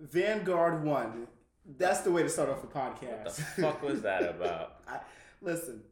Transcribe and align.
Vanguard 0.00 0.82
One. 0.84 1.26
That's 1.78 2.00
the 2.00 2.10
way 2.10 2.22
to 2.22 2.28
start 2.28 2.48
off 2.48 2.64
a 2.64 2.66
podcast. 2.66 3.24
What 3.24 3.34
the 3.56 3.62
fuck 3.62 3.82
was 3.82 4.02
that 4.02 4.22
about? 4.22 4.76
I, 4.88 5.00
listen. 5.42 5.82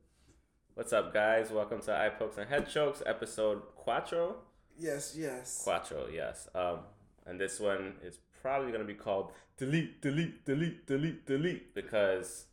What's 0.75 0.93
up, 0.93 1.13
guys? 1.13 1.51
Welcome 1.51 1.81
to 1.83 1.95
Eye 1.95 2.09
Pokes 2.09 2.39
and 2.39 2.49
Head 2.49 2.69
Chokes, 2.69 3.03
episode 3.05 3.63
Quattro. 3.77 4.37
Yes, 4.79 5.15
yes. 5.17 5.61
Quattro, 5.63 6.07
yes. 6.13 6.49
Um, 6.55 6.79
and 7.27 7.39
this 7.41 7.61
one 7.61 7.95
is 8.03 8.19
probably 8.41 8.73
gonna 8.73 8.85
be 8.85 8.95
called 8.95 9.33
Delete, 9.57 10.01
Delete, 10.01 10.45
Delete, 10.47 10.87
Delete, 10.87 11.27
Delete 11.27 11.75
because 11.75 12.47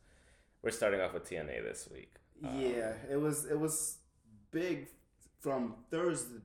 we're 0.62 0.72
starting 0.72 1.00
off 1.00 1.14
with 1.14 1.24
TNA 1.28 1.62
this 1.64 1.88
week. 1.92 2.12
Um, 2.44 2.60
yeah, 2.60 2.92
it 3.10 3.16
was 3.20 3.46
it 3.46 3.58
was 3.58 3.98
big 4.50 4.88
from 5.40 5.74
Thursday. 5.90 6.40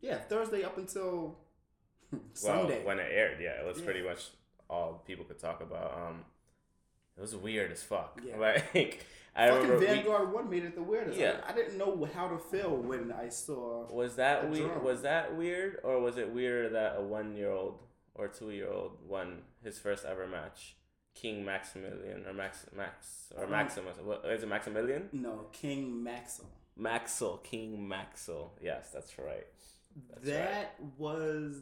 Yeah, 0.00 0.18
Thursday 0.18 0.62
up 0.64 0.76
until 0.78 1.38
Sunday. 2.34 2.78
Well, 2.78 2.86
when 2.96 2.98
it 3.00 3.10
aired, 3.10 3.38
yeah, 3.40 3.60
it 3.60 3.66
was 3.66 3.78
Yeah. 3.78 3.84
pretty 3.86 4.02
much 4.02 4.30
all 4.72 5.02
people 5.06 5.24
could 5.24 5.38
talk 5.38 5.60
about. 5.60 5.92
Um, 5.96 6.24
it 7.16 7.20
was 7.20 7.36
weird 7.36 7.70
as 7.72 7.82
fuck. 7.82 8.20
Yeah. 8.24 8.36
Like 8.74 9.04
I 9.34 9.48
Fucking 9.48 9.62
remember, 9.62 9.78
we- 9.80 9.86
Vanguard 9.86 10.32
One 10.32 10.50
made 10.50 10.64
it 10.64 10.74
the 10.74 10.82
weirdest. 10.82 11.18
Yeah. 11.18 11.36
I, 11.46 11.52
I 11.52 11.54
didn't 11.54 11.78
know 11.78 12.06
how 12.14 12.28
to 12.28 12.38
feel 12.38 12.76
when 12.76 13.12
I 13.12 13.28
saw. 13.30 13.86
was 13.90 14.16
that 14.16 14.50
weird? 14.50 14.72
drum. 14.72 14.84
Was 14.84 15.02
that 15.02 15.34
weird, 15.36 15.78
or 15.84 16.00
was 16.00 16.18
it 16.18 16.28
weirder 16.32 16.68
that 16.70 16.96
a 16.98 17.02
one-year-old 17.02 17.78
or 18.14 18.28
two-year-old 18.28 18.98
won 19.08 19.38
his 19.64 19.78
first 19.78 20.04
ever 20.04 20.26
match? 20.26 20.76
King 21.14 21.44
Maximilian 21.44 22.24
or 22.26 22.32
Max 22.34 22.66
Max 22.76 23.32
or 23.36 23.44
Um, 23.44 23.50
Maximus? 23.50 23.96
What 24.02 24.24
is 24.26 24.42
it? 24.42 24.48
Maximilian? 24.48 25.08
No, 25.12 25.46
King 25.52 26.02
Maxim. 26.02 26.46
Maxwell, 26.76 27.36
King 27.38 27.86
Maxwell. 27.88 28.52
Yes, 28.62 28.90
that's 28.92 29.18
right. 29.18 29.46
That's 30.10 30.26
that 30.26 30.74
was 30.98 31.56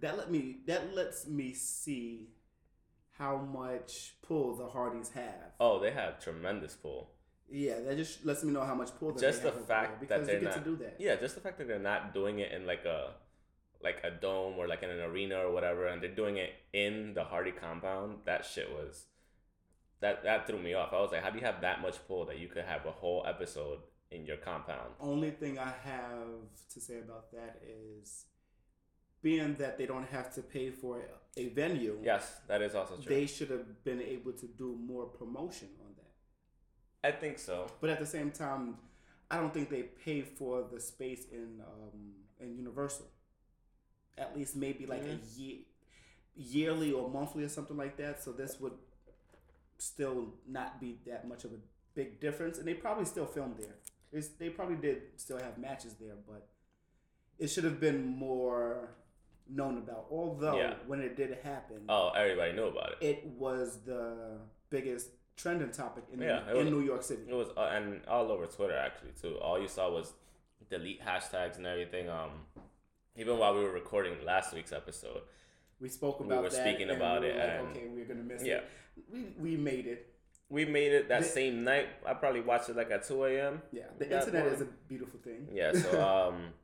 that 0.00 0.16
let 0.16 0.30
me 0.30 0.56
that 0.66 0.94
lets 0.94 1.26
me 1.26 1.52
see 1.54 2.28
how 3.18 3.36
much 3.38 4.14
pull 4.22 4.56
the 4.56 4.68
Hardys 4.68 5.10
have. 5.10 5.52
Oh, 5.60 5.80
they 5.80 5.90
have 5.90 6.22
tremendous 6.22 6.74
pull. 6.74 7.10
Yeah, 7.48 7.80
that 7.80 7.96
just 7.96 8.24
lets 8.26 8.42
me 8.42 8.52
know 8.52 8.64
how 8.64 8.74
much 8.74 8.90
pull 8.98 9.12
Just 9.12 9.42
they 9.42 9.50
the 9.50 9.56
fact 9.56 9.92
that 9.92 10.00
because 10.00 10.26
they're 10.26 10.40
not- 10.40 10.54
to 10.54 10.60
do 10.60 10.76
that. 10.76 10.96
Yeah, 10.98 11.16
just 11.16 11.34
the 11.36 11.40
fact 11.40 11.58
that 11.58 11.68
they're 11.68 11.78
not 11.78 12.12
doing 12.12 12.40
it 12.40 12.52
in 12.52 12.66
like 12.66 12.84
a 12.84 13.14
like 13.82 13.98
a 14.02 14.10
dome 14.10 14.54
or 14.58 14.66
like 14.66 14.82
in 14.82 14.90
an 14.90 15.00
arena 15.00 15.38
or 15.38 15.52
whatever, 15.52 15.86
and 15.86 16.02
they're 16.02 16.14
doing 16.14 16.38
it 16.38 16.50
in 16.72 17.14
the 17.14 17.24
Hardy 17.24 17.52
compound. 17.52 18.18
That 18.24 18.44
shit 18.44 18.70
was 18.70 19.04
that 20.00 20.24
that 20.24 20.46
threw 20.46 20.58
me 20.58 20.74
off. 20.74 20.92
I 20.92 21.00
was 21.00 21.12
like, 21.12 21.22
how 21.22 21.30
do 21.30 21.38
you 21.38 21.44
have 21.44 21.60
that 21.60 21.80
much 21.80 21.96
pull 22.08 22.24
that 22.26 22.38
you 22.38 22.48
could 22.48 22.64
have 22.64 22.84
a 22.84 22.90
whole 22.90 23.24
episode 23.26 23.78
in 24.10 24.26
your 24.26 24.38
compound? 24.38 24.92
Only 25.00 25.30
thing 25.30 25.58
I 25.58 25.72
have 25.84 26.28
to 26.74 26.80
say 26.80 26.98
about 26.98 27.30
that 27.32 27.60
is 27.62 28.24
being 29.22 29.54
that 29.56 29.78
they 29.78 29.86
don't 29.86 30.06
have 30.08 30.32
to 30.34 30.42
pay 30.42 30.70
for 30.70 31.00
a 31.36 31.48
venue. 31.48 31.98
Yes, 32.02 32.36
that 32.48 32.62
is 32.62 32.74
also 32.74 32.96
true. 32.96 33.14
They 33.14 33.26
should 33.26 33.50
have 33.50 33.84
been 33.84 34.00
able 34.00 34.32
to 34.32 34.46
do 34.46 34.78
more 34.86 35.06
promotion 35.06 35.68
on 35.84 35.94
that. 35.96 37.08
I 37.08 37.12
think 37.18 37.38
so. 37.38 37.66
But 37.80 37.90
at 37.90 37.98
the 38.00 38.06
same 38.06 38.30
time, 38.30 38.76
I 39.30 39.36
don't 39.38 39.52
think 39.52 39.68
they 39.70 39.82
pay 39.82 40.22
for 40.22 40.64
the 40.72 40.80
space 40.80 41.26
in 41.32 41.60
um, 41.60 42.12
in 42.40 42.56
Universal. 42.56 43.06
At 44.18 44.36
least 44.36 44.56
maybe 44.56 44.86
like 44.86 45.04
Mhm. 45.04 45.18
a 45.20 45.38
year, 45.40 45.58
yearly 46.34 46.92
or 46.92 47.08
monthly 47.10 47.44
or 47.44 47.48
something 47.48 47.76
like 47.76 47.96
that. 47.98 48.22
So 48.22 48.32
this 48.32 48.58
would 48.60 48.78
still 49.78 50.32
not 50.46 50.80
be 50.80 50.98
that 51.06 51.26
much 51.28 51.44
of 51.44 51.52
a 51.52 51.58
big 51.94 52.20
difference, 52.20 52.58
and 52.58 52.66
they 52.66 52.74
probably 52.74 53.04
still 53.04 53.26
filmed 53.26 53.56
there. 53.58 53.76
It's, 54.12 54.28
they 54.28 54.48
probably 54.50 54.76
did 54.76 55.02
still 55.16 55.38
have 55.38 55.58
matches 55.58 55.94
there, 55.94 56.16
but 56.26 56.48
it 57.38 57.48
should 57.48 57.64
have 57.64 57.80
been 57.80 58.06
more 58.06 58.94
known 59.48 59.78
about. 59.78 60.06
Although 60.10 60.56
Yeah. 60.58 60.74
when 60.86 61.00
it 61.00 61.16
did 61.16 61.38
happen, 61.42 61.84
Oh, 61.88 62.10
everybody 62.10 62.52
knew 62.52 62.64
about 62.66 62.92
it. 62.92 62.98
it 63.00 63.26
was 63.26 63.82
the 63.84 64.38
biggest 64.70 65.10
trending 65.36 65.70
topic 65.70 66.04
in, 66.12 66.20
Yeah, 66.20 66.48
it 66.48 66.56
in 66.56 66.64
was- 66.64 66.70
New 66.74 66.80
York 66.80 67.02
City. 67.02 67.22
It 67.28 67.34
was 67.34 67.48
uh, 67.56 67.70
and 67.72 68.04
all 68.06 68.30
over 68.32 68.46
Twitter 68.46 68.76
actually 68.76 69.12
too. 69.12 69.38
All 69.38 69.58
you 69.60 69.68
saw 69.68 69.90
was 69.90 70.12
delete 70.68 71.00
hashtags 71.02 71.56
and 71.56 71.66
everything. 71.66 72.08
Um, 72.08 72.46
even 73.16 73.38
while 73.38 73.54
we 73.54 73.60
were 73.60 73.72
recording 73.72 74.24
last 74.24 74.52
week's 74.54 74.72
episode, 74.72 75.22
We 75.78 75.88
spoke 75.90 76.20
about. 76.20 76.30
We 76.38 76.42
were 76.44 76.48
that. 76.50 76.66
speaking 76.66 76.90
about 76.90 77.20
we 77.20 77.28
were 77.28 77.34
it, 77.34 77.38
Like, 77.62 77.70
okay, 77.76 77.86
we're 77.88 78.04
gonna 78.06 78.22
miss 78.22 78.42
yeah. 78.42 78.56
it. 78.56 78.64
We 79.12 79.34
we 79.38 79.56
made 79.56 79.86
it. 79.86 80.12
we 80.48 80.64
made 80.64 80.92
it 80.92 81.08
that 81.08 81.22
The- 81.22 81.28
same 81.28 81.64
night. 81.64 81.88
I 82.04 82.14
probably 82.14 82.40
watched 82.40 82.68
it 82.70 82.76
like 82.76 82.90
at 82.90 83.02
two 83.04 83.24
a.m. 83.24 83.60
Yeah, 83.72 83.88
the 83.98 84.04
internet 84.06 84.44
one. 84.46 84.54
is 84.54 84.60
a 84.62 84.66
beautiful 84.88 85.20
thing. 85.20 85.48
Yeah, 85.52 85.72
so 85.72 85.88
um, 86.10 86.54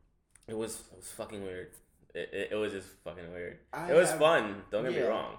it 0.48 0.56
was 0.56 0.80
it 0.92 0.96
was 0.96 1.12
fucking 1.12 1.42
weird. 1.42 1.72
It, 2.14 2.30
it, 2.32 2.48
it 2.52 2.54
was 2.56 2.72
just 2.72 2.88
fucking 3.04 3.32
weird. 3.32 3.58
I 3.72 3.90
it 3.90 3.94
was 3.94 4.10
have- 4.10 4.18
fun. 4.18 4.62
Don't 4.70 4.84
get 4.84 4.92
me 4.94 5.00
wrong, 5.02 5.36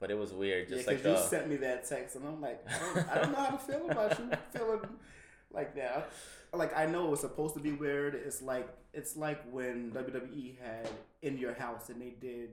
but 0.00 0.10
it 0.10 0.18
was 0.18 0.32
weird. 0.32 0.68
Just 0.68 0.86
because 0.86 1.04
like 1.04 1.22
you 1.22 1.28
sent 1.28 1.48
me 1.48 1.56
that 1.56 1.86
text, 1.88 2.16
and 2.16 2.26
I'm 2.26 2.40
like, 2.40 2.64
I 2.68 2.78
don't, 2.78 3.10
I 3.10 3.14
don't 3.20 3.32
know 3.32 3.38
how 3.38 3.50
to 3.50 3.58
feel 3.58 3.90
about 3.90 4.18
you 4.18 4.30
feeling 4.58 4.80
like 5.52 5.74
that. 5.76 6.10
Like 6.52 6.76
I 6.76 6.86
know 6.86 7.06
it 7.06 7.10
was 7.10 7.20
supposed 7.20 7.54
to 7.54 7.60
be 7.60 7.72
weird. 7.72 8.14
It's 8.14 8.40
like 8.40 8.68
it's 8.94 9.16
like 9.16 9.42
when 9.50 9.90
WWE 9.92 10.58
had 10.58 10.88
in 11.20 11.36
your 11.36 11.52
house, 11.54 11.90
and 11.90 12.00
they 12.00 12.14
did 12.18 12.50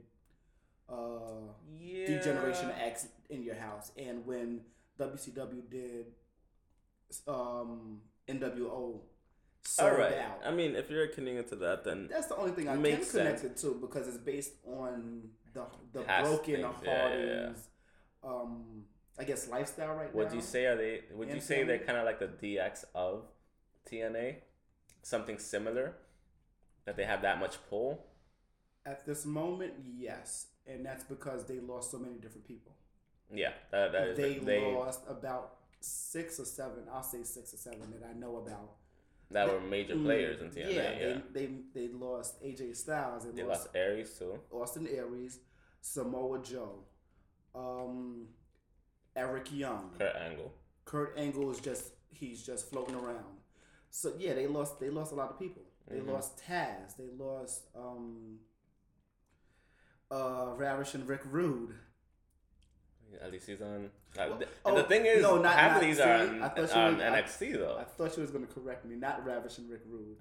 uh 0.90 1.48
yeah. 1.80 2.08
D-Generation 2.08 2.70
X 2.82 3.08
in 3.30 3.44
your 3.44 3.56
house, 3.56 3.92
and 3.98 4.26
when 4.26 4.60
WCW 5.00 5.70
did 5.70 6.08
um 7.28 8.02
NWO 8.28 9.00
sold 9.64 9.92
All 9.92 9.98
right. 9.98 10.18
out. 10.18 10.42
I 10.46 10.52
mean, 10.52 10.76
if 10.76 10.90
you're 10.90 11.08
connecting 11.08 11.44
to 11.50 11.56
that, 11.58 11.84
then 11.84 12.08
That's 12.12 12.28
the 12.28 12.38
only 12.38 12.52
thing 12.52 12.68
I 12.68 12.76
can 12.76 13.06
connect 13.06 13.44
it 13.44 13.58
to 13.58 13.78
because 13.80 14.08
it's 14.08 14.18
based 14.18 14.54
on 14.66 15.30
the 15.54 15.66
the 15.92 16.02
Past 16.02 16.30
broken 16.30 16.56
things, 16.56 16.66
Hardys, 16.66 16.86
yeah, 16.86 17.26
yeah, 17.26 17.50
yeah. 18.24 18.30
um, 18.30 18.84
I 19.20 19.24
guess 19.24 19.48
lifestyle 19.50 19.96
right 19.96 20.14
would 20.14 20.26
now. 20.26 20.30
Would 20.30 20.36
you 20.36 20.42
say 20.42 20.66
are 20.66 20.76
they? 20.76 21.02
Would 21.14 21.34
you 21.34 21.40
say 21.40 21.64
they're 21.64 21.80
kind 21.80 21.98
of 21.98 22.06
like 22.06 22.20
the 22.20 22.28
DX 22.28 22.86
of 22.96 23.26
TNA? 23.90 24.38
Something 25.04 25.38
similar 25.38 25.96
that 26.86 26.96
they 26.98 27.04
have 27.04 27.22
that 27.22 27.40
much 27.40 27.58
pull. 27.70 28.06
At 28.86 29.06
this 29.06 29.26
moment, 29.26 29.74
yes, 29.98 30.48
and 30.66 30.86
that's 30.86 31.04
because 31.04 31.46
they 31.46 31.60
lost 31.60 31.92
so 31.92 32.00
many 32.00 32.16
different 32.16 32.48
people. 32.48 32.74
Yeah, 33.34 33.52
that, 33.72 33.92
that 33.92 34.08
is 34.10 34.18
they, 34.18 34.34
they 34.36 34.62
lost 34.74 35.02
about 35.08 35.56
six 35.80 36.40
or 36.40 36.46
seven. 36.46 36.84
I'll 36.92 37.04
say 37.04 37.24
six 37.24 37.54
or 37.54 37.58
seven 37.58 37.92
that 37.92 38.08
I 38.08 38.14
know 38.18 38.38
about. 38.38 38.72
That 39.32 39.48
were 39.48 39.60
major 39.62 39.96
Mm, 39.96 40.04
players 40.04 40.42
in 40.42 40.50
TNA. 40.50 40.74
Yeah, 40.76 41.20
They, 41.32 41.48
they 41.48 41.50
they 41.74 41.88
lost 41.94 42.42
AJ 42.44 42.76
Styles. 42.76 43.26
They, 43.26 43.32
they 43.32 43.44
lost 43.44 43.66
lost 43.68 43.76
Aries 43.76 44.18
too. 44.18 44.40
Austin 44.52 44.88
Aries, 44.88 45.40
Samoa 45.82 46.42
Joe, 46.44 46.80
um, 47.56 48.28
Eric 49.16 49.48
Young. 49.52 49.92
Kurt 49.98 50.16
Angle. 50.16 50.54
Kurt 50.86 51.14
Angle 51.18 51.52
is 51.52 51.60
just 51.60 51.94
he's 52.10 52.44
just 52.44 52.70
floating 52.70 52.96
around. 52.96 53.40
So 53.90 54.14
yeah, 54.18 54.34
they 54.34 54.48
lost 54.48 54.80
they 54.80 54.90
lost 54.90 55.12
a 55.12 55.16
lot 55.16 55.30
of 55.32 55.40
people. 55.40 55.64
They 55.88 55.98
Mhm. 55.98 56.08
lost 56.14 56.38
Taz. 56.38 56.96
They 56.98 57.10
lost 57.18 57.64
um 57.76 58.40
uh 60.12 60.54
Ravish 60.58 60.94
and 60.94 61.08
Rick 61.08 61.22
Rude. 61.26 61.76
At 63.22 63.32
least 63.32 63.48
he's 63.48 63.62
on. 63.62 63.90
Well, 64.18 64.34
and 64.34 64.46
oh, 64.66 64.76
the 64.76 64.84
thing 64.84 65.06
is, 65.06 65.22
no, 65.22 65.42
not- 65.42 65.56
half 65.56 65.72
not- 65.74 65.82
of 65.82 65.88
these 65.88 66.00
are 66.00 66.14
on, 66.18 66.42
I 66.44 66.50
thought 66.50 66.76
on 66.76 67.02
I- 67.02 67.22
NXT 67.22 67.54
though. 67.58 67.78
I 67.80 67.84
thought 67.84 68.14
she 68.14 68.22
was 68.22 68.32
gonna 68.32 68.48
correct 68.48 68.86
me. 68.86 68.96
Not 68.96 69.26
Ravish 69.26 69.58
and 69.60 69.70
Rick 69.70 69.82
Rude. 69.88 70.18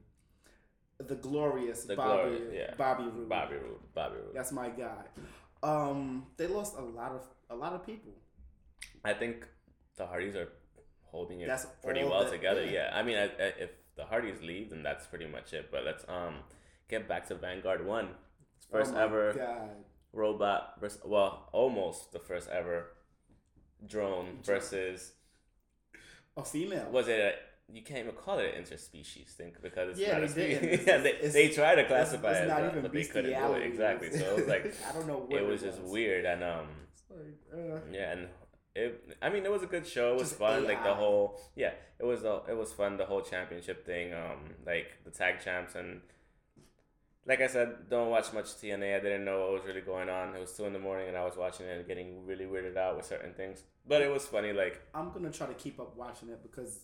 The 0.98 1.16
glorious 1.16 1.84
The 1.84 1.96
Bobby 1.96 2.30
glorious, 2.36 2.54
yeah. 2.54 2.74
Bobby 2.76 3.04
Roode. 3.04 3.28
Bobby 3.28 3.56
Roode. 3.56 3.94
Bobby 3.94 4.16
Roode. 4.16 4.34
That's 4.34 4.52
my 4.52 4.68
guy. 4.68 5.04
Um, 5.62 6.26
they 6.36 6.46
lost 6.46 6.76
a 6.76 6.82
lot 6.82 7.12
of 7.12 7.22
a 7.50 7.56
lot 7.56 7.72
of 7.72 7.84
people. 7.84 8.12
I 9.04 9.12
think 9.14 9.46
the 9.96 10.06
Hardys 10.06 10.36
are 10.36 10.48
holding 11.04 11.40
it 11.40 11.46
That's 11.48 11.66
pretty 11.82 12.04
well 12.04 12.24
that- 12.24 12.30
together. 12.30 12.64
yeah. 12.64 12.72
Yeah, 12.72 12.90
I 12.92 13.02
mean, 13.02 13.16
I, 13.16 13.24
I, 13.24 13.52
if 13.58 13.70
the 13.96 14.04
Hardys 14.04 14.40
leave, 14.42 14.70
then 14.70 14.82
that's 14.82 15.06
pretty 15.06 15.26
much 15.26 15.52
it. 15.52 15.70
But 15.72 15.84
let's 15.84 16.04
um 16.08 16.36
get 16.88 17.08
back 17.08 17.26
to 17.28 17.34
Vanguard 17.34 17.84
One. 17.84 18.10
First 18.70 18.92
oh 18.92 18.94
my 18.94 19.02
ever 19.02 19.32
God. 19.34 19.70
Robot 20.12 20.74
versus 20.80 21.00
well, 21.04 21.48
almost 21.52 22.12
the 22.12 22.18
first 22.18 22.48
ever 22.50 22.88
drone 23.86 24.38
versus 24.44 25.12
A 26.36 26.44
female. 26.44 26.88
was 26.90 27.08
it? 27.08 27.18
A, 27.20 27.32
you 27.72 27.82
can't 27.82 28.00
even 28.00 28.12
call 28.12 28.38
it 28.38 28.54
an 28.54 28.62
interspecies 28.64 29.28
thing 29.28 29.52
because 29.62 29.90
it's 29.90 30.00
Yeah, 30.00 30.18
not 30.18 30.24
a 30.24 30.28
they 30.32 30.54
species. 30.58 30.84
Yeah, 30.86 30.98
they, 30.98 31.10
it's- 31.12 31.32
they 31.32 31.48
try 31.48 31.74
to 31.74 31.84
classify 31.86 32.32
it's 32.32 32.40
it, 32.40 32.48
not 32.48 32.60
as 32.62 32.70
even 32.70 32.82
that, 32.82 32.82
but 32.82 32.92
they 32.92 33.04
couldn't 33.04 33.30
do 33.32 33.52
it 33.54 33.62
exactly. 33.62 34.10
So 34.10 34.24
it 34.24 34.36
was 34.40 34.46
like 34.48 34.74
I 34.88 34.92
don't 34.92 35.06
know 35.06 35.18
what 35.26 35.40
it 35.40 35.46
was 35.46 35.62
just 35.62 35.80
was. 35.82 35.90
weird 35.90 36.24
and 36.24 36.42
um 36.42 36.66
It's 36.92 37.04
like, 37.10 37.38
uh, 37.54 37.78
yeah 37.90 38.12
and 38.12 38.28
it 38.74 39.16
i 39.20 39.28
mean 39.28 39.44
it 39.44 39.50
was 39.52 39.62
a 39.62 39.66
good 39.66 39.86
show 39.86 40.12
it 40.12 40.18
was 40.18 40.28
Just 40.30 40.38
fun 40.38 40.64
like 40.64 40.82
the 40.82 40.94
whole 40.94 41.38
yeah 41.56 41.72
it 41.98 42.04
was 42.04 42.22
the 42.22 42.42
it 42.48 42.56
was 42.56 42.72
fun 42.72 42.96
the 42.96 43.04
whole 43.04 43.20
championship 43.20 43.84
thing 43.84 44.14
um 44.14 44.54
like 44.66 44.86
the 45.04 45.10
tag 45.10 45.40
champs 45.44 45.74
and 45.74 46.00
like 47.26 47.40
i 47.40 47.46
said 47.46 47.88
don't 47.88 48.10
watch 48.10 48.32
much 48.32 48.46
tna 48.46 48.96
i 48.96 49.00
didn't 49.00 49.24
know 49.24 49.40
what 49.42 49.52
was 49.52 49.62
really 49.66 49.80
going 49.80 50.08
on 50.08 50.34
it 50.34 50.40
was 50.40 50.52
two 50.56 50.64
in 50.64 50.72
the 50.72 50.78
morning 50.78 51.08
and 51.08 51.16
i 51.16 51.24
was 51.24 51.36
watching 51.36 51.66
it 51.66 51.76
and 51.78 51.86
getting 51.86 52.26
really 52.26 52.44
weirded 52.44 52.76
out 52.76 52.96
with 52.96 53.06
certain 53.06 53.32
things 53.34 53.62
but 53.86 54.02
it 54.02 54.10
was 54.10 54.26
funny 54.26 54.52
like 54.52 54.80
I'm 54.94 55.12
gonna 55.12 55.30
try 55.30 55.46
to 55.46 55.54
keep 55.54 55.78
up 55.80 55.96
watching 55.96 56.28
it 56.30 56.42
because 56.42 56.80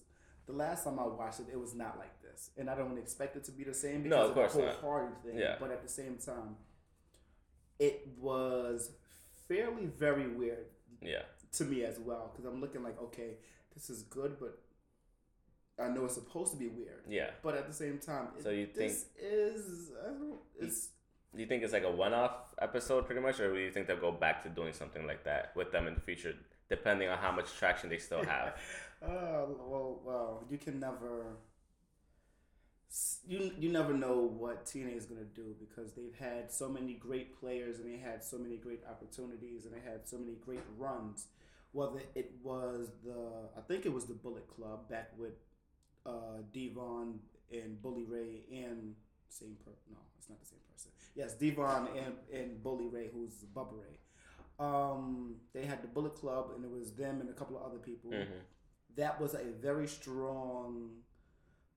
the 0.46 0.52
last 0.54 0.84
time 0.84 0.98
I 0.98 1.06
watched 1.06 1.40
it, 1.40 1.46
it 1.52 1.60
was 1.60 1.74
not 1.74 1.98
like 1.98 2.22
this, 2.22 2.50
and 2.56 2.70
I 2.70 2.74
don't 2.74 2.96
expect 2.96 3.36
it 3.36 3.44
to 3.44 3.52
be 3.52 3.64
the 3.64 3.74
same 3.74 4.02
because 4.02 4.16
No, 4.18 4.22
of 4.24 4.28
of, 4.30 4.34
course 4.34 4.52
the 4.54 4.58
whole 4.60 4.68
not. 4.70 4.80
Hardy 4.80 5.14
thing. 5.22 5.38
Yeah. 5.38 5.56
But 5.60 5.70
at 5.72 5.82
the 5.82 5.90
same 5.90 6.16
time, 6.16 6.56
it 7.78 8.08
was 8.18 8.90
fairly 9.46 9.86
very 9.86 10.22
very 10.22 10.28
weird 10.28 10.66
Yeah. 11.02 11.22
to 11.52 11.64
me 11.64 11.84
as 11.84 11.98
well 11.98 12.30
because 12.32 12.46
I'm 12.50 12.60
looking 12.60 12.82
like 12.82 13.00
okay, 13.02 13.34
this 13.74 13.90
is 13.90 14.02
good, 14.04 14.38
but 14.40 14.58
I 15.80 15.88
know 15.88 16.04
it's 16.04 16.14
supposed 16.14 16.52
to 16.52 16.58
be 16.58 16.68
weird. 16.68 17.04
Yeah. 17.08 17.30
But 17.42 17.54
at 17.54 17.66
the 17.68 17.72
same 17.72 17.98
time, 17.98 18.28
So 18.42 18.50
you 18.50 18.68
this 18.74 19.06
is 19.20 19.92
I 20.04 20.08
don't, 20.08 20.38
it's 20.58 20.88
Do 21.34 21.40
you 21.40 21.46
think 21.46 21.62
it's 21.62 21.72
like 21.72 21.84
a 21.84 21.90
one-off 21.90 22.54
episode, 22.60 23.06
pretty 23.06 23.20
much, 23.20 23.38
or 23.38 23.52
do 23.54 23.60
you 23.60 23.70
think 23.70 23.86
they'll 23.86 23.96
go 23.96 24.10
back 24.12 24.42
to 24.42 24.48
doing 24.48 24.72
something 24.72 25.06
like 25.06 25.24
that 25.24 25.52
with 25.54 25.70
them 25.70 25.86
in 25.86 25.94
the 25.94 26.00
future, 26.00 26.34
depending 26.68 27.08
on 27.08 27.18
how 27.18 27.30
much 27.30 27.54
traction 27.56 27.90
they 27.90 27.98
still 27.98 28.24
have? 28.24 28.54
uh, 29.02 29.46
well, 29.46 30.00
well, 30.04 30.44
you 30.50 30.58
can 30.58 30.80
never. 30.80 31.36
You 33.26 33.52
you 33.58 33.70
never 33.70 33.92
know 33.92 34.16
what 34.22 34.64
TNA 34.64 34.96
is 34.96 35.04
gonna 35.04 35.20
do 35.34 35.54
because 35.60 35.92
they've 35.92 36.16
had 36.18 36.50
so 36.50 36.70
many 36.70 36.94
great 36.94 37.38
players 37.38 37.78
and 37.78 37.92
they 37.92 37.98
had 37.98 38.24
so 38.24 38.38
many 38.38 38.56
great 38.56 38.80
opportunities 38.90 39.66
and 39.66 39.74
they 39.74 39.80
had 39.80 40.08
so 40.08 40.16
many 40.16 40.36
great 40.44 40.62
runs. 40.78 41.26
Whether 41.72 42.00
it 42.14 42.32
was 42.42 42.88
the 43.04 43.50
I 43.56 43.60
think 43.60 43.84
it 43.84 43.92
was 43.92 44.06
the 44.06 44.14
Bullet 44.14 44.48
Club 44.48 44.88
back 44.88 45.10
with 45.18 45.34
uh, 46.08 46.38
Devon 46.52 47.20
and 47.52 47.80
Bully 47.82 48.04
Ray 48.04 48.42
and 48.52 48.94
same 49.28 49.56
per 49.64 49.72
no 49.90 49.98
it's 50.18 50.28
not 50.28 50.40
the 50.40 50.46
same 50.46 50.64
person 50.72 50.90
yes 51.14 51.34
Devon 51.34 51.88
and 52.02 52.14
and 52.32 52.62
Bully 52.62 52.88
Ray 52.88 53.08
who's 53.12 53.34
Bubba 53.54 53.76
Ray. 53.84 53.96
Um, 54.60 55.36
they 55.54 55.64
had 55.64 55.82
the 55.82 55.88
Bullet 55.88 56.16
Club 56.16 56.50
and 56.54 56.64
it 56.64 56.70
was 56.70 56.92
them 56.92 57.20
and 57.20 57.30
a 57.30 57.32
couple 57.32 57.56
of 57.56 57.62
other 57.62 57.78
people 57.78 58.10
hmm 58.10 58.40
that 58.96 59.20
was 59.20 59.34
a 59.34 59.44
very 59.62 59.86
strong 59.86 60.90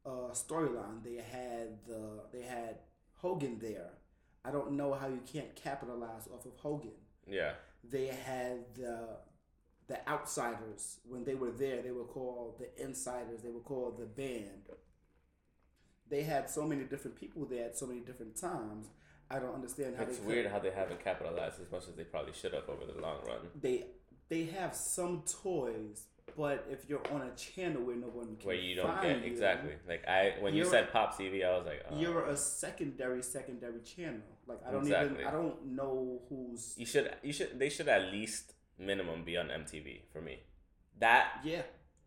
uh, 0.05 0.31
storyline. 0.33 1.03
They 1.03 1.17
had 1.17 1.85
the 1.85 2.23
they 2.33 2.41
had 2.41 2.77
Hogan 3.21 3.59
there. 3.61 3.91
I 4.43 4.51
don't 4.51 4.71
know 4.71 4.93
how 4.93 5.07
you 5.07 5.21
can't 5.31 5.55
capitalize 5.55 6.27
off 6.33 6.45
of 6.45 6.55
Hogan. 6.57 6.97
Yeah. 7.27 7.53
They 7.83 8.07
had 8.07 8.73
the 8.75 9.17
the 9.91 10.09
outsiders 10.09 10.99
when 11.11 11.23
they 11.25 11.35
were 11.35 11.51
there. 11.51 11.81
They 11.81 11.91
were 11.91 12.05
called 12.05 12.55
the 12.61 12.69
insiders. 12.81 13.41
They 13.43 13.49
were 13.49 13.59
called 13.71 13.99
the 13.99 14.05
band. 14.05 14.63
They 16.09 16.23
had 16.23 16.49
so 16.49 16.63
many 16.65 16.83
different 16.85 17.19
people 17.19 17.45
there 17.45 17.65
at 17.65 17.77
so 17.77 17.87
many 17.87 17.99
different 18.01 18.35
times. 18.39 18.87
I 19.29 19.39
don't 19.39 19.53
understand 19.53 19.95
how 19.97 20.03
It's 20.03 20.19
weird 20.19 20.45
could- 20.45 20.51
how 20.53 20.59
they 20.59 20.71
haven't 20.71 21.01
capitalized 21.03 21.59
as 21.61 21.69
much 21.71 21.87
as 21.89 21.95
they 21.95 22.03
probably 22.05 22.33
should 22.33 22.53
have 22.53 22.67
over 22.69 22.85
the 22.85 22.99
long 23.01 23.19
run. 23.25 23.49
they 23.59 23.87
they 24.29 24.45
have 24.45 24.73
some 24.73 25.23
toys, 25.43 26.05
but 26.37 26.65
if 26.69 26.87
you're 26.89 27.05
on 27.13 27.21
a 27.21 27.35
channel 27.35 27.81
where 27.83 27.97
no 27.97 28.07
one 28.07 28.37
can 28.37 28.47
Where 28.47 28.55
you 28.55 28.75
don't 28.75 28.87
find 28.87 29.01
get 29.19 29.25
you, 29.25 29.31
exactly 29.33 29.73
like 29.87 30.07
I 30.07 30.35
when 30.39 30.53
you 30.53 30.63
said 30.65 30.91
Pop 30.93 31.17
TV, 31.17 31.45
I 31.45 31.57
was 31.57 31.65
like, 31.65 31.83
oh. 31.89 31.99
you're 31.99 32.25
a 32.27 32.37
secondary 32.37 33.21
secondary 33.23 33.81
channel. 33.81 34.21
Like 34.47 34.59
I 34.65 34.71
don't 34.71 34.83
Exactly. 34.83 35.15
even 35.19 35.27
I 35.27 35.31
don't 35.31 35.65
know 35.79 36.21
who's 36.29 36.75
you 36.77 36.85
should 36.85 37.13
you 37.23 37.33
should 37.33 37.57
they 37.59 37.69
should 37.69 37.89
at 37.89 38.03
least 38.11 38.53
minimum 38.81 39.23
be 39.23 39.37
on 39.37 39.47
MTV 39.47 40.01
for 40.11 40.21
me. 40.21 40.39
That 40.99 41.39
yeah. 41.43 41.61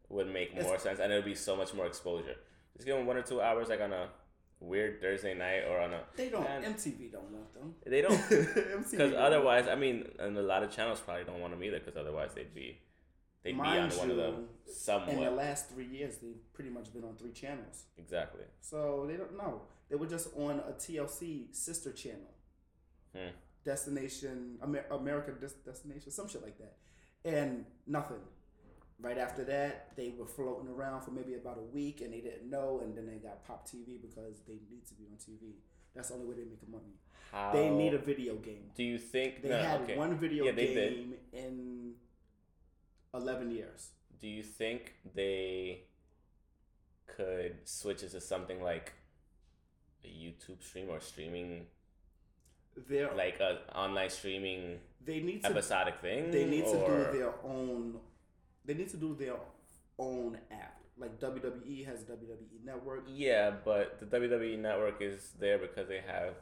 would 0.09 0.29
make 0.33 0.51
It's- 0.51 0.65
more 0.65 0.79
sense, 0.79 1.01
and 1.01 1.13
it 1.13 1.17
would 1.17 1.25
be 1.25 1.35
so 1.35 1.57
much 1.57 1.73
more 1.75 1.87
exposure. 1.87 2.37
Just 2.75 2.87
give 2.87 2.97
them 2.97 3.07
one 3.07 3.17
or 3.17 3.23
two 3.23 3.41
hours, 3.41 3.69
like 3.69 3.81
on 3.81 3.93
a 3.93 4.09
weird 4.61 5.01
Thursday 5.01 5.35
night 5.35 5.63
or 5.69 5.79
on 5.81 5.95
a. 5.95 6.01
They 6.17 6.29
don't 6.29 6.43
Man. 6.45 6.63
MTV 6.75 7.13
don't 7.13 7.31
want 7.31 7.53
them. 7.55 7.75
They 7.87 8.03
don't, 8.03 8.21
because 8.91 9.15
otherwise, 9.15 9.69
I 9.69 9.75
mean, 9.75 10.09
and 10.19 10.37
a 10.37 10.43
lot 10.43 10.63
of 10.63 10.71
channels 10.71 11.01
probably 11.01 11.25
don't 11.25 11.41
want 11.41 11.53
them 11.53 11.63
either, 11.63 11.79
because 11.79 11.97
otherwise 11.97 12.31
they'd 12.35 12.55
be, 12.55 12.79
they'd 13.43 13.57
Mind 13.57 13.91
be 13.91 13.95
on 13.95 13.99
one 13.99 14.11
of 14.11 14.17
them 14.17 14.49
In 15.09 15.25
the 15.25 15.31
last 15.31 15.71
three 15.71 15.87
years, 15.87 16.17
they've 16.19 16.53
pretty 16.53 16.71
much 16.71 16.93
been 16.93 17.05
on 17.05 17.15
three 17.17 17.33
channels. 17.33 17.85
Exactly. 17.97 18.45
So 18.61 19.05
they 19.09 19.17
don't 19.17 19.37
know. 19.37 19.63
They 19.89 19.97
were 19.97 20.07
just 20.07 20.29
on 20.37 20.61
a 20.61 20.73
TLC 20.73 21.55
sister 21.55 21.93
channel. 21.93 22.33
Hmm. 23.15 23.29
Destination 23.65 24.59
Amer- 24.63 24.87
America 24.91 25.33
Des- 25.33 25.63
Destination, 25.65 26.11
some 26.11 26.29
shit 26.29 26.43
like 26.43 26.59
that, 26.59 26.77
and 27.25 27.65
nothing. 27.87 28.21
Right 29.01 29.19
after 29.19 29.45
that, 29.45 29.97
they 29.97 30.15
were 30.17 30.27
floating 30.27 30.69
around 30.69 31.03
for 31.03 31.11
maybe 31.11 31.35
about 31.35 31.59
a 31.59 31.63
week, 31.75 32.01
and 32.01 32.13
they 32.13 32.21
didn't 32.21 32.49
know, 32.49 32.81
and 32.83 32.97
then 32.97 33.07
they 33.07 33.17
got 33.17 33.45
Pop 33.45 33.67
TV 33.67 34.01
because 34.01 34.41
they 34.47 34.59
need 34.71 34.87
to 34.87 34.95
be 34.95 35.05
on 35.11 35.17
TV. 35.19 35.55
That's 35.95 36.09
the 36.09 36.15
only 36.15 36.27
way 36.27 36.35
they 36.37 36.45
make 36.45 36.67
money. 36.69 36.95
How 37.33 37.53
They 37.53 37.69
need 37.71 37.95
a 37.95 37.99
video 37.99 38.37
game. 38.37 38.71
Do 38.77 38.85
you 38.85 38.99
think 38.99 39.43
They 39.43 39.49
no, 39.49 39.59
had 39.59 39.81
okay. 39.83 39.97
one 39.97 40.17
video 40.17 40.45
Yeah, 40.45 40.53
game 40.53 41.15
in 41.33 41.95
eleven 43.13 43.51
years. 43.51 43.91
Do 44.21 44.29
you 44.29 44.43
think 44.43 44.95
they 45.15 45.85
could 47.07 47.57
switch 47.69 48.03
it 48.03 48.11
to 48.11 48.21
something 48.21 48.63
like 48.63 48.93
a 50.05 50.09
YouTube 50.09 50.63
stream 50.63 50.89
or 50.91 51.01
streaming, 51.01 51.67
They're 52.89 53.15
like 53.15 53.41
a 53.41 53.59
online 53.77 54.11
streaming 54.11 54.79
they 55.05 55.21
need 55.21 55.43
to 55.43 55.51
episodic 55.51 55.97
thing? 56.01 56.31
they 56.31 56.45
need 56.45 56.65
to 56.65 56.73
do 56.73 57.19
their 57.19 57.33
own 57.45 57.99
they 58.65 58.75
need 58.75 58.89
to 58.91 58.97
do 58.97 59.15
their 59.15 59.37
own 59.99 60.39
app 60.51 60.81
like 60.97 61.21
wwe 61.21 61.85
has 61.87 62.05
wwe 62.05 62.65
network 62.65 63.05
Yeah, 63.09 63.51
but 63.65 63.99
the 64.01 64.07
WWE 64.07 64.59
network 64.59 65.01
is 65.01 65.31
there 65.39 65.59
because 65.59 65.89
they 65.89 66.01
have 66.07 66.35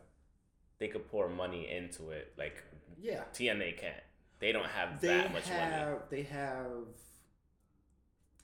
they 0.79 0.89
could 0.89 1.09
pour 1.11 1.29
money 1.29 1.69
into 1.71 2.11
it. 2.11 2.33
Like 2.37 2.63
yeah 3.01 3.23
TNA 3.35 3.79
can't. 3.79 3.95
They 4.41 4.53
don't 4.53 4.67
have 4.67 5.01
they 5.01 5.09
that 5.09 5.33
much 5.33 5.47
money. 5.49 5.61
have 5.61 5.99
they 6.11 6.23
have 6.23 6.87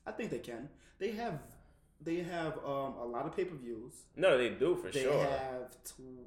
i 0.06 0.12
think 0.12 0.30
they 0.30 0.38
can 0.38 0.68
they 0.98 1.10
have 1.10 1.38
they 2.00 2.16
have 2.22 2.54
um 2.64 2.94
a 3.00 3.04
lot 3.04 3.26
of 3.26 3.36
pay-per-views 3.36 3.92
No, 4.16 4.38
they 4.38 4.50
do 4.50 4.76
for 4.76 4.90
they 4.90 5.02
sure. 5.02 5.12
They 5.12 5.30
have 5.30 5.70
tw- 5.84 6.26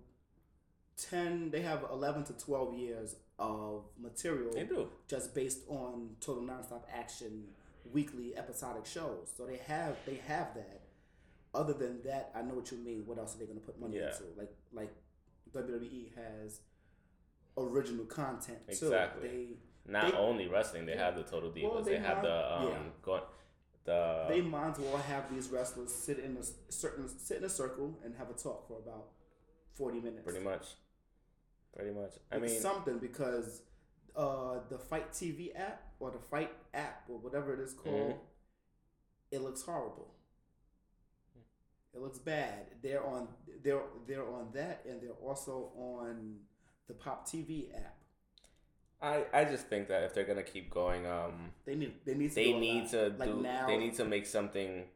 10 1.10 1.52
they 1.52 1.62
have 1.62 1.86
11 1.92 2.24
to 2.26 2.34
12 2.34 2.74
years 2.76 3.16
of 3.40 3.86
material 4.00 4.52
They 4.54 4.64
do. 4.64 4.90
just 5.08 5.34
based 5.34 5.62
on 5.68 6.16
total 6.20 6.44
nonstop 6.44 6.84
action 6.94 7.46
weekly 7.92 8.36
episodic 8.38 8.86
shows. 8.86 9.32
So 9.36 9.46
they 9.46 9.58
have 9.68 9.96
they 10.06 10.20
have 10.28 10.54
that. 10.56 10.82
Other 11.54 11.74
than 11.74 12.02
that, 12.04 12.32
I 12.36 12.42
know 12.44 12.54
what 12.54 12.72
you 12.72 12.78
mean. 12.78 13.06
What 13.06 13.18
else 13.18 13.36
are 13.36 13.40
they 13.40 13.46
going 13.46 13.60
to 13.60 13.66
put 13.66 13.80
money 13.80 13.98
Yeah. 13.98 14.12
into? 14.12 14.24
Like 14.38 14.54
like 14.72 14.94
WWE 15.54 16.16
has 16.16 16.60
original 17.58 18.06
content 18.06 18.60
too. 18.68 18.72
Exactly. 18.88 19.28
They 19.28 19.48
Not 19.92 20.12
they- 20.12 20.18
only 20.18 20.48
wrestling, 20.48 20.86
they 20.86 20.94
Yeah. 20.94 21.06
have 21.06 21.16
the 21.16 21.24
Total 21.24 21.52
Divas. 21.52 21.74
Well, 21.74 21.84
they, 21.84 21.92
they 21.94 22.00
have 22.00 22.22
the 22.22 22.54
um 22.58 22.68
yeah. 22.68 22.84
go, 23.02 23.24
the 23.84 24.26
they 24.30 24.42
might 24.42 24.72
as 24.72 24.80
well 24.80 24.98
have 24.98 25.34
these 25.34 25.50
wrestlers 25.50 25.92
sit 25.94 26.20
in 26.20 26.38
a 26.38 26.44
certain 26.72 27.10
sit 27.10 27.38
in 27.38 27.44
a 27.44 27.50
circle 27.50 27.98
and 28.04 28.16
have 28.16 28.30
a 28.30 28.34
talk 28.34 28.68
for 28.68 28.78
about 28.78 29.08
forty 29.74 30.00
minutes. 30.00 30.24
pretty 30.24 30.40
much, 30.46 30.76
pretty 31.76 31.92
much. 31.92 32.14
I 32.32 32.36
It's 32.38 32.54
mean, 32.54 32.62
something 32.62 32.98
because 33.00 33.62
uh, 34.16 34.60
the 34.70 34.78
Fight 34.78 35.12
TV 35.12 35.52
app 35.56 35.82
or 36.00 36.12
the 36.12 36.20
Fight 36.20 36.52
app 36.74 37.04
or 37.10 37.18
whatever 37.20 37.54
it 37.54 37.60
is 37.60 37.74
called, 37.74 38.12
Mhm. 38.14 38.20
it 39.32 39.42
looks 39.42 39.62
horrible. 39.62 40.14
It 41.94 42.02
looks 42.02 42.20
bad. 42.20 42.68
They're 42.82 43.06
on 43.06 43.28
they're 43.64 43.84
they're 44.08 44.26
on 44.28 44.52
that 44.54 44.86
and 44.88 45.02
they're 45.02 45.12
also 45.12 45.72
on 45.76 46.40
the 46.88 46.94
Pop 46.94 47.28
TV 47.28 47.74
app. 47.76 47.98
I 49.02 49.26
I 49.34 49.46
just 49.46 49.68
think 49.68 49.88
that 49.90 50.04
if 50.04 50.14
they're 50.14 50.24
gonna 50.26 50.44
keep 50.44 50.70
going, 50.70 51.06
um, 51.06 51.52
They 51.66 51.76
need 51.76 51.94
they 52.06 52.14
need 52.16 52.30
to 52.30 52.36
they 52.36 52.54
need 52.54 52.90
to 52.90 53.10
like 53.18 53.30
do. 53.30 53.42
now 53.42 53.68
They 53.68 53.78
need 53.78 53.96
to 53.96 54.06
make 54.06 54.26
something. 54.26 54.88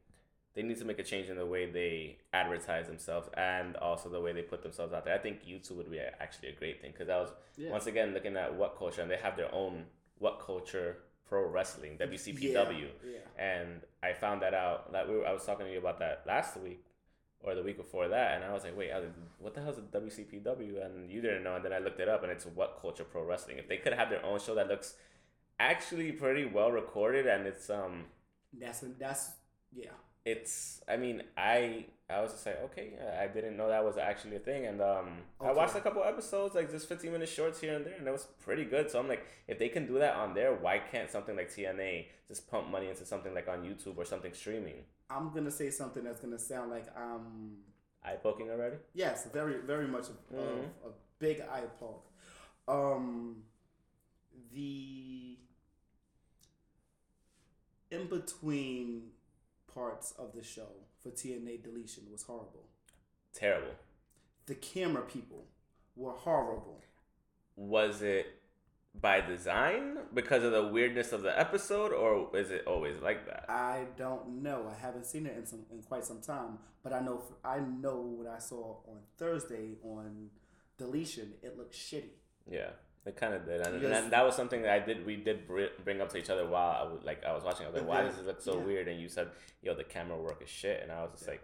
They 0.55 0.63
need 0.63 0.77
to 0.79 0.85
make 0.85 0.99
a 0.99 1.03
change 1.03 1.29
in 1.29 1.35
the 1.35 1.45
way 1.45 1.69
they 1.69 2.17
advertise 2.31 2.87
themselves 2.87 3.29
and 3.35 3.75
also 3.75 4.07
the 4.07 4.21
way 4.21 4.31
they 4.31 4.41
put 4.41 4.63
themselves 4.63 4.93
out 4.93 5.03
there. 5.03 5.13
I 5.13 5.17
think 5.17 5.45
YouTube 5.45 5.75
would 5.77 5.91
be 5.91 5.97
a, 5.97 6.13
actually 6.21 6.49
a 6.49 6.53
great 6.53 6.81
thing 6.81 6.91
because 6.93 7.09
I 7.09 7.17
was 7.17 7.29
yeah. 7.57 7.71
once 7.71 7.87
again 7.87 8.13
looking 8.13 8.37
at 8.37 8.55
what 8.55 8.77
culture 8.77 9.01
and 9.01 9.11
they 9.11 9.17
have 9.17 9.35
their 9.35 9.53
own 9.53 9.83
what 10.17 10.41
culture 10.45 10.97
pro 11.27 11.47
wrestling 11.47 11.97
WCPW 11.97 12.87
Yeah, 13.03 13.11
yeah. 13.11 13.43
and 13.43 13.81
I 14.01 14.13
found 14.13 14.41
that 14.43 14.53
out. 14.53 14.91
That 14.91 15.09
we 15.09 15.17
were, 15.17 15.27
I 15.27 15.33
was 15.33 15.45
talking 15.45 15.65
to 15.65 15.71
you 15.71 15.79
about 15.79 15.99
that 15.99 16.23
last 16.25 16.57
week 16.57 16.85
or 17.41 17.53
the 17.53 17.63
week 17.63 17.77
before 17.77 18.07
that, 18.07 18.35
and 18.35 18.43
I 18.43 18.53
was 18.53 18.63
like, 18.63 18.77
wait, 18.77 18.91
was, 18.93 19.05
what 19.39 19.53
the 19.53 19.61
hell 19.61 19.71
is 19.71 19.77
a 19.77 19.81
WCPW? 19.81 20.83
And 20.85 21.11
you 21.11 21.21
didn't 21.21 21.43
know, 21.43 21.55
and 21.55 21.65
then 21.65 21.73
I 21.73 21.79
looked 21.79 21.99
it 21.99 22.09
up, 22.09 22.23
and 22.23 22.31
it's 22.31 22.45
What 22.45 22.79
Culture 22.81 23.03
Pro 23.03 23.23
Wrestling. 23.23 23.57
If 23.57 23.67
they 23.67 23.77
could 23.77 23.93
have 23.93 24.09
their 24.09 24.25
own 24.25 24.39
show 24.39 24.55
that 24.55 24.67
looks 24.67 24.95
actually 25.59 26.11
pretty 26.11 26.45
well 26.45 26.71
recorded, 26.71 27.27
and 27.27 27.45
it's 27.45 27.69
um, 27.69 28.05
That's 28.53 28.83
that's 28.97 29.31
yeah. 29.73 29.91
It's 30.25 30.81
I 30.87 30.97
mean, 30.97 31.23
I 31.37 31.85
I 32.09 32.21
was 32.21 32.31
just 32.33 32.45
like, 32.45 32.61
okay, 32.65 32.93
I 33.19 33.27
didn't 33.27 33.57
know 33.57 33.67
that 33.69 33.83
was 33.83 33.97
actually 33.97 34.35
a 34.35 34.39
thing, 34.39 34.65
and 34.67 34.81
um, 34.81 35.09
I 35.41 35.51
watched 35.51 35.75
a 35.75 35.81
couple 35.81 36.03
episodes, 36.03 36.53
like 36.55 36.69
just 36.71 36.87
fifteen 36.89 37.11
minute 37.11 37.29
shorts 37.29 37.59
here 37.61 37.75
and 37.75 37.85
there, 37.85 37.95
and 37.97 38.07
it 38.07 38.11
was 38.11 38.25
pretty 38.43 38.65
good. 38.65 38.89
So 38.91 38.99
I'm 38.99 39.07
like, 39.07 39.25
if 39.47 39.57
they 39.59 39.69
can 39.69 39.85
do 39.87 39.97
that 39.99 40.15
on 40.15 40.33
there, 40.33 40.53
why 40.55 40.79
can't 40.79 41.09
something 41.09 41.35
like 41.35 41.49
TNA 41.51 42.05
just 42.27 42.49
pump 42.49 42.69
money 42.69 42.89
into 42.89 43.05
something 43.05 43.33
like 43.33 43.47
on 43.47 43.63
YouTube 43.63 43.97
or 43.97 44.05
something 44.05 44.33
streaming? 44.33 44.83
I'm 45.09 45.31
gonna 45.31 45.51
say 45.51 45.69
something 45.69 46.03
that's 46.03 46.19
gonna 46.19 46.39
sound 46.39 46.71
like 46.71 46.85
um 46.97 47.57
Eye 48.03 48.17
poking 48.21 48.49
already? 48.51 48.77
yes, 48.93 49.27
very 49.33 49.57
very 49.61 49.87
much 49.87 50.09
of, 50.09 50.17
Mhm. 50.31 50.65
of 50.83 50.91
a 50.91 50.93
big 51.19 51.41
eye 51.41 51.63
poke. 51.79 52.05
Um, 52.67 53.43
the 54.53 55.37
in 57.91 58.07
between 58.07 59.11
parts 59.75 60.13
of 60.17 60.33
the 60.33 60.43
show 60.43 60.69
for 61.03 61.09
TNA 61.09 61.63
deletion 61.63 62.05
was 62.11 62.23
horrible. 62.23 62.63
Terrible. 63.33 63.75
The 64.47 64.55
camera 64.55 65.03
people 65.03 65.45
were 65.95 66.13
horrible. 66.13 66.81
Was 67.57 68.01
it 68.01 68.41
by 68.99 69.21
design 69.21 69.97
because 70.13 70.43
of 70.43 70.51
the 70.51 70.67
weirdness 70.67 71.11
of 71.11 71.21
the 71.21 71.37
episode, 71.37 71.91
or 71.91 72.35
is 72.35 72.51
it 72.51 72.63
always 72.65 73.01
like 73.01 73.25
that? 73.25 73.45
I 73.49 73.85
don't 73.97 74.41
know. 74.41 74.71
I 74.73 74.79
haven't 74.79 75.05
seen 75.05 75.25
it 75.25 75.35
in 75.37 75.45
some 75.45 75.65
in 75.71 75.81
quite 75.81 76.05
some 76.05 76.21
time, 76.21 76.59
but 76.83 76.93
I 76.93 77.01
know 77.01 77.21
I 77.43 77.59
know 77.59 77.97
what 77.99 78.27
I 78.27 78.39
saw 78.39 78.77
on 78.87 78.99
Thursday 79.17 79.75
on 79.83 80.29
deletion. 80.77 81.33
It 81.43 81.57
looked 81.57 81.75
shitty. 81.75 82.15
Yeah, 82.49 82.69
it 83.05 83.15
kind 83.15 83.33
of 83.33 83.45
did, 83.45 83.61
and, 83.61 83.81
Yes. 83.81 84.03
and 84.03 84.11
that 84.11 84.25
was 84.25 84.35
something 84.35 84.61
that 84.63 84.71
I 84.71 84.79
did. 84.79 85.05
We 85.05 85.15
did 85.17 85.47
bring 85.83 86.01
up 86.01 86.09
to 86.09 86.17
each 86.17 86.29
other 86.29 86.47
while 86.47 86.71
I 86.81 86.83
was 86.91 87.03
like 87.03 87.23
I 87.23 87.33
was 87.33 87.43
watching. 87.43 87.65
I 87.65 87.69
was 87.69 87.79
like, 87.81 87.87
"Why 87.87 88.01
does 88.01 88.17
it 88.17 88.25
look 88.25 88.41
so 88.41 88.57
Yeah. 88.57 88.63
weird?" 88.65 88.87
And 88.87 88.99
you 88.99 89.07
said, 89.09 89.29
"Yo, 89.61 89.73
the 89.75 89.83
camera 89.83 90.17
work 90.17 90.41
is 90.41 90.49
shit," 90.49 90.81
and 90.81 90.91
I 90.91 91.01
was 91.03 91.11
just 91.11 91.25
Yeah. 91.25 91.31
like. 91.31 91.41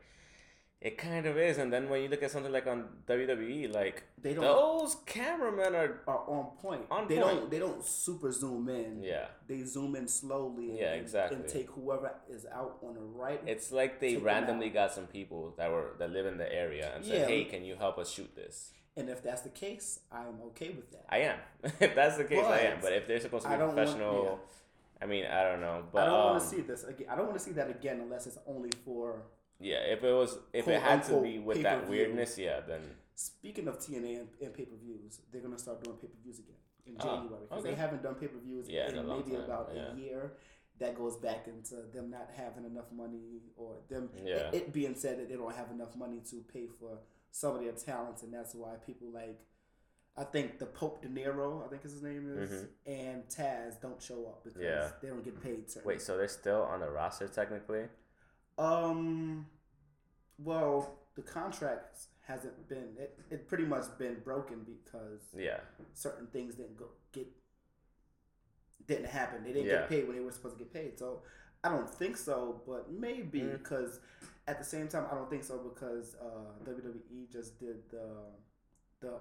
It 0.81 0.97
kind 0.97 1.27
of 1.27 1.37
is, 1.37 1.59
and 1.59 1.71
then 1.71 1.89
when 1.91 2.01
you 2.01 2.07
look 2.07 2.23
at 2.23 2.31
something 2.31 2.51
like 2.51 2.65
on 2.65 3.03
WWE, 3.05 3.67
like 3.67 4.01
They 4.17 4.33
don't 4.33 4.43
those 4.43 4.95
cameramen 5.05 5.75
are, 5.75 6.01
are 6.07 6.27
on 6.27 6.57
point. 6.57 6.87
On 6.89 7.07
they 7.07 7.17
point. 7.19 7.27
don't 7.37 7.51
they 7.51 7.59
don't 7.59 7.85
super 7.85 8.31
zoom 8.31 8.67
in. 8.67 9.03
yeah, 9.03 9.27
They 9.45 9.61
zoom 9.61 9.95
in 9.95 10.07
slowly. 10.07 10.79
Yeah, 10.79 10.93
and, 10.93 11.01
exactly. 11.01 11.37
And 11.37 11.47
take 11.47 11.69
whoever 11.69 12.15
is 12.27 12.47
out 12.47 12.79
on 12.81 12.95
the 12.95 12.99
right. 13.01 13.39
it's 13.45 13.71
like 13.71 13.99
they 13.99 14.15
randomly 14.17 14.69
got 14.71 14.91
some 14.91 15.05
people 15.05 15.53
that 15.59 15.69
were 15.69 15.91
that 15.99 16.09
live 16.09 16.25
in 16.25 16.39
the 16.39 16.51
area 16.51 16.91
and 16.95 17.05
said, 17.05 17.19
Yeah. 17.19 17.25
"Hey, 17.27 17.43
can 17.45 17.63
you 17.63 17.75
help 17.75 17.99
us 17.99 18.09
shoot 18.09 18.35
this?" 18.35 18.73
And 18.97 19.09
if 19.09 19.23
that's 19.23 19.41
the 19.41 19.49
case, 19.49 19.99
I 20.11 20.21
am 20.21 20.39
okay 20.47 20.69
with 20.69 20.91
that. 20.91 21.05
I 21.09 21.19
am. 21.19 21.37
if 21.79 21.95
that's 21.95 22.17
the 22.17 22.25
case, 22.25 22.43
I 22.45 22.59
am. 22.59 22.75
But 22.77 22.83
But 22.83 22.93
if 22.93 23.07
they're 23.07 23.19
supposed 23.19 23.43
to 23.45 23.49
I 23.49 23.53
be 23.55 23.59
don't 23.59 23.67
want- 23.75 23.77
professional, 23.77 24.39
I 25.01 25.05
mean, 25.05 25.25
I 25.25 25.43
don't 25.43 25.61
know. 25.61 25.83
But 25.91 26.03
I 26.03 26.05
don't 26.05 26.19
um, 26.19 26.25
want 26.31 26.43
to 26.43 26.47
see 26.49 26.61
this 26.61 26.83
again. 26.83 27.07
I 27.09 27.15
don't 27.15 27.25
want 27.27 27.37
to 27.39 27.43
see 27.43 27.51
that 27.53 27.69
again 27.69 27.99
unless 28.01 28.27
it's 28.27 28.37
only 28.45 28.69
for. 28.85 29.23
yeah, 29.59 29.77
if 29.77 30.03
it 30.03 30.11
was, 30.11 30.37
if 30.53 30.65
Quote, 30.65 30.75
it 30.77 30.81
had 30.83 31.03
to 31.05 31.21
be 31.21 31.39
with 31.39 31.63
that 31.63 31.89
weirdness, 31.89 32.37
yeah, 32.37 32.59
then 32.67 32.81
Speaking 33.15 33.67
of 33.67 33.77
TNA 33.77 34.19
and, 34.19 34.27
and 34.41 34.53
pay 34.53 34.65
per 34.65 34.75
views, 34.75 35.19
they're 35.31 35.41
gonna 35.41 35.57
start 35.57 35.83
doing 35.83 35.95
pay 35.97 36.07
per 36.07 36.17
views 36.23 36.39
again 36.39 36.55
in 36.87 36.95
Oh, 36.99 37.03
January 37.03 37.43
because 37.47 37.59
okay. 37.63 37.69
they 37.69 37.75
haven't 37.75 38.01
done 38.03 38.15
pay 38.15 38.27
per 38.27 38.39
views 38.39 38.67
Yeah, 38.67 38.89
in 38.89 38.97
in 38.97 39.07
maybe 39.07 39.31
time, 39.31 39.41
about 39.41 39.71
yeah. 39.75 39.93
a 39.93 39.95
year. 39.95 40.33
That 40.79 40.95
goes 40.97 41.15
back 41.17 41.47
into 41.47 41.75
them 41.93 42.09
not 42.09 42.29
having 42.35 42.65
enough 42.65 42.91
money, 42.91 43.41
or 43.55 43.75
them 43.89 44.09
Yeah. 44.23 44.49
it, 44.49 44.55
it 44.55 44.73
being 44.73 44.95
said 44.95 45.19
that 45.19 45.29
they 45.29 45.35
don't 45.35 45.55
have 45.55 45.69
enough 45.71 45.95
money 45.95 46.21
to 46.31 46.37
pay 46.51 46.65
for 46.79 46.97
some 47.31 47.55
of 47.55 47.61
their 47.63 47.71
talents, 47.71 48.23
and 48.23 48.33
that's 48.33 48.53
why 48.53 48.75
people 48.85 49.09
like. 49.11 49.39
I 50.17 50.25
think 50.25 50.59
the 50.59 50.65
Pope 50.65 51.01
Dinero, 51.01 51.63
I 51.65 51.69
think 51.69 51.83
his 51.83 52.03
name 52.03 52.29
is, 52.37 52.51
Mhm. 52.51 52.67
and 52.85 53.27
Taz 53.29 53.79
don't 53.79 54.01
show 54.01 54.27
up 54.27 54.43
because 54.43 54.61
Yeah. 54.61 54.91
they 55.01 55.07
don't 55.07 55.23
get 55.23 55.41
paid. 55.41 55.69
certain 55.71 55.87
wait, 55.87 56.01
so 56.01 56.17
they're 56.17 56.27
still 56.27 56.63
on 56.63 56.81
the 56.81 56.89
roster 56.91 57.29
technically? 57.29 57.87
Um, 58.57 59.49
well, 60.37 60.99
the 61.15 61.21
contract 61.21 62.07
hasn't 62.23 62.67
been 62.67 62.95
it, 62.97 63.17
it 63.29 63.47
pretty 63.47 63.63
much 63.65 63.97
been 63.97 64.19
broken 64.19 64.63
because 64.65 65.21
Yeah, 65.33 65.61
certain 65.93 66.27
things 66.27 66.55
didn't 66.55 66.75
go 66.75 66.89
get 67.13 67.27
didn't 68.85 69.05
happen. 69.05 69.43
They 69.43 69.53
didn't 69.53 69.67
Yeah. 69.69 69.79
get 69.81 69.89
paid 69.89 70.07
when 70.07 70.17
they 70.17 70.23
were 70.23 70.31
supposed 70.31 70.57
to 70.57 70.63
get 70.63 70.73
paid. 70.73 70.99
So 70.99 71.23
I 71.63 71.69
don't 71.69 71.89
think 71.89 72.17
so, 72.17 72.61
but 72.67 72.91
maybe 72.91 73.41
Mm. 73.41 73.63
At 74.47 74.57
the 74.59 74.65
same 74.65 74.87
time 74.87 75.05
I 75.11 75.15
don't 75.15 75.29
think 75.29 75.43
so 75.43 75.57
because 75.59 76.15
uh, 76.21 76.63
WWE 76.69 77.31
just 77.31 77.59
did 77.59 77.89
the 77.89 78.07
the 78.99 79.13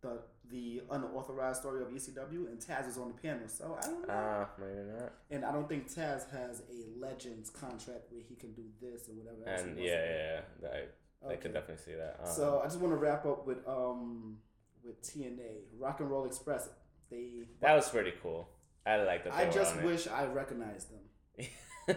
the 0.00 0.18
the 0.50 0.82
unauthorized 0.90 1.60
story 1.60 1.80
of 1.82 1.88
ECW 1.88 2.48
and 2.48 2.58
Taz 2.58 2.88
is 2.88 2.98
on 2.98 3.08
the 3.08 3.14
panel. 3.14 3.48
So 3.48 3.78
I 3.80 3.86
don't 3.86 4.06
know. 4.06 4.14
ah, 4.14 4.48
maybe 4.58 4.88
not. 4.98 5.12
And 5.30 5.44
I 5.44 5.52
don't 5.52 5.68
think 5.68 5.88
Taz 5.88 6.28
has 6.30 6.62
a 6.70 6.98
Legends 7.00 7.50
contract 7.50 8.10
where 8.10 8.22
he 8.28 8.34
can 8.34 8.52
do 8.52 8.64
this 8.80 9.08
or 9.08 9.12
whatever. 9.12 9.44
And 9.46 9.78
yeah, 9.78 9.84
yeah, 9.84 10.40
yeah, 10.62 10.68
I, 10.68 10.76
I 11.24 11.32
Okay. 11.32 11.36
could 11.42 11.54
definitely 11.54 11.84
see 11.84 11.94
that. 11.94 12.18
Um, 12.20 12.26
So 12.34 12.60
I 12.60 12.64
just 12.66 12.80
want 12.80 12.92
to 12.92 12.96
wrap 12.98 13.24
up 13.26 13.46
with 13.46 13.66
um 13.68 14.38
with 14.84 15.00
TNA 15.02 15.62
Rock 15.78 16.00
and 16.00 16.10
Roll 16.10 16.24
Express. 16.26 16.68
They 17.10 17.46
that 17.60 17.74
was 17.74 17.88
pretty 17.88 18.12
cool. 18.22 18.48
I 18.84 18.96
like 19.04 19.22
that. 19.24 19.34
I 19.34 19.48
just 19.48 19.80
wish 19.82 20.08
I 20.08 20.26
recognized 20.26 20.88
them. 20.90 21.96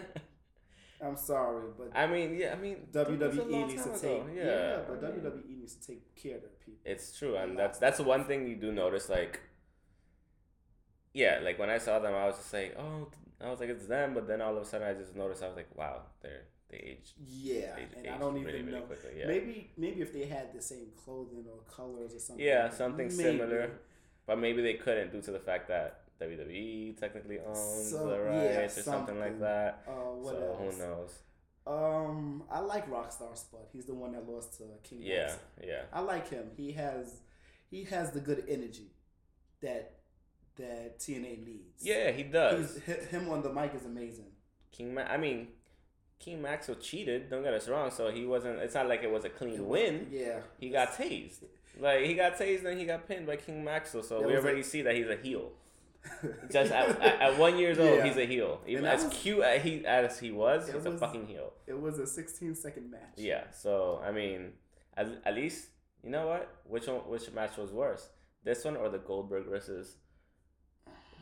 I'm 1.04 1.16
sorry, 1.16 1.68
but 1.78 1.90
I 1.94 2.06
mean, 2.06 2.34
yeah, 2.34 2.52
I 2.52 2.60
mean, 2.60 2.76
that 2.92 3.10
was 3.10 3.20
a 3.20 3.40
WWE 3.42 3.66
needs 3.68 3.84
to 3.84 3.90
take 3.90 4.02
ago. 4.22 4.26
yeah, 4.34 4.78
but 4.88 5.04
I 5.04 5.10
mean, 5.12 5.20
WWE 5.20 5.58
needs 5.60 5.74
to 5.74 5.86
take 5.86 6.14
care 6.16 6.36
of 6.36 6.42
their 6.42 6.50
people. 6.64 6.80
It's 6.84 7.18
true, 7.18 7.36
and 7.36 7.58
that's 7.58 7.78
that's 7.78 8.00
one 8.00 8.24
thing 8.24 8.46
you 8.48 8.56
do 8.56 8.72
notice. 8.72 9.08
Like, 9.08 9.40
yeah, 11.12 11.40
like 11.42 11.58
when 11.58 11.70
I 11.70 11.78
saw 11.78 11.98
them, 11.98 12.14
I 12.14 12.26
was 12.26 12.36
just 12.36 12.52
like, 12.52 12.76
oh, 12.78 13.08
I 13.44 13.50
was 13.50 13.60
like, 13.60 13.68
it's 13.70 13.86
them. 13.86 14.14
But 14.14 14.26
then 14.28 14.40
all 14.40 14.56
of 14.56 14.62
a 14.62 14.66
sudden, 14.66 14.86
I 14.86 14.94
just 14.94 15.14
noticed, 15.16 15.42
I 15.42 15.48
was 15.48 15.56
like, 15.56 15.68
wow, 15.76 16.02
they're 16.22 16.44
they 16.70 16.78
aged, 16.78 17.12
Yeah, 17.24 17.76
they 17.76 18.08
and 18.08 18.16
I 18.16 18.18
don't 18.18 18.34
really, 18.34 18.54
even 18.54 18.66
really 18.66 18.78
know. 18.80 18.84
quickly. 18.86 19.10
Yeah, 19.18 19.26
Maybe 19.28 19.70
maybe 19.76 20.00
if 20.02 20.12
they 20.12 20.26
had 20.26 20.52
the 20.52 20.60
same 20.62 20.88
clothing 21.04 21.44
or 21.50 21.58
colors 21.72 22.14
or 22.14 22.18
something. 22.18 22.44
Yeah, 22.44 22.64
like 22.64 22.72
something 22.72 23.06
maybe. 23.08 23.22
similar. 23.22 23.70
but 24.26 24.38
maybe 24.38 24.62
they 24.62 24.74
couldn't 24.74 25.12
due 25.12 25.22
to 25.22 25.30
the 25.30 25.38
fact 25.38 25.68
that 25.68 26.00
WWE 26.20 26.98
technically 26.98 27.38
owns 27.40 27.90
So, 27.90 28.06
the 28.08 28.16
yeah, 28.32 28.58
rights 28.60 28.78
or 28.78 28.82
something 28.82 29.18
like 29.20 29.38
that. 29.40 29.84
Uh, 29.86 29.92
what 30.16 30.34
so 30.34 30.58
else? 30.60 30.74
who 30.76 30.82
knows? 30.82 31.18
Um, 31.66 32.44
I 32.50 32.60
like 32.60 32.88
Rockstar 32.90 33.36
Spud. 33.36 33.62
He's 33.72 33.86
the 33.86 33.94
one 33.94 34.12
that 34.12 34.28
lost 34.28 34.56
to 34.58 34.64
King. 34.82 35.00
Yeah, 35.02 35.22
Maxwell. 35.26 35.40
yeah, 35.64 35.82
I 35.92 36.00
like 36.00 36.28
him. 36.30 36.50
He 36.56 36.72
has 36.72 37.16
he 37.70 37.84
has 37.84 38.12
the 38.12 38.20
good 38.20 38.44
energy 38.48 38.92
that 39.62 39.94
that 40.56 40.98
TNA 41.00 41.44
needs. 41.44 41.82
yeah. 41.82 42.10
He 42.12 42.22
does. 42.22 42.80
He's, 42.86 42.94
him 43.08 43.28
on 43.30 43.42
the 43.42 43.52
mic 43.52 43.74
is 43.74 43.84
amazing. 43.84 44.26
King, 44.72 44.94
Ma- 44.94 45.02
I 45.02 45.16
mean, 45.16 45.48
King 46.18 46.40
Maxwell 46.40 46.76
cheated. 46.78 47.28
Don't 47.30 47.42
get 47.42 47.52
us 47.52 47.68
wrong. 47.68 47.90
So 47.90 48.10
he 48.10 48.24
wasn't. 48.24 48.60
It's 48.60 48.74
not 48.74 48.88
like 48.88 49.02
it 49.02 49.10
was 49.10 49.24
a 49.24 49.28
clean 49.30 49.52
was- 49.52 49.60
win. 49.80 50.06
Yeah, 50.10 50.38
He 50.60 50.70
got 50.70 50.92
tased. 50.92 51.44
Like 51.78 52.04
he 52.04 52.14
got 52.14 52.38
tased 52.38 52.64
and 52.64 52.78
he 52.78 52.86
got 52.86 53.06
pinned 53.06 53.26
by 53.26 53.36
King 53.36 53.62
Maxwell. 53.64 54.02
So 54.02 54.26
we 54.26 54.34
already 54.36 54.62
see 54.62 54.80
that 54.82 54.94
he's 54.94 55.08
a 55.08 55.16
heel. 55.16 55.50
Just 56.50 56.72
at, 56.72 57.00
at, 57.00 57.38
one 57.38 57.58
years 57.58 57.78
old, 57.78 57.98
Yeah. 57.98 58.04
he's 58.06 58.16
a 58.16 58.26
heel. 58.26 58.60
Even 58.66 58.84
as 58.84 59.04
was- 59.04 59.12
cute 59.14 59.42
as 59.42 59.62
he 59.62 59.84
as 59.86 60.18
he 60.18 60.30
was, 60.30 60.66
he's 60.66 60.84
a 60.86 60.90
was- 60.90 61.00
fucking 61.00 61.26
heel. 61.26 61.52
it 61.66 61.80
was 61.80 61.98
a 61.98 62.06
16 62.06 62.54
second 62.54 62.90
match. 62.90 63.14
Yeah. 63.16 63.44
So 63.50 64.00
I 64.04 64.12
mean, 64.12 64.52
at, 64.96 65.06
at 65.24 65.34
least 65.34 65.68
you 66.02 66.10
know 66.10 66.26
what? 66.28 66.48
Which 66.64 66.86
one? 66.86 66.96
Which 67.08 67.30
match 67.32 67.56
was 67.56 67.70
worse? 67.72 68.08
This 68.44 68.64
one 68.64 68.76
or 68.76 68.88
the 68.88 68.98
Goldberg 68.98 69.46
versus 69.46 69.96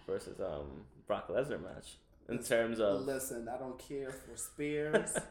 versus 0.07 0.41
um 0.41 0.85
Brock 1.07 1.29
Lesnar 1.29 1.63
match 1.63 1.97
in 2.29 2.39
terms 2.43 2.81
of. 2.81 3.03
Listen, 3.03 3.49
I 3.49 3.59
don't 3.59 3.79
care 3.79 4.11
for 4.11 4.37
Spears. 4.37 5.17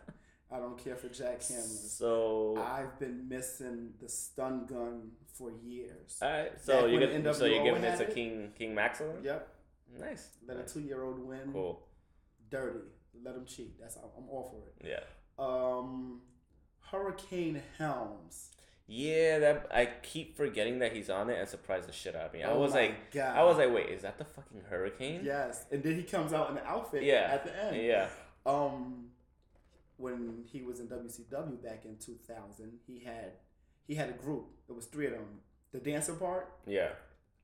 I 0.53 0.59
don't 0.59 0.77
care 0.77 0.95
for 0.95 1.07
Jack 1.09 1.41
Hammers. 1.47 1.95
So 1.97 2.55
I've 2.63 2.99
been 2.99 3.27
missing 3.27 3.93
the 3.99 4.07
stun 4.07 4.65
gun 4.65 5.11
for 5.33 5.51
years. 5.63 6.19
all 6.21 6.29
right. 6.29 6.51
So 6.61 6.85
you 6.85 6.99
get 6.99 7.35
so 7.35 7.45
you're 7.45 7.63
giving 7.63 7.83
it 7.83 7.97
to? 7.97 8.05
King 8.05 8.51
King 8.57 8.75
Maxwell. 8.75 9.15
Yep, 9.23 9.47
Nice. 9.99 10.29
let 10.47 10.57
a 10.57 10.63
two 10.63 10.81
year 10.81 11.03
old 11.03 11.19
win. 11.19 11.51
Cool. 11.51 11.81
Dirty. 12.49 12.79
Let 13.23 13.35
him 13.35 13.45
cheat. 13.45 13.79
That's 13.79 13.95
I'm 13.97 14.29
all 14.29 14.43
for 14.43 14.85
it. 14.85 14.87
Yeah. 14.89 15.03
Um, 15.43 16.21
Hurricane 16.91 17.61
Helms. 17.77 18.49
Yeah, 18.85 19.39
that 19.39 19.67
I 19.73 19.85
keep 20.03 20.35
forgetting 20.35 20.79
that 20.79 20.93
he's 20.93 21.09
on 21.09 21.29
it 21.29 21.39
and 21.39 21.47
surprised 21.47 21.87
the 21.87 21.93
shit 21.93 22.15
out 22.15 22.27
of 22.27 22.33
me. 22.33 22.43
I 22.43 22.51
Oh 22.51 22.59
was 22.59 22.73
my 22.73 22.81
like, 22.81 23.11
God. 23.11 23.35
I 23.37 23.43
was 23.43 23.57
like, 23.57 23.73
wait, 23.73 23.89
is 23.89 24.01
that 24.01 24.17
the 24.17 24.25
fucking 24.25 24.61
hurricane? 24.69 25.21
yes, 25.23 25.63
and 25.71 25.81
then 25.81 25.95
he 25.95 26.03
comes 26.03 26.33
out 26.33 26.49
in 26.49 26.55
the 26.55 26.67
outfit. 26.67 27.03
Yeah. 27.03 27.29
at 27.31 27.45
the 27.45 27.63
end. 27.63 27.77
Yeah. 27.85 28.07
Um, 28.45 29.05
when 29.97 30.43
he 30.51 30.61
was 30.61 30.79
in 30.79 30.87
WCW 30.87 31.61
back 31.63 31.85
in 31.85 31.97
2000, 31.97 32.79
he 32.87 32.99
had 32.99 33.33
he 33.87 33.95
had 33.95 34.09
a 34.09 34.13
group. 34.13 34.45
It 34.69 34.73
was 34.75 34.85
three 34.85 35.07
of 35.07 35.13
them. 35.13 35.41
The 35.71 35.79
dancer 35.79 36.13
part, 36.13 36.51
Yeah. 36.65 36.93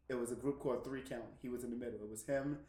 it 0.08 0.16
was 0.16 0.32
a 0.32 0.36
group 0.36 0.60
called 0.60 0.84
Three 0.84 1.02
Count. 1.02 1.26
He 1.42 1.50
was 1.50 1.64
in 1.64 1.70
the 1.72 1.76
middle. 1.76 2.00
It 2.04 2.10
was 2.10 2.24
him, 2.26 2.60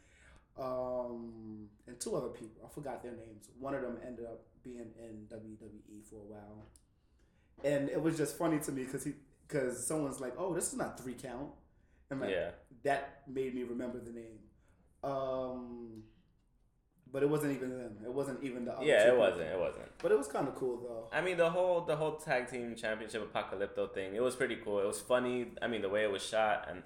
um, 0.58 1.68
and 1.86 1.98
two 2.00 2.14
other 2.16 2.28
people. 2.28 2.62
I 2.64 2.68
forgot 2.68 3.02
their 3.02 3.12
names. 3.12 3.48
One 3.58 3.74
of 3.74 3.82
them 3.82 3.98
ended 4.06 4.26
up 4.26 4.42
being 4.62 4.90
in 4.98 5.26
WWE 5.30 6.02
for 6.08 6.16
a 6.16 6.18
while, 6.24 6.66
and 7.64 7.88
it 7.88 8.00
was 8.02 8.16
just 8.16 8.36
funny 8.36 8.58
to 8.60 8.72
me 8.72 8.84
because 8.84 9.04
he 9.04 9.14
because 9.46 9.84
someone's 9.86 10.20
like, 10.20 10.34
"Oh, 10.38 10.54
this 10.54 10.72
is 10.72 10.78
not 10.78 10.98
Three 11.00 11.14
Count," 11.14 11.50
and 12.10 12.20
like 12.20 12.30
Yeah. 12.30 12.52
that 12.82 13.22
made 13.28 13.54
me 13.54 13.62
remember 13.64 13.98
the 13.98 14.12
name. 14.12 14.38
Um, 15.02 16.04
but 17.12 17.22
it 17.22 17.28
wasn't 17.28 17.52
even 17.56 17.70
them. 17.70 17.96
It 18.04 18.12
wasn't 18.12 18.42
even 18.42 18.64
the 18.64 18.72
other 18.72 18.84
Yeah, 18.84 19.02
it 19.02 19.04
people. 19.06 19.18
wasn't. 19.18 19.48
It 19.48 19.58
wasn't. 19.58 19.98
But 20.02 20.12
it 20.12 20.18
was 20.18 20.28
kind 20.28 20.48
of 20.48 20.54
cool 20.54 20.76
though. 20.78 21.08
I 21.16 21.20
mean, 21.20 21.36
the 21.36 21.50
whole 21.50 21.80
the 21.82 21.96
whole 21.96 22.16
tag 22.16 22.48
team 22.48 22.74
championship 22.76 23.32
apocalypto 23.32 23.92
thing. 23.92 24.14
It 24.14 24.22
was 24.22 24.36
pretty 24.36 24.56
cool. 24.56 24.80
It 24.80 24.86
was 24.86 25.00
funny. 25.00 25.52
I 25.62 25.66
mean, 25.68 25.82
the 25.82 25.88
way 25.88 26.02
it 26.04 26.10
was 26.10 26.22
shot 26.24 26.66
and 26.70 26.82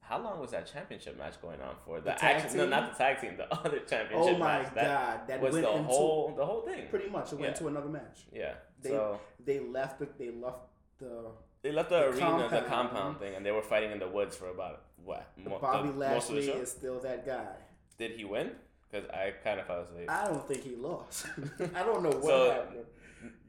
how 0.00 0.20
long 0.20 0.40
was 0.40 0.50
that 0.50 0.66
championship 0.70 1.16
match 1.16 1.40
going 1.40 1.60
on 1.62 1.74
for? 1.86 2.00
The, 2.00 2.10
The 2.10 2.16
tag 2.16 2.42
action, 2.42 2.58
no, 2.58 2.66
not 2.66 2.92
the 2.92 2.98
tag 2.98 3.20
team. 3.20 3.36
The 3.36 3.50
other 3.58 3.78
championship 3.80 4.34
Oh 4.34 4.38
my 4.38 4.62
match. 4.62 4.74
That 4.74 4.84
god, 4.84 5.28
that 5.28 5.40
was 5.40 5.52
went 5.54 5.64
the 5.66 5.72
into 5.72 5.84
whole 5.84 6.34
the 6.36 6.44
whole 6.44 6.62
thing. 6.62 6.88
pretty 6.90 7.08
much. 7.08 7.32
It 7.32 7.38
went 7.38 7.52
Yeah. 7.54 7.58
to 7.60 7.68
another 7.68 7.88
match. 7.88 8.18
Yeah. 8.32 8.54
They- 8.82 8.90
so 8.90 9.20
They 9.44 9.60
left 9.60 9.98
the 10.00 10.08
they 10.18 10.30
left 10.30 10.58
the 10.98 11.30
they 11.62 11.70
left 11.70 11.90
the, 11.90 12.00
the 12.00 12.06
arena, 12.08 12.48
the 12.48 12.58
compound. 12.62 12.66
compound 12.66 13.18
thing, 13.20 13.34
and 13.36 13.46
they 13.46 13.52
were 13.52 13.62
fighting 13.62 13.92
in 13.92 14.00
the 14.00 14.08
woods 14.08 14.34
for 14.36 14.48
about 14.48 14.82
what? 15.04 15.30
Mo- 15.36 15.60
Bobby 15.60 15.88
the- 15.90 15.94
most 15.94 16.28
of 16.30 16.34
the 16.34 16.40
Lashley 16.42 16.60
is 16.62 16.70
still 16.72 16.98
that 17.00 17.24
guy. 17.24 17.54
Did 17.98 18.10
he 18.12 18.24
win? 18.24 18.50
Because 18.92 19.08
I 19.10 19.32
kind 19.42 19.58
of 19.58 19.66
fell 19.66 19.80
asleep. 19.82 20.10
I 20.10 20.26
don't 20.28 20.46
think 20.46 20.62
he 20.62 20.76
lost. 20.76 21.26
I 21.74 21.82
don't 21.82 22.02
know 22.02 22.10
what 22.10 22.24
So, 22.24 22.50
happened. 22.50 22.84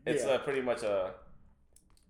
It's 0.05 0.23
Yeah. 0.25 0.31
uh, 0.31 0.37
pretty 0.39 0.61
much 0.61 0.83
a 0.83 1.13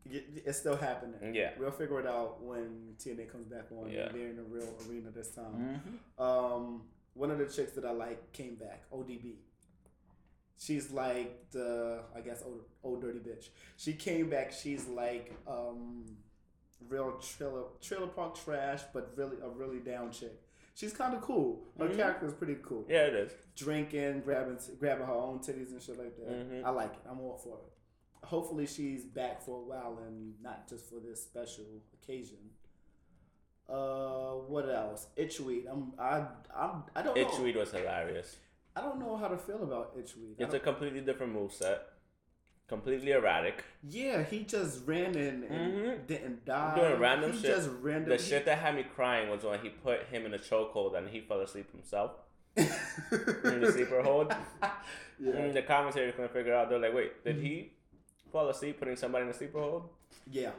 It's 0.06 0.60
still 0.60 0.76
happening. 0.76 1.34
Yeah. 1.34 1.52
We'll 1.58 1.72
figure 1.72 2.00
it 2.00 2.06
out 2.06 2.44
when 2.44 2.94
TNA 3.00 3.32
comes 3.32 3.48
back 3.48 3.72
on. 3.72 3.90
Yeah. 3.90 4.10
They're 4.12 4.30
in 4.30 4.38
a 4.40 4.44
real 4.44 4.76
arena 4.88 5.10
this 5.12 5.30
time. 5.30 5.82
Mm-hmm. 6.20 6.24
Um, 6.24 6.84
one 7.16 7.32
of 7.32 7.38
the 7.40 7.46
chicks 7.46 7.72
that 7.74 7.86
I 7.86 7.92
like 7.92 8.32
came 8.34 8.56
back, 8.56 8.84
ODB. 8.92 9.36
She's 10.60 10.92
like 10.92 11.50
the, 11.52 12.02
I 12.16 12.22
guess, 12.22 12.44
old, 12.46 12.62
old 12.84 13.02
dirty 13.02 13.20
bitch. 13.20 13.50
She 13.78 13.94
came 13.94 14.30
back. 14.30 14.52
She's 14.54 14.88
like 14.88 15.34
um, 15.48 16.06
real 16.88 17.14
trailer 17.20 17.64
trailer 17.82 18.08
park 18.08 18.36
trash, 18.44 18.82
but 18.94 19.14
really 19.16 19.38
a 19.44 19.50
really 19.50 19.80
down 19.80 20.12
chick. 20.12 20.40
She's 20.76 20.94
kind 20.94 21.14
of 21.14 21.22
cool. 21.22 21.68
Her 21.78 21.88
Mhm. 21.88 21.96
character 21.96 22.26
is 22.26 22.34
pretty 22.34 22.56
cool. 22.64 22.86
Yeah, 22.90 23.06
it 23.06 23.14
is. 23.14 23.32
Drinking, 23.56 24.22
grabbing, 24.22 24.58
grabbing 24.80 25.06
her 25.06 25.14
own 25.14 25.40
titties 25.40 25.72
and 25.72 25.82
shit 25.82 25.98
like 25.98 26.16
that. 26.18 26.30
Mhm. 26.30 26.64
I 26.64 26.70
like 26.72 26.94
it. 26.94 27.02
I'm 27.06 27.20
all 27.22 27.38
for 27.38 27.58
it. 27.60 28.26
Hopefully, 28.26 28.66
she's 28.66 29.06
back 29.06 29.42
for 29.42 29.60
a 29.60 29.64
while 29.64 30.00
and 30.00 30.42
not 30.42 30.68
just 30.68 30.90
for 30.90 31.00
this 31.00 31.22
special 31.24 31.66
occasion. 31.94 32.56
Uh, 33.70 34.34
what 34.48 34.68
else? 34.70 35.08
Itchweed. 35.18 35.68
I'm. 35.70 35.94
I. 35.98 36.28
I'm. 36.54 36.84
I 36.96 37.02
don't 37.02 37.16
know. 37.16 37.24
Itchweed 37.26 37.56
was 37.56 37.72
hilarious. 37.72 38.38
I 38.76 38.82
don't 38.82 39.00
know 39.00 39.16
how 39.16 39.28
to 39.28 39.38
feel 39.38 39.62
about 39.64 39.96
Itchweed. 39.98 40.36
It's 40.40 40.54
a 40.54 40.60
completely 40.60 41.02
different 41.02 41.34
moveset. 41.36 41.80
Completely 42.68 43.12
erratic. 43.12 43.64
yeah, 43.88 44.24
he 44.24 44.44
just 44.44 44.88
ran 44.88 45.16
in 45.16 45.44
and 45.44 45.74
Mhm. 45.74 46.08
didn't 46.08 46.46
die. 46.46 46.76
Doing 46.76 47.00
random 47.00 47.32
he 47.34 47.38
shit. 47.42 47.56
just 47.56 47.70
random. 47.82 48.10
The 48.10 48.18
shit 48.18 48.46
that 48.46 48.58
had 48.60 48.76
me 48.76 48.84
crying 48.96 49.30
was 49.30 49.44
when 49.44 49.60
he 49.60 49.70
put 49.70 50.04
him 50.08 50.26
in 50.26 50.34
a 50.34 50.40
chokehold 50.40 50.96
and 50.98 51.10
he 51.10 51.22
fell 51.22 51.42
asleep 51.42 51.72
himself. 51.72 52.12
in 52.56 53.62
the 53.62 53.72
sleeper 53.72 54.02
hold? 54.02 54.34
yeah. 55.20 55.32
And 55.34 55.54
the 55.54 55.62
commentators 55.64 56.14
couldn't 56.16 56.32
figure 56.34 56.54
out. 56.54 56.70
They're 56.70 56.80
like, 56.80 56.94
wait, 56.94 57.24
did 57.24 57.38
he 57.38 57.74
fall 58.32 58.48
asleep 58.50 58.80
putting 58.80 58.96
somebody 58.96 59.24
in 59.26 59.30
a 59.32 59.34
sleeper 59.34 59.60
hold? 59.60 59.90
yeah. 60.32 60.52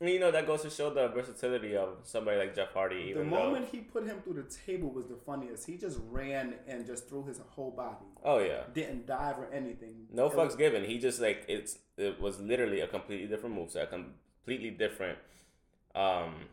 And 0.00 0.08
you 0.08 0.20
know 0.20 0.30
that 0.30 0.46
goes 0.46 0.62
to 0.62 0.70
show 0.70 0.90
the 0.90 1.08
versatility 1.08 1.76
of 1.76 1.88
somebody 2.04 2.38
like 2.38 2.54
Jeff 2.54 2.72
Hardy. 2.72 3.12
The 3.12 3.24
moment 3.24 3.64
though, 3.66 3.70
he 3.72 3.80
put 3.82 4.06
him 4.06 4.20
through 4.22 4.34
the 4.34 4.44
table 4.64 4.90
was 4.90 5.06
the 5.08 5.16
funniest. 5.16 5.66
He 5.66 5.76
just 5.76 5.98
ran 6.08 6.54
and 6.68 6.86
just 6.86 7.08
threw 7.08 7.24
his 7.24 7.40
whole 7.50 7.72
body. 7.72 8.06
oh 8.24 8.38
yeah, 8.38 8.62
Didn't 8.72 9.06
dive 9.06 9.38
or 9.38 9.48
anything. 9.52 10.06
no 10.12 10.26
It 10.26 10.34
fucks 10.34 10.46
was- 10.46 10.56
given. 10.56 10.84
He 10.84 10.98
just 10.98 11.20
like 11.20 11.44
it's 11.48 11.78
it 11.96 12.20
was 12.20 12.38
literally 12.40 12.80
a 12.80 12.86
completely 12.86 13.26
different 13.26 13.56
moveset, 13.56 13.82
a 13.82 13.86
completely 13.88 14.70
different 14.70 15.18
um 15.96 16.44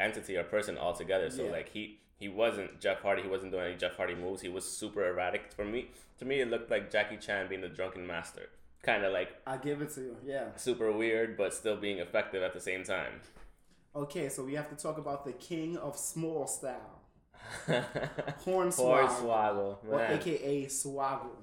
entity 0.00 0.36
or 0.36 0.42
person 0.42 0.76
altogether. 0.76 1.30
So 1.30 1.44
Yeah. 1.44 1.50
like 1.52 1.68
he 1.68 2.00
he 2.18 2.28
wasn't 2.28 2.80
Jeff 2.80 3.02
Hardy. 3.02 3.22
He 3.22 3.28
wasn't 3.28 3.52
doing 3.52 3.66
any 3.66 3.76
Jeff 3.76 3.96
Hardy 3.96 4.16
moves. 4.16 4.42
He 4.42 4.48
was 4.48 4.64
super 4.68 5.06
erratic. 5.08 5.52
For 5.52 5.64
me, 5.64 5.90
to 6.18 6.24
me, 6.24 6.40
it 6.40 6.50
looked 6.50 6.70
like 6.72 6.90
Jackie 6.90 7.16
Chan 7.18 7.46
being 7.48 7.60
the 7.60 7.68
drunken 7.68 8.04
master. 8.04 8.48
Kind 8.82 9.04
of 9.04 9.12
like 9.12 9.28
I 9.46 9.56
give 9.58 9.82
it 9.82 9.90
to 9.94 10.00
you. 10.00 10.16
Yeah. 10.24 10.46
super 10.56 10.90
weird, 10.92 11.36
but 11.36 11.52
still 11.52 11.76
being 11.76 11.98
effective 11.98 12.42
at 12.42 12.54
the 12.54 12.60
same 12.60 12.82
time. 12.84 13.20
Okay, 13.94 14.28
so 14.28 14.44
we 14.44 14.54
have 14.54 14.68
to 14.70 14.76
talk 14.76 14.98
about 14.98 15.24
the 15.24 15.32
king 15.32 15.76
of 15.76 15.96
small 15.98 16.46
style, 16.46 17.02
Hornswoggle, 17.68 19.08
Hornswoggle, 19.08 19.76
or. 19.88 20.00
AKA 20.00 20.66
Swoggle. 20.66 21.36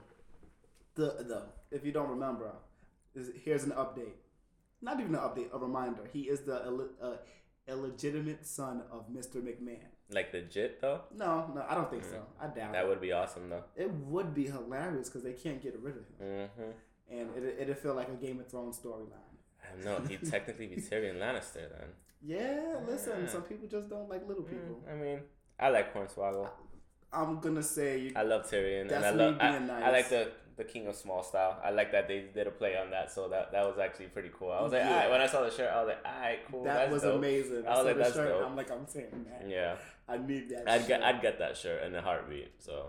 The 0.95 1.05
the 1.27 1.43
if 1.71 1.85
you 1.85 1.91
don't 1.91 2.09
remember, 2.09 2.51
is, 3.13 3.29
here's 3.43 3.63
an 3.65 3.71
update. 3.71 4.13
Not 4.81 4.99
even 4.99 5.15
an 5.15 5.21
update, 5.21 5.53
a 5.53 5.57
reminder. 5.57 6.03
He 6.13 6.21
is 6.21 6.41
the 6.41 6.63
Ill- 6.65 6.89
uh, 7.01 7.17
illegitimate 7.67 8.45
son 8.45 8.83
of 8.91 9.09
Mr. 9.09 9.37
McMahon. 9.41 9.89
Like 10.09 10.31
legit 10.33 10.79
though, 10.79 11.01
No, 11.13 11.51
no, 11.53 11.65
I 11.67 11.75
don't 11.75 11.89
think 11.91 12.05
so. 12.05 12.21
I 12.39 12.47
doubt 12.47 12.69
it. 12.69 12.73
that 12.73 12.85
it. 12.85 12.87
would 12.87 13.01
be 13.01 13.11
awesome 13.11 13.49
though. 13.49 13.63
It 13.75 13.91
would 13.91 14.33
be 14.33 14.45
hilarious 14.45 15.09
because 15.09 15.23
they 15.23 15.33
can't 15.33 15.61
get 15.61 15.77
rid 15.81 15.97
of 15.97 16.03
him, 16.07 16.47
hmm 16.55 16.71
and 17.11 17.29
it 17.37 17.57
it'd 17.59 17.77
feel 17.77 17.93
like 17.95 18.09
a 18.09 18.13
Game 18.25 18.39
of 18.39 18.47
Thrones 18.49 18.79
storyline. 18.79 19.11
I 19.63 19.75
don't 19.75 19.85
know. 20.03 20.07
He'd 20.09 20.29
technically 20.31 20.67
be 20.67 20.77
Tyrion 20.77 21.17
Lannister 21.19 21.69
then. 21.69 21.89
Yeah, 22.23 22.77
listen, 22.87 23.21
Yeah. 23.23 23.29
some 23.29 23.43
people 23.43 23.67
just 23.67 23.89
don't 23.89 24.09
like 24.09 24.27
little 24.27 24.43
people. 24.43 24.81
Mm, 24.87 24.91
I 24.91 24.95
mean, 24.95 25.19
I 25.59 25.69
like 25.69 25.93
Hornswoggle. 25.93 26.49
I'm 27.13 27.39
gonna 27.39 27.63
say 27.63 27.99
you. 27.99 28.11
I 28.15 28.23
love 28.23 28.49
Tyrion, 28.49 28.91
and 28.91 29.05
I 29.05 29.11
love. 29.11 29.37
I, 29.39 29.51
being 29.57 29.69
I 29.69 29.79
nice. 29.79 29.91
like 29.93 30.09
the 30.09 30.31
the 30.57 30.63
King 30.63 30.87
of 30.87 30.95
Small 30.95 31.21
Style. 31.23 31.59
I 31.63 31.69
like 31.69 31.91
that 31.91 32.07
they 32.07 32.25
did 32.33 32.47
a 32.47 32.51
play 32.51 32.75
on 32.75 32.89
that, 32.89 33.11
so 33.11 33.27
that 33.29 33.51
that 33.51 33.63
was 33.65 33.77
actually 33.77 34.07
pretty 34.07 34.31
cool. 34.37 34.51
I 34.51 34.61
was 34.61 34.71
like, 34.73 34.81
Yeah. 34.81 34.93
alright. 34.93 35.09
When 35.11 35.21
I 35.21 35.27
saw 35.27 35.43
the 35.43 35.51
shirt, 35.51 35.69
I 35.71 35.83
was 35.83 35.87
like, 35.89 36.05
alright, 36.05 36.39
cool. 36.51 36.63
that 36.63 36.89
was 36.91 37.03
dope. 37.03 37.15
amazing. 37.15 37.65
I 37.67 37.69
was 37.69 37.77
saw 37.77 37.81
like, 37.83 37.95
the 37.97 38.03
that's 38.03 38.15
shirt, 38.15 38.29
dope. 38.29 38.45
I'm 38.49 38.55
like, 38.55 38.71
I'm 38.71 38.87
saying 38.87 39.25
that. 39.29 39.47
Yeah, 39.47 39.75
I 40.09 40.17
need 40.17 40.49
that. 40.49 40.67
I'd 40.69 40.79
shirt. 40.81 40.87
get 40.87 41.03
I'd 41.03 41.21
get 41.21 41.39
that 41.39 41.55
shirt 41.55 41.83
in 41.83 41.93
a 41.95 42.01
heartbeat. 42.01 42.51
So 42.59 42.87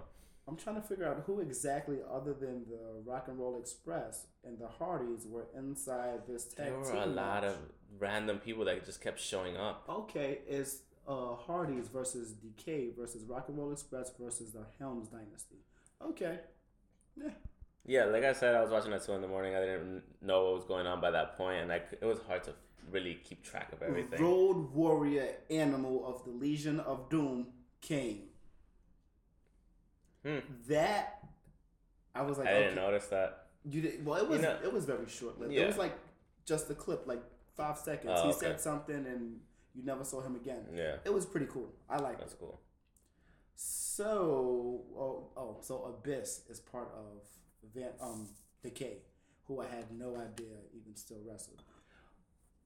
I'm 0.48 0.56
trying 0.56 0.76
to 0.76 0.82
figure 0.82 1.06
out 1.06 1.22
who 1.26 1.40
exactly, 1.40 1.98
other 2.10 2.32
than 2.32 2.64
the 2.70 3.02
Rock 3.04 3.26
and 3.28 3.38
Roll 3.38 3.58
Express 3.58 4.26
and 4.44 4.58
the 4.58 4.66
Hardys, 4.66 5.26
were 5.26 5.46
inside 5.56 6.20
this 6.26 6.44
tag 6.46 6.66
there 6.68 6.78
were 6.78 6.92
a 7.02 7.06
lot 7.06 7.42
match. 7.42 7.52
of 7.52 7.56
random 7.98 8.38
people 8.38 8.64
that 8.64 8.84
just 8.84 9.00
kept 9.00 9.20
showing 9.20 9.56
up. 9.56 9.84
Okay, 9.88 10.38
it's 10.48 10.78
uh, 11.06 11.34
Hardys 11.34 11.88
versus 11.88 12.32
Decay 12.32 12.90
versus 12.98 13.24
Rock 13.24 13.48
and 13.48 13.58
Roll 13.58 13.72
Express 13.72 14.10
versus 14.18 14.52
the 14.52 14.64
Helms 14.78 15.08
Dynasty. 15.08 15.56
Okay. 16.02 16.38
Yeah. 17.16 17.30
Yeah, 17.86 18.04
like 18.04 18.24
I 18.24 18.32
said, 18.34 18.54
I 18.54 18.60
was 18.60 18.70
watching 18.70 18.92
at 18.92 19.04
two 19.04 19.12
in 19.12 19.22
the 19.22 19.28
morning. 19.28 19.54
I 19.54 19.60
didn't 19.60 20.02
know 20.20 20.44
what 20.44 20.54
was 20.56 20.64
going 20.64 20.86
on 20.86 21.00
by 21.00 21.10
that 21.10 21.36
point, 21.38 21.62
and 21.62 21.72
I 21.72 21.76
it 21.76 22.04
was 22.04 22.20
hard 22.26 22.44
to 22.44 22.52
really 22.90 23.18
keep 23.24 23.42
track 23.42 23.72
of 23.72 23.82
everything. 23.82 24.22
Road 24.22 24.72
Warrior 24.74 25.28
Animal 25.50 26.06
of 26.06 26.24
the 26.24 26.30
Legion 26.30 26.80
of 26.80 27.08
Doom 27.08 27.46
came. 27.80 28.27
Hmm. 30.28 30.38
That 30.68 31.20
I 32.14 32.22
was 32.22 32.36
like, 32.38 32.48
I 32.48 32.52
didn't 32.54 32.78
okay. 32.78 32.86
notice 32.86 33.06
that. 33.06 33.46
You 33.64 33.80
did 33.82 34.04
well. 34.04 34.20
It 34.22 34.28
was 34.28 34.42
know- 34.42 34.58
it 34.62 34.72
was 34.72 34.84
very 34.84 35.08
short 35.08 35.40
lived. 35.40 35.52
Yeah. 35.52 35.62
It 35.62 35.66
was 35.68 35.78
like 35.78 35.96
just 36.44 36.70
a 36.70 36.74
clip, 36.74 37.06
like 37.06 37.22
five 37.56 37.78
seconds. 37.78 38.12
Oh, 38.14 38.22
he 38.24 38.28
okay. 38.30 38.38
said 38.38 38.60
something, 38.60 38.94
and 39.06 39.40
you 39.74 39.84
never 39.84 40.04
saw 40.04 40.20
him 40.20 40.34
again. 40.36 40.66
Yeah, 40.74 40.96
It 41.04 41.12
was 41.12 41.24
pretty 41.24 41.46
cool. 41.46 41.72
I 41.88 41.98
like 41.98 42.18
that's 42.18 42.32
it. 42.34 42.40
cool. 42.40 42.60
So, 43.54 44.82
oh, 44.96 45.30
oh, 45.36 45.56
so 45.60 45.82
Abyss 45.84 46.42
is 46.48 46.60
part 46.60 46.88
of 46.94 47.22
Van, 47.74 47.90
um 48.00 48.28
Decay, 48.62 48.98
who 49.46 49.60
I 49.60 49.66
had 49.66 49.90
no 49.90 50.16
idea 50.16 50.56
even 50.72 50.94
still 50.94 51.18
wrestled. 51.26 51.62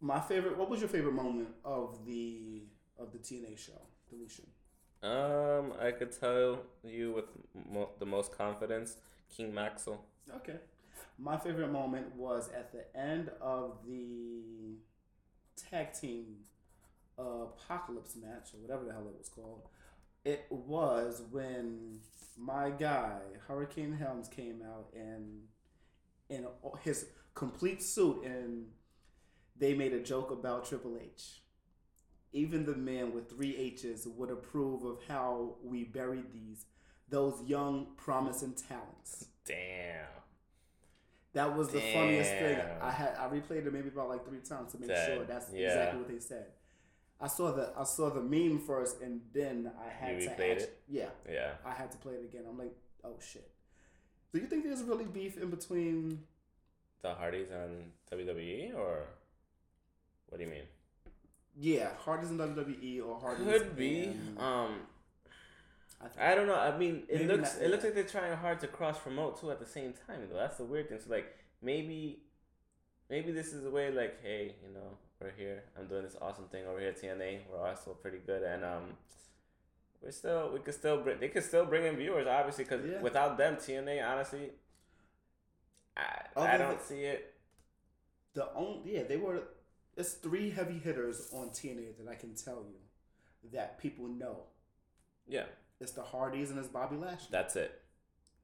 My 0.01 0.20
favorite. 0.20 0.57
What 0.59 0.68
was 0.68 0.81
your 0.81 0.88
favorite 0.88 1.14
moment 1.14 1.48
of 1.64 2.05
the 2.07 2.64
of 2.98 3.12
the 3.12 3.18
TNA 3.18 3.57
show? 3.59 3.81
Deletion. 4.11 4.46
Um, 5.03 5.73
I 5.81 5.91
could 5.91 6.12
tell 6.19 6.61
you 6.85 7.12
with 7.12 7.25
mo- 7.71 7.91
the 7.99 8.07
most 8.07 8.37
confidence, 8.37 8.97
King 9.37 9.53
Maxwell. 9.53 10.05
Okay. 10.37 10.59
My 11.19 11.37
favorite 11.37 11.73
moment 11.73 12.15
was 12.17 12.49
at 12.51 12.73
the 12.73 12.85
end 12.99 13.31
of 13.41 13.79
the 13.87 14.77
tag 15.57 15.93
team 15.93 16.37
uh, 17.19 17.47
apocalypse 17.47 18.17
match 18.17 18.51
or 18.55 18.61
whatever 18.61 18.85
the 18.85 18.93
hell 18.93 19.07
it 19.07 19.19
was 19.19 19.29
called. 19.29 19.62
It 20.25 20.47
was 20.51 21.23
when 21.31 21.99
my 22.38 22.71
guy 22.71 23.19
Hurricane 23.47 23.93
Helms 23.93 24.29
came 24.29 24.62
out 24.62 24.93
and 24.95 25.43
in 26.29 26.47
his 26.83 27.07
complete 27.35 27.83
suit 27.83 28.25
and 28.25 28.67
they 29.59 29.75
made 29.75 29.93
a 29.93 30.01
joke 30.01 30.31
about 30.31 30.65
Triple 30.65 30.97
H. 31.01 31.41
Even 32.33 32.64
the 32.64 32.75
men 32.75 33.12
with 33.14 33.29
three 33.29 33.57
H's 33.57 34.07
would 34.07 34.31
approve 34.31 34.85
of 34.85 34.99
how 35.09 35.57
we 35.62 35.85
buried 35.85 36.33
these 36.33 36.64
those 37.09 37.42
young 37.47 37.88
promising 37.99 38.55
talents. 38.55 39.27
Damn. 39.45 40.07
That 41.35 41.57
was 41.57 41.68
the 41.68 41.81
funniest 41.81 42.31
thing. 42.31 42.59
I 42.81 42.90
had 42.90 43.14
I 43.18 43.29
replayed 43.29 43.66
it 43.66 43.73
maybe 43.73 43.88
about 43.88 44.09
like 44.09 44.27
three 44.27 44.38
times 44.40 44.73
to 44.73 44.79
make 44.79 44.88
That- 44.88 45.07
sure 45.14 45.25
that's 45.25 45.51
yeah. 45.53 45.68
exactly 45.68 45.99
what 46.01 46.09
they 46.09 46.18
said. 46.21 46.47
I 47.21 47.27
saw 47.29 47.53
the 47.53 47.73
I 47.77 47.85
saw 47.85 48.09
the 48.11 48.21
meme 48.23 48.59
first 48.61 49.01
and 49.03 49.21
then 49.33 49.71
I 49.79 49.88
had 49.90 50.21
You 50.23 50.29
to 50.29 50.35
replayed 50.35 50.57
it? 50.62 50.83
Yeah, 50.88 51.11
Yeah. 51.31 51.53
I 51.64 51.73
had 51.73 51.92
to 51.92 51.99
play 51.99 52.14
it 52.14 52.25
again. 52.25 52.45
I'm 52.49 52.59
like, 52.59 52.75
oh 53.05 53.16
shit. 53.21 53.49
Do 54.33 54.40
you 54.40 54.47
think 54.47 54.64
there's 54.64 54.83
really 54.83 55.05
beef 55.05 55.37
in 55.37 55.51
between? 55.51 56.25
The 57.03 57.12
Hardys 57.14 57.49
and 57.51 57.90
WWE, 58.12 58.75
or 58.77 59.01
what 60.29 60.38
do 60.38 60.45
you 60.45 60.51
mean? 60.51 60.62
Yeah, 61.59 61.91
Hardys 62.05 62.31
in 62.31 62.38
WWE 62.38 63.07
or 63.07 63.21
Hardys 63.21 63.47
Could 63.47 63.77
be. 63.77 64.17
Um, 64.38 64.81
I 66.19 66.33
I 66.33 66.35
don't 66.35 66.47
know. 66.47 66.55
I 66.57 66.77
mean, 66.77 67.05
it 67.09 67.27
looks 67.27 67.55
not- 67.55 67.62
it 67.62 67.71
looks 67.71 67.85
like 67.85 67.95
they're 67.95 68.05
trying 68.05 68.35
hard 68.37 68.61
to 68.61 68.67
cross 68.69 68.99
promote 68.99 69.41
too 69.41 69.51
at 69.51 69.61
the 69.61 69.67
same 69.67 69.93
time. 70.07 70.29
Though 70.31 70.37
that's 70.38 70.57
the 70.57 70.65
weird 70.65 70.88
thing. 70.88 70.99
So 70.99 71.11
like 71.11 71.27
maybe, 71.61 72.23
maybe 73.11 73.33
this 73.33 73.53
is 73.53 73.65
a 73.65 73.71
way 73.71 73.91
like, 73.91 74.23
hey, 74.23 74.57
you 74.67 74.73
know, 74.75 74.97
we're 75.21 75.31
here. 75.37 75.62
I'm 75.79 75.87
doing 75.87 76.03
this 76.05 76.17
awesome 76.21 76.47
thing 76.49 76.67
over 76.67 76.81
here 76.81 76.88
at 76.88 77.01
TNA. 77.01 77.41
We're 77.51 77.69
also 77.69 77.93
pretty 77.93 78.19
good, 78.27 78.43
and 78.43 78.65
um, 78.65 78.97
we're 80.03 80.11
still 80.11 80.51
we 80.53 80.61
could 80.61 80.75
still 80.75 81.03
bring 81.03 81.21
they 81.21 81.29
could 81.29 81.45
still 81.45 81.67
bring 81.67 81.85
in 81.85 81.97
viewers 81.97 82.27
obviously 82.27 82.65
because 82.65 82.85
Yeah. 82.85 83.01
without 83.03 83.37
them 83.38 83.57
TNA 83.57 84.03
honestly, 84.05 84.51
I 85.97 86.23
Other 86.35 86.49
I 86.49 86.57
don't 86.57 86.81
see 86.83 87.03
it. 87.05 87.35
the 88.35 88.53
only 88.55 88.95
yeah 88.97 89.03
they 89.05 89.19
were. 89.19 89.43
It's 89.96 90.12
three 90.14 90.50
heavy 90.50 90.78
hitters 90.78 91.28
on 91.33 91.48
TNA 91.50 91.98
that 91.98 92.11
I 92.11 92.14
can 92.14 92.35
tell 92.35 92.64
you 92.68 93.50
that 93.52 93.78
people 93.78 94.09
know. 94.09 94.37
Yeah, 95.26 95.44
It's 95.81 95.92
the 95.92 96.02
Hardys 96.02 96.50
and 96.50 96.59
it's 96.59 96.68
Bobby 96.68 96.96
Lashley. 96.96 97.28
that's 97.31 97.57
it. 97.57 97.78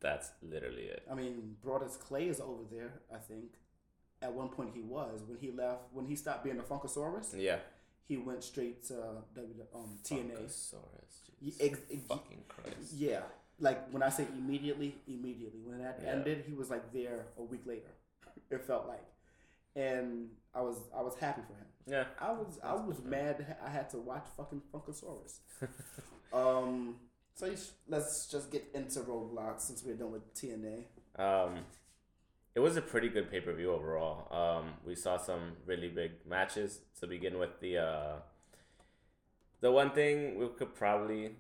That's 0.00 0.30
literally 0.42 0.84
it. 0.84 1.02
I 1.10 1.14
mean, 1.14 1.56
Brodus 1.64 1.98
Clay 1.98 2.28
is 2.28 2.40
over 2.40 2.62
there. 2.70 2.92
I 3.12 3.18
think. 3.18 3.54
at 4.22 4.32
one 4.32 4.48
point 4.48 4.70
he 4.74 4.80
was 4.82 5.22
when 5.26 5.38
he 5.38 5.50
left 5.50 5.82
when 5.92 6.04
he 6.06 6.14
stopped 6.16 6.44
being 6.44 6.58
a 6.58 6.62
Funkasaurus. 6.62 7.34
Yeah. 7.36 7.58
He 8.06 8.16
went 8.16 8.42
straight 8.44 8.84
to 8.88 8.94
W 9.34 9.54
um, 9.74 9.98
TNA. 10.04 10.36
Funkasaurus, 10.38 11.60
ex- 11.60 11.80
ex- 11.90 12.02
fucking 12.08 12.42
Christ. 12.48 12.94
Yeah, 12.96 13.20
like 13.60 13.88
when 13.90 14.02
I 14.02 14.08
say 14.08 14.26
immediately, 14.36 14.94
immediately 15.06 15.60
when 15.64 15.78
that 15.82 16.00
Yeah. 16.02 16.12
ended, 16.12 16.44
he 16.46 16.54
was 16.54 16.70
like 16.70 16.92
there 16.92 17.26
a 17.38 17.42
week 17.42 17.62
later. 17.66 17.90
It 18.50 18.64
felt 18.64 18.86
like, 18.88 19.04
and 19.78 20.28
I 20.54 20.60
was 20.60 20.76
I 20.96 21.02
was 21.02 21.14
happy 21.18 21.42
for 21.46 21.54
him. 21.54 21.66
Yeah. 21.86 22.04
I 22.20 22.32
was 22.32 22.58
I 22.62 22.74
was 22.74 23.02
mad 23.04 23.56
I 23.64 23.70
had 23.70 23.88
to 23.90 23.98
watch 23.98 24.26
fucking 24.36 24.62
Funkasaurus. 24.72 25.38
um, 26.32 26.96
so 27.34 27.46
you 27.46 27.56
sh- 27.56 27.70
let's 27.88 28.26
just 28.26 28.50
get 28.50 28.64
into 28.74 29.00
Roadblock 29.00 29.60
since 29.60 29.82
we're 29.84 29.94
done 29.94 30.12
with 30.12 30.34
TNA. 30.34 30.84
Um, 31.18 31.60
it 32.54 32.60
was 32.60 32.76
a 32.76 32.82
pretty 32.82 33.08
good 33.08 33.30
pay 33.30 33.40
per 33.40 33.52
view 33.54 33.72
overall. 33.72 34.28
Um, 34.32 34.74
we 34.84 34.94
saw 34.94 35.16
some 35.16 35.52
really 35.64 35.88
big 35.88 36.12
matches 36.28 36.80
to 37.00 37.06
begin 37.06 37.38
with. 37.38 37.60
The 37.60 37.78
uh, 37.78 38.12
the 39.60 39.70
one 39.70 39.90
thing 39.90 40.38
we 40.38 40.48
could 40.58 40.74
probably 40.74 41.36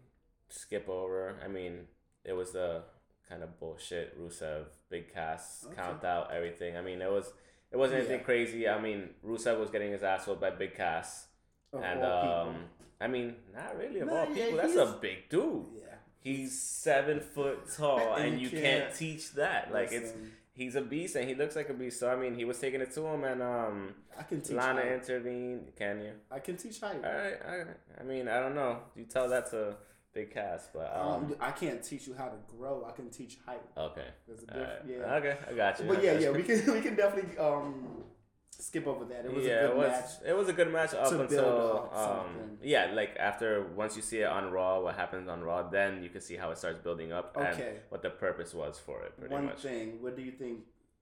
skip 0.48 0.88
over. 0.88 1.36
I 1.44 1.48
mean, 1.48 1.88
it 2.24 2.32
was 2.32 2.52
the 2.52 2.82
kind 3.28 3.42
of 3.42 3.58
bullshit 3.60 4.18
Rusev 4.18 4.64
Big 4.88 5.12
Cass 5.12 5.64
Okay. 5.66 5.76
count 5.76 6.04
out 6.04 6.32
everything. 6.32 6.76
I 6.76 6.80
mean, 6.82 7.02
it 7.02 7.10
was 7.10 7.32
it 7.72 7.76
wasn't 7.76 7.98
anything 8.00 8.18
Yeah. 8.20 8.24
crazy. 8.24 8.68
I 8.68 8.80
mean, 8.80 9.10
Rusev 9.24 9.58
was 9.58 9.70
getting 9.70 9.92
his 9.92 10.02
ass 10.02 10.26
whooped 10.26 10.40
by 10.40 10.50
Big 10.50 10.74
Cass, 10.74 11.26
Of 11.72 11.82
and 11.82 12.02
um, 12.04 12.64
I 13.00 13.06
mean, 13.08 13.36
not 13.54 13.76
really 13.78 14.00
of 14.00 14.08
Nah, 14.08 14.20
all 14.24 14.28
yeah, 14.34 14.44
people. 14.46 14.58
That's 14.58 14.76
a 14.76 14.98
big 15.00 15.28
dude. 15.28 15.66
yeah, 15.76 15.94
He's 16.20 16.60
seven 16.60 17.20
foot 17.20 17.60
tall, 17.76 18.14
And 18.16 18.40
you 18.40 18.50
can't- 18.50 18.62
can't 18.62 18.94
teach 18.94 19.32
that. 19.34 19.72
Like 19.72 19.92
it's 19.92 20.12
he's 20.52 20.74
a 20.74 20.80
beast 20.80 21.14
and 21.14 21.28
he 21.28 21.34
looks 21.36 21.54
like 21.54 21.68
a 21.68 21.74
beast. 21.74 22.00
So 22.00 22.10
I 22.10 22.16
mean, 22.16 22.34
he 22.34 22.44
was 22.44 22.58
taking 22.58 22.80
it 22.80 22.92
to 22.94 23.06
him, 23.06 23.22
and 23.24 23.40
um, 23.42 23.94
I 24.18 24.22
can 24.24 24.40
teach. 24.40 24.56
Lana 24.56 24.80
height. 24.82 24.92
intervened. 24.92 25.72
Can 25.76 26.00
you? 26.02 26.12
I 26.30 26.40
can 26.40 26.56
teach 26.56 26.80
height. 26.80 27.04
All 27.04 27.12
right, 27.12 27.38
all 27.48 27.58
right. 27.58 27.66
I 28.00 28.02
mean, 28.02 28.26
I 28.28 28.40
don't 28.40 28.54
know. 28.56 28.78
You 28.96 29.04
tell 29.04 29.28
that 29.28 29.50
to 29.50 29.76
Big 30.14 30.32
Cass, 30.32 30.68
but 30.72 30.90
Um, 30.94 31.08
um, 31.24 31.36
I 31.40 31.50
can't 31.52 31.82
teach 31.82 32.06
you 32.06 32.14
how 32.14 32.28
to 32.28 32.36
grow. 32.56 32.84
I 32.88 32.92
can 32.92 33.10
teach 33.10 33.38
height. 33.46 33.62
okay, 33.76 34.06
There's 34.26 34.42
a 34.42 34.46
difference. 34.46 34.84
right. 34.86 34.98
Yeah. 34.98 35.14
okay, 35.16 35.36
I 35.48 35.52
got 35.54 35.78
you. 35.80 35.86
But 35.86 35.98
I 35.98 36.02
yeah, 36.02 36.12
yeah, 36.14 36.20
you. 36.28 36.32
we 36.32 36.42
can 36.42 36.72
we 36.74 36.80
can 36.80 36.94
definitely 36.96 37.36
um 37.38 38.04
skip 38.50 38.86
over 38.88 39.04
that. 39.04 39.24
It 39.26 39.32
was 39.32 39.44
yeah, 39.44 39.52
a 39.52 39.60
good 39.68 39.70
it 39.70 39.76
was. 39.76 39.88
match. 39.90 40.10
It 40.26 40.36
was 40.36 40.48
a 40.48 40.52
good 40.52 40.72
match 40.72 40.94
up 40.94 41.12
until 41.12 41.90
up 41.94 41.96
um, 41.96 42.58
yeah, 42.62 42.90
like 42.94 43.16
after 43.20 43.62
once 43.76 43.94
you 43.96 44.02
see 44.02 44.18
it 44.18 44.26
on 44.26 44.50
Raw, 44.50 44.80
what 44.80 44.96
happens 44.96 45.28
on 45.28 45.42
Raw, 45.42 45.68
then 45.68 46.02
you 46.02 46.08
can 46.08 46.20
see 46.20 46.34
how 46.36 46.50
it 46.50 46.58
starts 46.58 46.78
building 46.82 47.12
up 47.12 47.36
and 47.36 47.46
Okay. 47.48 47.74
what 47.90 48.02
the 48.02 48.10
purpose 48.10 48.52
was 48.54 48.78
for 48.78 49.02
it. 49.02 49.16
Pretty 49.18 49.32
One 49.32 49.46
much. 49.46 49.60
thing, 49.60 50.02
what 50.02 50.16
do 50.16 50.22
you 50.22 50.32
think? 50.32 50.60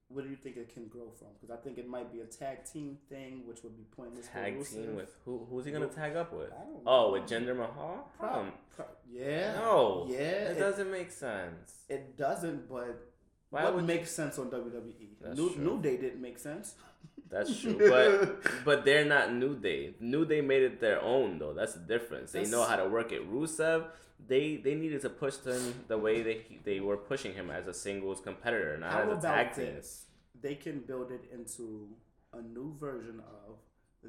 What 0.08 0.22
do 0.24 0.30
you 0.30 0.36
think 0.36 0.56
it 0.56 0.72
can 0.72 0.86
grow 0.86 1.10
from? 1.18 1.28
Because 1.34 1.50
I 1.56 1.60
think 1.62 1.78
it 1.78 1.88
might 1.88 2.12
be 2.12 2.20
a 2.20 2.24
tag 2.26 2.64
team 2.64 2.96
thing, 3.08 3.42
which 3.44 3.62
would 3.64 3.76
be 3.76 3.82
pointless. 3.96 4.28
Tag 4.32 4.64
team 4.64 4.94
with 4.94 5.16
who? 5.24 5.46
Who's 5.50 5.64
he 5.64 5.72
gonna 5.72 5.88
tag 5.88 6.14
up 6.16 6.32
with? 6.32 6.50
Oh, 6.86 7.12
with 7.12 7.24
Jinder 7.24 7.56
Mahal? 7.56 8.08
Pro- 8.18 8.28
Um, 8.28 8.52
pro- 8.74 8.84
yeah. 9.10 9.54
no, 9.54 10.06
Yeah. 10.08 10.18
it 10.18 10.56
It, 10.56 10.60
doesn't 10.60 10.90
make 10.90 11.10
sense. 11.10 11.84
it 11.88 12.16
doesn't, 12.16 12.68
but 12.68 13.10
Why 13.50 13.64
what 13.64 13.74
would 13.74 13.84
makes 13.86 14.12
sense 14.12 14.38
on 14.38 14.48
WWE? 14.48 15.16
That's 15.20 15.36
New, 15.36 15.52
true. 15.52 15.64
New 15.64 15.82
Day 15.82 15.96
didn't 15.96 16.22
make 16.22 16.38
sense. 16.38 16.76
That's 17.28 17.58
true, 17.60 17.76
but 17.90 18.64
but 18.64 18.84
they're 18.84 19.04
not 19.04 19.32
New 19.34 19.56
Day. 19.58 19.96
New 19.98 20.24
Day 20.24 20.40
made 20.40 20.62
it 20.62 20.80
their 20.80 21.02
own 21.02 21.40
though. 21.40 21.52
That's 21.52 21.74
the 21.74 21.80
difference. 21.80 22.30
They 22.30 22.44
know 22.46 22.62
how 22.62 22.76
to 22.76 22.88
work 22.88 23.10
it. 23.10 23.28
Rusev, 23.28 23.86
they 24.28 24.56
they 24.56 24.74
needed 24.74 25.02
to 25.02 25.10
push 25.10 25.36
him 25.38 25.84
the 25.88 25.98
way 25.98 26.22
they 26.22 26.58
they 26.64 26.80
were 26.80 26.96
pushing 26.96 27.34
him 27.34 27.50
as 27.50 27.66
a 27.66 27.74
singles 27.74 28.20
competitor, 28.20 28.76
not 28.78 28.92
How 28.92 29.10
as 29.10 29.18
a 29.24 29.26
tag 29.26 29.54
team. 29.54 29.64
this? 29.66 30.06
They 30.40 30.54
can 30.54 30.80
build 30.80 31.10
it 31.12 31.24
into 31.32 31.88
a 32.32 32.40
new 32.42 32.76
version 32.78 33.20
of 33.20 33.56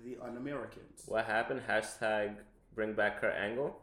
the 0.04 0.17
Un-Americans. 0.22 1.04
What 1.06 1.26
happened? 1.26 1.62
Hashtag 1.67 2.36
bring 2.76 2.93
back 2.93 3.22
Kurt 3.22 3.34
Angle. 3.36 3.80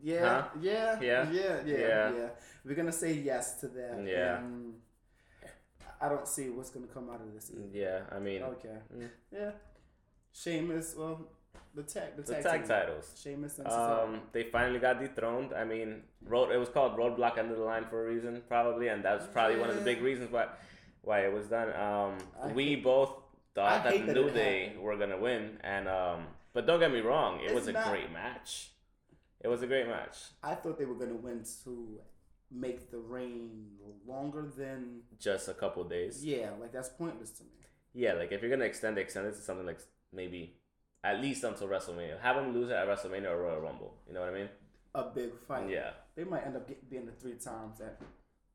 Yeah, 0.00 0.42
Huh? 0.42 0.48
yeah, 0.60 1.00
Yeah? 1.00 1.30
yeah, 1.30 1.62
yeah, 1.64 1.76
Yeah. 1.78 2.12
yeah, 2.16 2.28
We're 2.64 2.74
gonna 2.76 2.92
say 2.92 3.12
yes 3.12 3.60
to 3.60 3.68
that. 3.68 4.04
Yeah. 4.06 4.38
And 4.38 4.80
I 6.00 6.08
don't 6.08 6.26
see 6.28 6.48
what's 6.50 6.70
gonna 6.70 6.86
come 6.86 7.10
out 7.10 7.20
of 7.20 7.34
this. 7.34 7.50
Either. 7.50 7.66
Yeah, 7.72 8.02
I 8.10 8.18
mean 8.20 8.42
Okay. 8.42 8.78
Mm. 8.96 9.10
Yeah. 9.32 9.50
Sheamus, 10.32 10.94
well, 10.96 11.28
the 11.78 11.84
tag, 11.84 12.16
the 12.16 12.22
the 12.22 12.34
tag, 12.34 12.42
tag 12.44 12.68
titles. 12.68 13.06
Sheamus 13.22 13.58
and 13.58 13.68
Cesaro. 13.68 14.04
Um, 14.04 14.20
they 14.32 14.44
finally 14.44 14.80
got 14.80 14.98
dethroned. 15.00 15.52
I 15.54 15.64
mean, 15.64 16.02
road. 16.26 16.50
It 16.50 16.58
was 16.58 16.68
called 16.68 16.96
Roadblock 16.96 17.38
End 17.38 17.50
of 17.52 17.58
the 17.58 17.64
Line 17.72 17.86
for 17.90 18.04
a 18.04 18.10
reason, 18.12 18.42
probably, 18.48 18.88
and 18.88 19.04
that's 19.04 19.26
probably 19.28 19.58
one 19.58 19.70
of 19.70 19.76
the 19.76 19.82
big 19.90 20.00
reasons 20.02 20.30
why 20.32 20.46
why 21.02 21.20
it 21.26 21.32
was 21.32 21.46
done. 21.46 21.68
Um, 21.88 22.12
we 22.54 22.64
hate- 22.74 22.84
both 22.84 23.12
thought 23.54 23.84
that 23.84 24.06
the 24.06 24.12
New 24.12 24.30
Day 24.30 24.64
happened. 24.66 24.82
were 24.82 24.96
gonna 24.96 25.18
win, 25.28 25.58
and 25.62 25.88
um, 25.88 26.26
but 26.52 26.66
don't 26.66 26.80
get 26.80 26.92
me 26.92 27.00
wrong, 27.00 27.40
it 27.40 27.44
It's 27.46 27.54
was 27.54 27.68
a 27.68 27.72
not- 27.72 27.88
great 27.90 28.10
match. 28.12 28.70
It 29.40 29.48
was 29.48 29.62
a 29.62 29.68
great 29.68 29.86
match. 29.86 30.16
I 30.42 30.54
thought 30.56 30.78
they 30.80 30.84
were 30.84 30.96
gonna 31.02 31.14
win 31.14 31.44
to 31.64 32.00
make 32.50 32.90
the 32.90 32.98
reign 32.98 33.66
longer 34.04 34.50
than. 34.56 35.02
Just 35.20 35.46
a 35.48 35.54
couple 35.54 35.84
days. 35.84 36.24
Yeah, 36.24 36.50
like 36.60 36.72
that's 36.72 36.88
pointless 36.88 37.30
to 37.38 37.44
me. 37.44 37.50
Yeah, 37.94 38.14
like 38.14 38.32
if 38.32 38.42
you're 38.42 38.50
gonna 38.50 38.64
extend 38.64 38.98
extend 38.98 39.28
it 39.28 39.34
to 39.36 39.40
something 39.40 39.66
like 39.66 39.78
maybe 40.12 40.57
at 41.04 41.20
least 41.20 41.44
until 41.44 41.68
WrestleMania. 41.68 42.20
Have 42.20 42.36
them 42.36 42.52
lose 42.52 42.70
it 42.70 42.74
at 42.74 42.86
WrestleMania 42.88 43.30
or 43.30 43.38
Royal 43.42 43.60
Rumble. 43.60 43.94
You 44.06 44.14
know 44.14 44.20
what 44.20 44.30
I 44.30 44.32
mean? 44.32 44.48
A 44.94 45.04
big 45.04 45.30
fight. 45.46 45.68
Yeah. 45.70 45.90
They 46.16 46.24
might 46.24 46.44
end 46.46 46.56
up 46.56 46.66
get, 46.66 46.88
being 46.90 47.06
the 47.06 47.12
three 47.12 47.34
times 47.34 47.80
at 47.80 48.00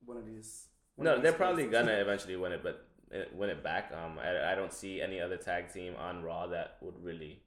one 0.05 0.17
of 0.17 0.25
these. 0.25 0.67
one 0.95 1.05
No, 1.05 1.15
of 1.15 1.21
they're 1.21 1.31
probably 1.33 1.65
places. 1.65 1.85
gonna 1.87 1.97
eventually 2.01 2.35
win 2.35 2.51
it, 2.51 2.61
but 2.63 2.85
uh, 3.15 3.19
win 3.33 3.49
it 3.49 3.63
back. 3.63 3.91
Um, 3.93 4.19
I, 4.19 4.51
I 4.51 4.55
don't 4.55 4.73
see 4.73 5.01
any 5.01 5.21
other 5.21 5.37
tag 5.37 5.71
team 5.71 5.95
on 5.97 6.23
Raw 6.23 6.47
that 6.47 6.77
would 6.81 7.01
really, 7.01 7.39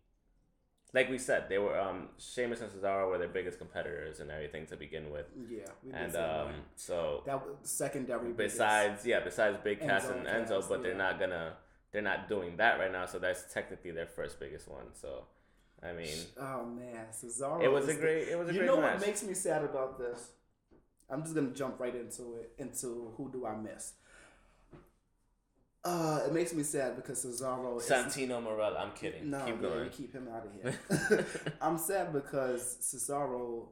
like 0.95 1.11
we 1.11 1.19
said, 1.19 1.49
they 1.51 1.59
were 1.59 1.79
um 1.79 2.09
Sheamus 2.19 2.61
and 2.63 2.71
Cesaro 2.71 3.11
were 3.11 3.19
their 3.19 3.29
biggest 3.29 3.59
competitors 3.59 4.21
and 4.21 4.31
everything 4.31 4.65
to 4.67 4.77
begin 4.77 5.11
with, 5.11 5.27
Yeah, 5.51 5.65
we 5.85 5.91
did 5.93 6.01
and 6.01 6.17
um, 6.17 6.23
that. 6.23 6.55
so 6.77 7.23
that 7.27 7.45
was 7.45 7.57
secondary. 7.65 8.33
biggest. 8.33 8.55
besides 8.57 9.05
yeah, 9.05 9.21
besides 9.21 9.59
Big 9.63 9.81
Cass 9.81 10.07
Enzo 10.07 10.17
and 10.19 10.27
Enzo, 10.27 10.61
Cass, 10.61 10.69
but 10.69 10.83
they're 10.83 10.95
not 10.97 11.19
gonna 11.21 11.55
they're 11.93 12.03
not 12.03 12.29
doing 12.29 12.57
that 12.59 12.79
right 12.79 12.93
now, 12.93 13.07
so 13.07 13.19
that's 13.19 13.53
technically 13.53 13.91
their 13.91 14.07
first 14.07 14.39
biggest 14.41 14.69
one. 14.69 14.87
So, 14.93 15.25
I 15.83 15.93
mean, 15.93 16.17
Oh 16.39 16.65
man, 16.67 17.07
Cesaro. 17.13 17.63
it 17.63 17.69
was 17.73 17.89
a 17.89 17.95
great 17.95 18.29
it 18.29 18.39
was 18.39 18.49
a 18.49 18.53
you 18.53 18.59
great 18.61 18.67
know 18.67 18.81
match. 18.81 18.99
what 18.99 19.07
makes 19.07 19.23
me 19.23 19.35
sad 19.35 19.65
about 19.65 19.99
this? 19.99 20.31
I'm 21.09 21.23
just 21.23 21.35
gonna 21.35 21.51
jump 21.51 21.79
right 21.79 21.95
into 21.95 22.35
it. 22.35 22.53
Into 22.59 23.13
who 23.17 23.31
do 23.33 23.47
I 23.47 23.57
miss? 23.57 23.93
Uh, 25.85 26.21
it 26.27 26.33
makes 26.33 26.53
me 26.53 26.65
sad 26.65 26.97
because 26.97 27.25
Cesaro. 27.25 27.81
Santino 27.81 28.43
Marella. 28.43 28.81
I'm 28.81 28.91
kidding. 28.93 29.31
No, 29.31 29.45
Keep 29.47 29.63
going. 29.63 29.85
you 29.85 29.91
keep 29.91 30.13
him 30.13 30.27
out 30.35 30.45
of 30.45 30.53
here. 30.53 31.25
I'm 31.61 31.79
sad 31.79 32.13
because 32.13 32.79
Cesaro 32.83 33.69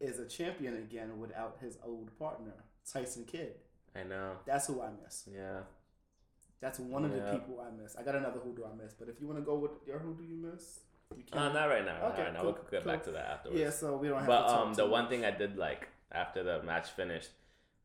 is 0.00 0.18
a 0.18 0.26
champion 0.26 0.76
again 0.78 1.18
without 1.18 1.58
his 1.60 1.76
old 1.84 2.16
partner 2.18 2.54
Tyson 2.90 3.24
Kidd. 3.26 3.52
I 3.94 4.04
know. 4.04 4.32
That's 4.46 4.66
who 4.68 4.80
I 4.80 4.88
miss. 5.04 5.28
Yeah. 5.30 5.60
That's 6.60 6.78
one 6.80 7.04
of 7.04 7.12
the 7.12 7.20
people 7.32 7.60
I 7.60 7.70
miss. 7.80 7.94
I 7.96 8.02
got 8.02 8.14
another 8.16 8.40
who 8.40 8.52
do 8.54 8.64
I 8.64 8.74
miss, 8.82 8.92
but 8.94 9.08
if 9.08 9.20
you 9.20 9.26
want 9.26 9.38
to 9.38 9.44
go 9.44 9.56
with 9.56 9.72
your 9.86 9.98
who 10.00 10.14
do 10.14 10.24
you 10.24 10.36
miss, 10.36 10.80
you 11.16 11.22
Uh, 11.32 11.44
can. 11.46 11.54
not 11.54 11.66
right 11.66 11.84
now. 11.84 12.08
Okay, 12.12 12.22
right 12.24 12.32
now. 12.32 12.40
cool, 12.40 12.52
We'll 12.52 12.62
get 12.70 12.82
cool. 12.82 12.92
back 12.92 13.04
to 13.04 13.10
that 13.12 13.26
afterwards. 13.26 13.60
yeah, 13.60 13.70
so 13.70 13.96
we 13.96 14.08
don't 14.08 14.18
have 14.18 14.26
But 14.26 14.48
um, 14.50 14.74
the 14.74 14.84
too 14.84 14.90
one 14.90 15.08
thing 15.08 15.24
I 15.24 15.30
did 15.30 15.56
like 15.56 15.88
after 16.10 16.42
the 16.42 16.62
match 16.64 16.90
finished, 16.90 17.30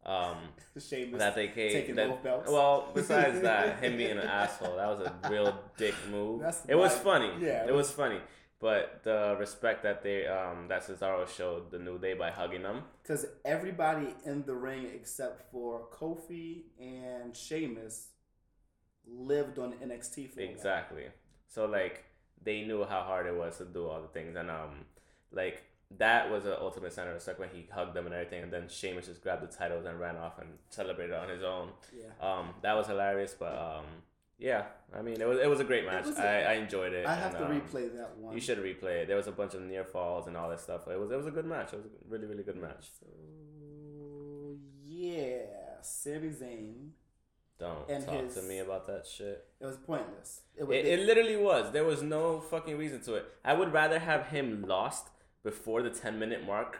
um, 0.05 0.37
Sheamus 0.79 1.19
that 1.19 1.35
they 1.35 1.47
came 1.49 1.71
taking 1.71 1.95
that, 1.95 2.09
both 2.09 2.23
belts. 2.23 2.51
Well, 2.51 2.89
besides 2.95 3.41
that, 3.41 3.79
him 3.83 3.95
being 3.97 4.17
an 4.17 4.27
asshole, 4.27 4.75
that 4.77 4.87
was 4.87 5.07
a 5.07 5.29
real 5.29 5.57
dick 5.77 5.93
move. 6.09 6.41
That's 6.41 6.65
it 6.67 6.75
was 6.75 6.95
funny. 6.97 7.31
yeah, 7.39 7.63
it, 7.65 7.69
it 7.69 7.73
was 7.73 7.91
funny. 7.91 8.19
But 8.59 9.01
the 9.03 9.35
respect 9.39 9.83
that 9.83 10.03
they 10.03 10.25
um 10.25 10.67
that 10.69 10.83
Cesaro 10.83 11.27
showed 11.27 11.69
the 11.69 11.79
New 11.79 11.99
Day 11.99 12.13
by 12.13 12.31
hugging 12.31 12.63
them, 12.63 12.83
Because 13.01 13.25
everybody 13.45 14.15
in 14.25 14.45
the 14.45 14.55
ring 14.55 14.85
except 14.95 15.51
for 15.51 15.87
Kofi 15.91 16.63
and 16.79 17.35
Sheamus 17.35 18.07
lived 19.07 19.59
on 19.59 19.73
NXT 19.73 20.31
for 20.31 20.41
exactly. 20.41 21.05
So 21.47 21.65
like 21.65 22.03
they 22.43 22.63
knew 22.63 22.83
how 22.83 23.01
hard 23.01 23.27
it 23.27 23.35
was 23.35 23.57
to 23.57 23.65
do 23.65 23.87
all 23.87 24.01
the 24.01 24.07
things, 24.07 24.35
and 24.35 24.49
um 24.49 24.85
like 25.31 25.63
that 25.97 26.31
was 26.31 26.45
an 26.45 26.55
ultimate 26.59 26.93
center 26.93 27.09
of 27.09 27.15
respect 27.15 27.39
when 27.39 27.49
he 27.49 27.67
hugged 27.71 27.93
them 27.93 28.05
and 28.05 28.15
everything, 28.15 28.43
and 28.43 28.51
then 28.51 28.67
Sheamus 28.67 29.07
just 29.07 29.21
grabbed 29.21 29.43
the 29.43 29.55
titles 29.55 29.85
and 29.85 29.99
ran 29.99 30.15
off 30.17 30.39
and 30.39 30.49
celebrated 30.69 31.15
on 31.15 31.29
his 31.29 31.43
own. 31.43 31.69
Yeah. 31.95 32.05
Um, 32.25 32.49
that 32.61 32.75
was 32.75 32.87
hilarious, 32.87 33.35
but 33.37 33.55
um, 33.55 33.85
yeah, 34.39 34.63
I 34.93 35.01
mean, 35.01 35.21
it 35.21 35.27
was 35.27 35.39
it 35.39 35.49
was 35.49 35.59
a 35.59 35.63
great 35.63 35.85
match. 35.85 36.05
I 36.17 36.25
a- 36.25 36.49
I 36.49 36.53
enjoyed 36.53 36.93
it. 36.93 37.05
I 37.05 37.15
have 37.15 37.35
and, 37.35 37.45
to 37.45 37.45
um, 37.45 37.61
replay 37.61 37.95
that 37.95 38.17
one. 38.17 38.33
You 38.33 38.41
should 38.41 38.57
replay 38.57 39.03
it. 39.03 39.07
There 39.07 39.17
was 39.17 39.27
a 39.27 39.31
bunch 39.31 39.53
of 39.53 39.61
near 39.61 39.85
falls 39.85 40.27
and 40.27 40.35
all 40.35 40.49
that 40.49 40.59
stuff. 40.59 40.87
It 40.87 40.99
was 40.99 41.11
it 41.11 41.17
was 41.17 41.27
a 41.27 41.31
good 41.31 41.45
match. 41.45 41.73
It 41.73 41.77
was 41.77 41.85
a 41.85 41.89
really 42.09 42.25
really 42.25 42.43
good 42.43 42.57
match. 42.57 42.87
So 42.99 43.07
yeah, 44.85 45.81
Sami 45.81 46.29
Zayn. 46.29 46.89
Don't 47.63 47.89
And 47.89 48.05
talk 48.05 48.23
his- 48.25 48.35
to 48.35 48.41
me 48.43 48.59
about 48.59 48.87
that 48.87 49.05
shit. 49.05 49.45
It 49.61 49.65
was 49.65 49.77
pointless. 49.77 50.41
It 50.57 50.65
was. 50.67 50.75
It, 50.77 50.85
it 50.85 50.99
literally 51.05 51.37
was. 51.37 51.71
There 51.71 51.85
was 51.85 52.01
no 52.01 52.39
fucking 52.39 52.77
reason 52.77 52.99
to 53.03 53.15
it. 53.15 53.25
I 53.45 53.53
would 53.53 53.71
rather 53.71 53.99
have 53.99 54.27
him 54.27 54.63
lost 54.67 55.07
before 55.43 55.81
the 55.81 55.89
ten 55.89 56.19
minute 56.19 56.45
mark 56.45 56.79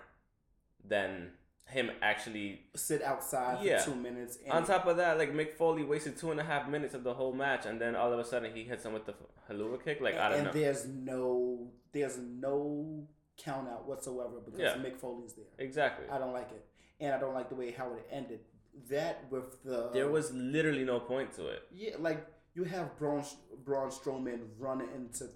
than 0.86 1.32
him 1.68 1.90
actually 2.02 2.62
sit 2.76 3.02
outside 3.02 3.64
Yeah. 3.64 3.80
for 3.80 3.92
two 3.92 3.96
minutes. 3.96 4.38
And 4.44 4.52
on 4.54 4.66
top 4.66 4.86
of 4.86 4.98
that, 4.98 5.18
like 5.18 5.32
Mick 5.34 5.54
Foley 5.54 5.84
wasted 5.84 6.18
two 6.18 6.32
and 6.32 6.40
a 6.40 6.44
half 6.44 6.68
minutes 6.68 6.94
of 6.94 7.04
the 7.04 7.14
whole 7.14 7.34
match, 7.34 7.66
and 7.66 7.80
then 7.80 7.96
all 7.96 8.12
of 8.12 8.20
a 8.20 8.26
sudden 8.26 8.54
he 8.54 8.64
hits 8.64 8.84
him 8.86 8.92
with 8.94 9.06
the 9.06 9.14
Helluva 9.50 9.84
kick. 9.84 10.02
Like 10.02 10.16
I 10.16 10.30
don't 10.30 10.38
and 10.40 10.48
know. 10.48 10.54
there's 10.54 10.86
no 10.86 11.68
there's 11.94 12.18
no 12.18 13.08
count 13.38 13.70
out 13.70 13.88
whatsoever 13.88 14.42
because 14.44 14.60
Yeah. 14.60 14.76
Mick 14.76 14.98
Foley's 14.98 15.34
there. 15.34 15.46
Exactly. 15.58 16.06
I 16.12 16.18
don't 16.18 16.34
like 16.34 16.52
it, 16.52 16.66
and 17.00 17.14
I 17.14 17.20
don't 17.20 17.34
like 17.34 17.48
the 17.50 17.56
way 17.56 17.72
how 17.72 17.94
it 17.94 18.06
ended. 18.12 18.42
That 18.90 19.26
with 19.32 19.64
the 19.64 19.90
There 19.94 20.10
was 20.10 20.32
literally 20.34 20.84
no 20.84 21.00
point 21.00 21.32
to 21.34 21.48
it. 21.48 21.64
yeah, 21.72 21.96
like 22.00 22.26
you 22.56 22.64
have 22.66 22.98
Braun 22.98 23.24
Braun 23.64 23.90
Strowman 23.90 24.40
running 24.60 24.90
into 24.96 25.30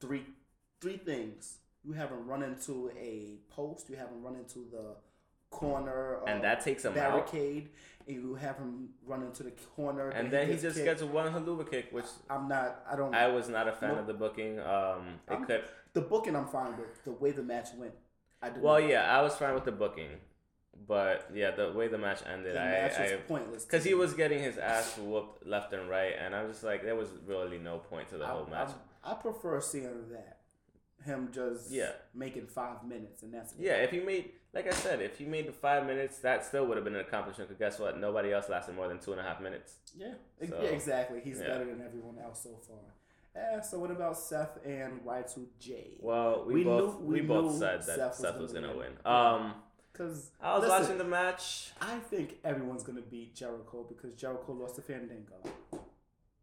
three 0.00 0.24
three 0.80 0.96
things. 0.96 1.58
You 1.84 1.92
have 1.94 2.10
him 2.10 2.26
run 2.26 2.42
into 2.42 2.90
a 2.98 3.38
post. 3.48 3.88
You 3.90 3.96
have 3.96 4.08
him 4.08 4.22
run 4.22 4.36
into 4.36 4.60
the 4.70 4.96
corner 5.50 6.20
And 6.26 6.42
that 6.44 6.60
takes 6.64 6.84
him 6.84 6.92
out. 6.92 6.94
barricade, 6.94 7.68
and 8.06 8.16
you 8.16 8.34
have 8.34 8.56
him 8.56 8.88
run 9.06 9.22
into 9.22 9.42
the 9.42 9.50
corner. 9.76 10.08
And 10.10 10.30
then 10.30 10.48
he 10.48 10.54
just 10.56 10.76
kicked. 10.76 10.86
gets 10.86 11.02
one 11.02 11.32
Helluva 11.32 11.68
kick, 11.70 11.88
which 11.92 12.06
I'm 12.30 12.48
not. 12.48 12.84
I 12.90 12.96
don't. 12.96 13.14
I 13.14 13.28
was 13.28 13.48
not 13.48 13.68
a 13.68 13.72
fan 13.72 13.96
of 13.98 14.06
the 14.06 14.14
booking. 14.14 14.58
Um, 14.60 15.20
it 15.28 15.32
I'm- 15.32 15.44
could. 15.44 15.64
the 15.92 16.00
booking 16.00 16.34
I'm 16.36 16.46
fine 16.48 16.76
with. 16.76 17.04
The 17.04 17.12
way 17.12 17.30
the 17.32 17.42
match 17.42 17.68
went, 17.76 17.92
I 18.40 18.50
did. 18.50 18.62
Well, 18.62 18.80
yeah, 18.80 19.16
I 19.16 19.22
was 19.22 19.34
fine 19.36 19.54
with 19.54 19.64
the 19.64 19.72
booking, 19.72 20.10
but 20.86 21.28
yeah, 21.34 21.50
the 21.52 21.72
way 21.72 21.88
the 21.88 21.98
match 21.98 22.20
ended, 22.30 22.54
the 22.54 22.60
I, 22.60 22.64
match 22.70 22.98
was 22.98 23.12
I 23.12 23.16
pointless. 23.16 23.64
because 23.64 23.84
he 23.84 23.94
was 23.94 24.14
getting 24.14 24.40
his 24.42 24.58
ass 24.58 24.96
whooped 24.98 25.46
left 25.46 25.72
and 25.72 25.88
right, 25.88 26.14
and 26.18 26.34
I 26.34 26.42
was 26.42 26.52
just 26.52 26.64
like, 26.64 26.82
there 26.82 26.96
was 26.96 27.08
really 27.26 27.58
no 27.58 27.78
point 27.78 28.08
to 28.10 28.18
the 28.18 28.26
whole 28.26 28.46
match. 28.50 28.70
I, 29.04 29.12
I 29.12 29.14
prefer 29.14 29.60
seeing 29.60 30.08
that. 30.12 30.38
Him 31.04 31.30
just 31.32 31.72
Yeah. 31.72 31.90
making 32.14 32.46
five 32.46 32.84
minutes 32.84 33.24
and 33.24 33.34
that's 33.34 33.52
it. 33.54 33.58
Yeah, 33.58 33.72
if 33.78 33.90
he 33.90 33.98
made, 33.98 34.30
like 34.54 34.68
I 34.68 34.70
said, 34.70 35.00
if 35.02 35.18
he 35.18 35.24
made 35.24 35.48
the 35.48 35.52
five 35.52 35.84
minutes, 35.84 36.18
that 36.20 36.44
still 36.46 36.64
would 36.66 36.76
have 36.76 36.84
been 36.84 36.94
an 36.94 37.00
accomplishment. 37.00 37.48
Because 37.50 37.58
guess 37.58 37.80
what? 37.80 37.98
Nobody 37.98 38.32
else 38.32 38.48
lasted 38.48 38.76
more 38.76 38.86
than 38.86 39.00
two 39.00 39.10
and 39.10 39.20
a 39.20 39.24
half 39.24 39.40
minutes. 39.40 39.78
Yeah, 39.96 40.14
So, 40.48 40.60
yeah, 40.62 40.68
exactly. 40.68 41.20
He's 41.24 41.40
yeah. 41.40 41.48
better 41.48 41.64
than 41.64 41.82
everyone 41.84 42.18
else 42.22 42.44
so 42.44 42.50
far. 42.68 42.78
Yeah, 43.34 43.60
so 43.62 43.80
what 43.80 43.90
about 43.90 44.16
Seth 44.16 44.58
and 44.64 45.00
Y2J? 45.04 45.96
Well, 46.00 46.44
we, 46.46 46.54
We 46.54 46.64
both 46.64 47.00
knew- 47.00 47.06
we, 47.06 47.20
we 47.22 47.26
both 47.26 47.52
knew 47.54 47.58
said 47.58 47.80
that 47.80 47.96
Seth 47.96 48.14
Seth 48.14 48.34
was 48.34 48.42
was, 48.42 48.52
gonna 48.52 48.68
gonna 48.68 48.78
win. 48.78 48.92
win. 49.04 49.12
Um, 49.12 49.54
Because 49.92 50.30
I 50.40 50.58
was 50.58 50.68
watching 50.68 50.98
the 50.98 51.04
match. 51.04 51.70
I 51.80 51.98
think 51.98 52.36
everyone's 52.44 52.82
gonna 52.82 53.02
beat 53.02 53.34
Jericho 53.34 53.84
because 53.88 54.14
Jericho 54.14 54.52
lost 54.54 54.76
to 54.76 54.82
Fandango 54.82 55.34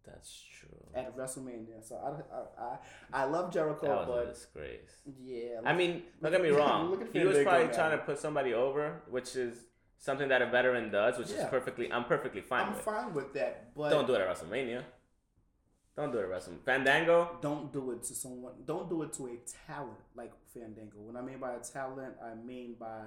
That's 0.05 0.43
true. 0.59 0.69
at 0.95 1.15
WrestleMania. 1.17 1.83
So 1.87 1.95
I, 1.95 2.35
I, 2.35 2.65
I, 2.65 3.21
I 3.21 3.25
love 3.25 3.51
Jericho, 3.51 3.87
That 3.87 4.07
was 4.07 4.07
a 4.07 4.11
but 4.25 4.33
disgrace. 4.33 5.01
yeah. 5.23 5.61
I 5.65 5.73
mean, 5.73 6.03
don't 6.21 6.31
look 6.31 6.41
get 6.41 6.41
me 6.41 6.49
wrong. 6.57 6.91
look 6.91 7.01
at 7.01 7.09
He 7.11 7.23
was 7.23 7.39
probably 7.43 7.73
trying 7.73 7.91
to 7.97 8.03
put 8.03 8.19
somebody 8.19 8.53
over, 8.53 9.01
which 9.09 9.35
is 9.35 9.55
something 9.97 10.29
that 10.29 10.41
a 10.41 10.45
veteran 10.47 10.91
does, 10.91 11.17
which 11.17 11.29
Yeah. 11.31 11.43
is 11.43 11.49
perfectly. 11.49 11.91
I'm 11.91 12.05
perfectly 12.05 12.41
fine 12.41 12.67
I'm 12.67 12.73
with. 12.73 12.81
fine 12.81 13.13
with 13.13 13.33
that, 13.33 13.73
but 13.75 13.89
Don't 13.89 14.07
do 14.07 14.13
it 14.15 14.21
at 14.21 14.27
WrestleMania. 14.35 14.83
Don't 15.99 16.11
do 16.13 16.19
it 16.19 16.43
Fandango. 16.65 17.37
don't 17.41 17.73
do 17.73 17.91
it 17.91 18.03
to 18.03 18.13
someone. 18.13 18.53
Don't 18.65 18.89
do 18.89 19.03
it 19.03 19.11
to 19.13 19.27
a 19.27 19.37
talent 19.67 19.97
like 20.15 20.31
Fandango. 20.53 20.97
What 20.97 21.17
I 21.17 21.21
mean 21.21 21.39
by 21.39 21.53
a 21.55 21.59
talent, 21.59 22.15
I 22.23 22.35
mean 22.35 22.75
by 22.79 23.01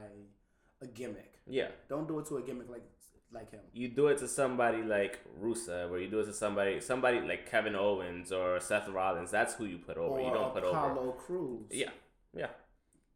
a 0.82 0.86
gimmick. 0.86 1.38
Yeah, 1.46 1.68
Don't 1.88 2.06
do 2.06 2.18
it 2.18 2.26
to 2.26 2.36
a 2.36 2.42
gimmick 2.42 2.68
like 2.68 2.84
like 3.32 3.50
him. 3.50 3.60
you 3.72 3.88
do 3.88 4.08
it 4.08 4.18
to 4.18 4.28
somebody 4.28 4.82
like 4.82 5.20
Rusev, 5.42 5.90
or 5.90 5.98
you 5.98 6.08
do 6.08 6.20
it 6.20 6.26
to 6.26 6.34
somebody, 6.34 6.80
somebody 6.80 7.18
like 7.20 7.50
Kevin 7.50 7.74
Owens 7.74 8.30
or 8.30 8.60
Seth 8.60 8.88
Rollins. 8.90 9.30
That's 9.30 9.54
who 9.54 9.64
you 9.64 9.78
put 9.78 9.96
over. 9.96 10.18
or 10.18 10.20
you 10.20 10.30
don't 10.30 10.52
put 10.52 10.62
over. 10.64 10.76
Apollo 10.76 11.12
Crews. 11.12 11.64
Yeah, 11.70 11.88
yeah, 12.36 12.48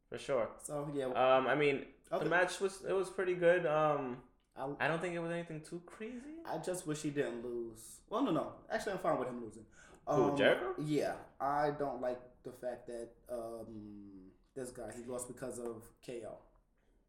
for 0.08 0.16
sure. 0.16 0.48
So 0.62 0.88
yeah, 0.94 1.04
Um, 1.08 1.46
I 1.46 1.54
mean, 1.54 1.84
Other- 2.10 2.24
the 2.24 2.30
match 2.30 2.60
was 2.60 2.82
it 2.88 2.94
was 2.94 3.10
pretty 3.10 3.34
good. 3.34 3.66
Um, 3.66 4.22
I, 4.58 4.84
I 4.84 4.88
don't 4.88 5.00
think 5.00 5.14
it 5.14 5.18
was 5.18 5.30
anything 5.30 5.60
too 5.60 5.80
crazy. 5.86 6.40
I 6.50 6.58
just 6.58 6.86
wish 6.86 7.02
he 7.02 7.10
didn't 7.10 7.44
lose. 7.44 8.00
Well, 8.08 8.22
no, 8.22 8.30
no. 8.30 8.52
Actually, 8.70 8.92
I'm 8.92 8.98
fine 8.98 9.18
with 9.18 9.28
him 9.28 9.42
losing. 9.42 9.64
Who, 10.08 10.36
Jericho? 10.36 10.74
Yeah, 10.78 11.14
I 11.40 11.70
don't 11.78 12.00
like 12.00 12.20
the 12.44 12.52
fact 12.52 12.86
that 12.86 13.08
um, 13.30 14.30
this 14.54 14.70
guy 14.70 14.90
he 14.96 15.04
lost 15.10 15.26
because 15.28 15.58
of 15.58 15.82
KO. 16.06 16.38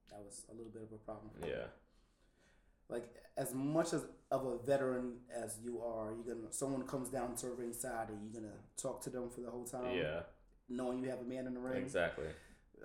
That 0.10 0.20
was 0.24 0.46
a 0.50 0.54
little 0.56 0.72
bit 0.72 0.82
of 0.84 0.92
a 0.92 0.98
problem. 0.98 1.30
Yeah. 1.46 1.66
Like 2.90 3.06
as 3.38 3.54
much 3.54 3.94
as 3.94 4.06
of 4.32 4.46
a 4.46 4.58
veteran 4.66 5.18
as 5.36 5.60
you 5.64 5.82
are, 5.82 6.12
you're 6.14 6.36
gonna 6.36 6.52
someone 6.52 6.84
comes 6.88 7.10
down 7.10 7.36
to 7.36 7.48
ringside 7.50 8.10
and 8.10 8.20
you're 8.24 8.42
gonna 8.42 8.54
talk 8.82 9.02
to 9.04 9.10
them 9.10 9.30
for 9.30 9.42
the 9.42 9.52
whole 9.52 9.66
time. 9.66 9.96
Yeah, 9.96 10.22
Knowing 10.70 11.04
you 11.04 11.10
have 11.10 11.20
a 11.20 11.24
man 11.24 11.46
in 11.48 11.54
the 11.54 11.60
ring. 11.60 11.84
exactly. 11.84 12.26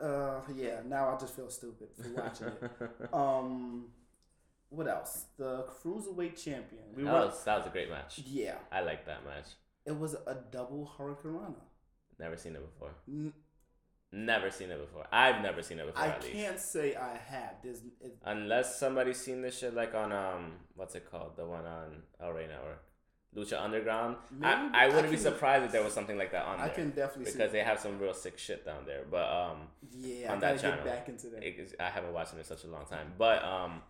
Uh, 0.00 0.40
yeah. 0.54 0.80
Now 0.86 1.14
I 1.14 1.18
just 1.18 1.34
feel 1.36 1.48
stupid 1.48 1.88
for 1.96 2.08
watching 2.22 2.46
it. 2.48 2.90
Um, 3.14 3.86
what 4.76 4.88
else? 4.88 5.26
The 5.36 5.64
cruiserweight 5.74 6.42
champion. 6.42 6.84
We 6.96 7.04
that 7.04 7.12
were. 7.12 7.26
was 7.26 7.44
that 7.44 7.58
was 7.58 7.66
a 7.66 7.70
great 7.70 7.90
match. 7.90 8.20
Yeah, 8.26 8.56
I 8.70 8.80
like 8.80 9.06
that 9.06 9.24
match. 9.24 9.48
it 9.86 9.96
was 9.96 10.14
a 10.14 10.36
double 10.50 10.90
hurricanrana. 10.98 11.62
Never 12.18 12.36
seen 12.36 12.54
it 12.56 12.62
before. 12.70 12.90
N- 13.08 13.32
Never 14.14 14.50
seen 14.50 14.70
it 14.70 14.78
before. 14.78 15.06
I've 15.10 15.40
never 15.42 15.62
seen 15.62 15.78
it 15.78 15.86
before. 15.86 16.02
I 16.02 16.08
at 16.08 16.22
least. 16.22 16.34
can't 16.34 16.60
say 16.60 16.94
I 16.94 17.16
have. 17.16 17.54
There's 17.62 17.80
it, 18.00 18.18
Unless 18.24 18.78
somebody's 18.78 19.16
seen 19.18 19.40
this 19.40 19.58
shit 19.58 19.74
like 19.74 19.94
on 19.94 20.12
um 20.12 20.52
what's 20.76 20.94
it 20.94 21.10
called 21.10 21.32
the 21.36 21.46
one 21.46 21.64
on 21.64 22.02
El 22.20 22.32
Rey 22.32 22.46
Network, 22.46 22.82
Lucha 23.34 23.58
Underground. 23.62 24.16
Maybe, 24.30 24.44
I, 24.52 24.70
I 24.74 24.84
I 24.84 24.86
wouldn't 24.88 25.10
be 25.10 25.16
can- 25.16 25.24
surprised 25.32 25.64
if 25.64 25.72
there 25.72 25.82
was 25.82 25.94
something 25.94 26.18
like 26.18 26.30
that 26.32 26.44
on 26.44 26.60
I 26.60 26.66
there 26.66 26.74
can 26.74 26.90
definitely 26.90 27.32
because 27.32 27.52
they 27.52 27.60
have 27.60 27.80
some 27.80 27.98
real 27.98 28.12
sick 28.12 28.36
shit 28.38 28.66
down 28.66 28.84
there. 28.84 29.04
But 29.10 29.26
um, 29.32 29.58
Yeah, 29.98 30.30
on 30.32 30.36
I 30.36 30.40
that 30.52 30.60
channel. 30.60 30.84
get 30.84 30.94
back 30.94 31.08
into 31.08 31.28
that. 31.28 31.42
it 31.42 31.74
I 31.80 31.88
haven't 31.88 32.12
watched 32.12 32.34
it 32.34 32.38
in 32.38 32.44
such 32.44 32.64
a 32.64 32.68
long 32.68 32.84
time. 32.84 33.14
But 33.16 33.42
um, 33.42 33.80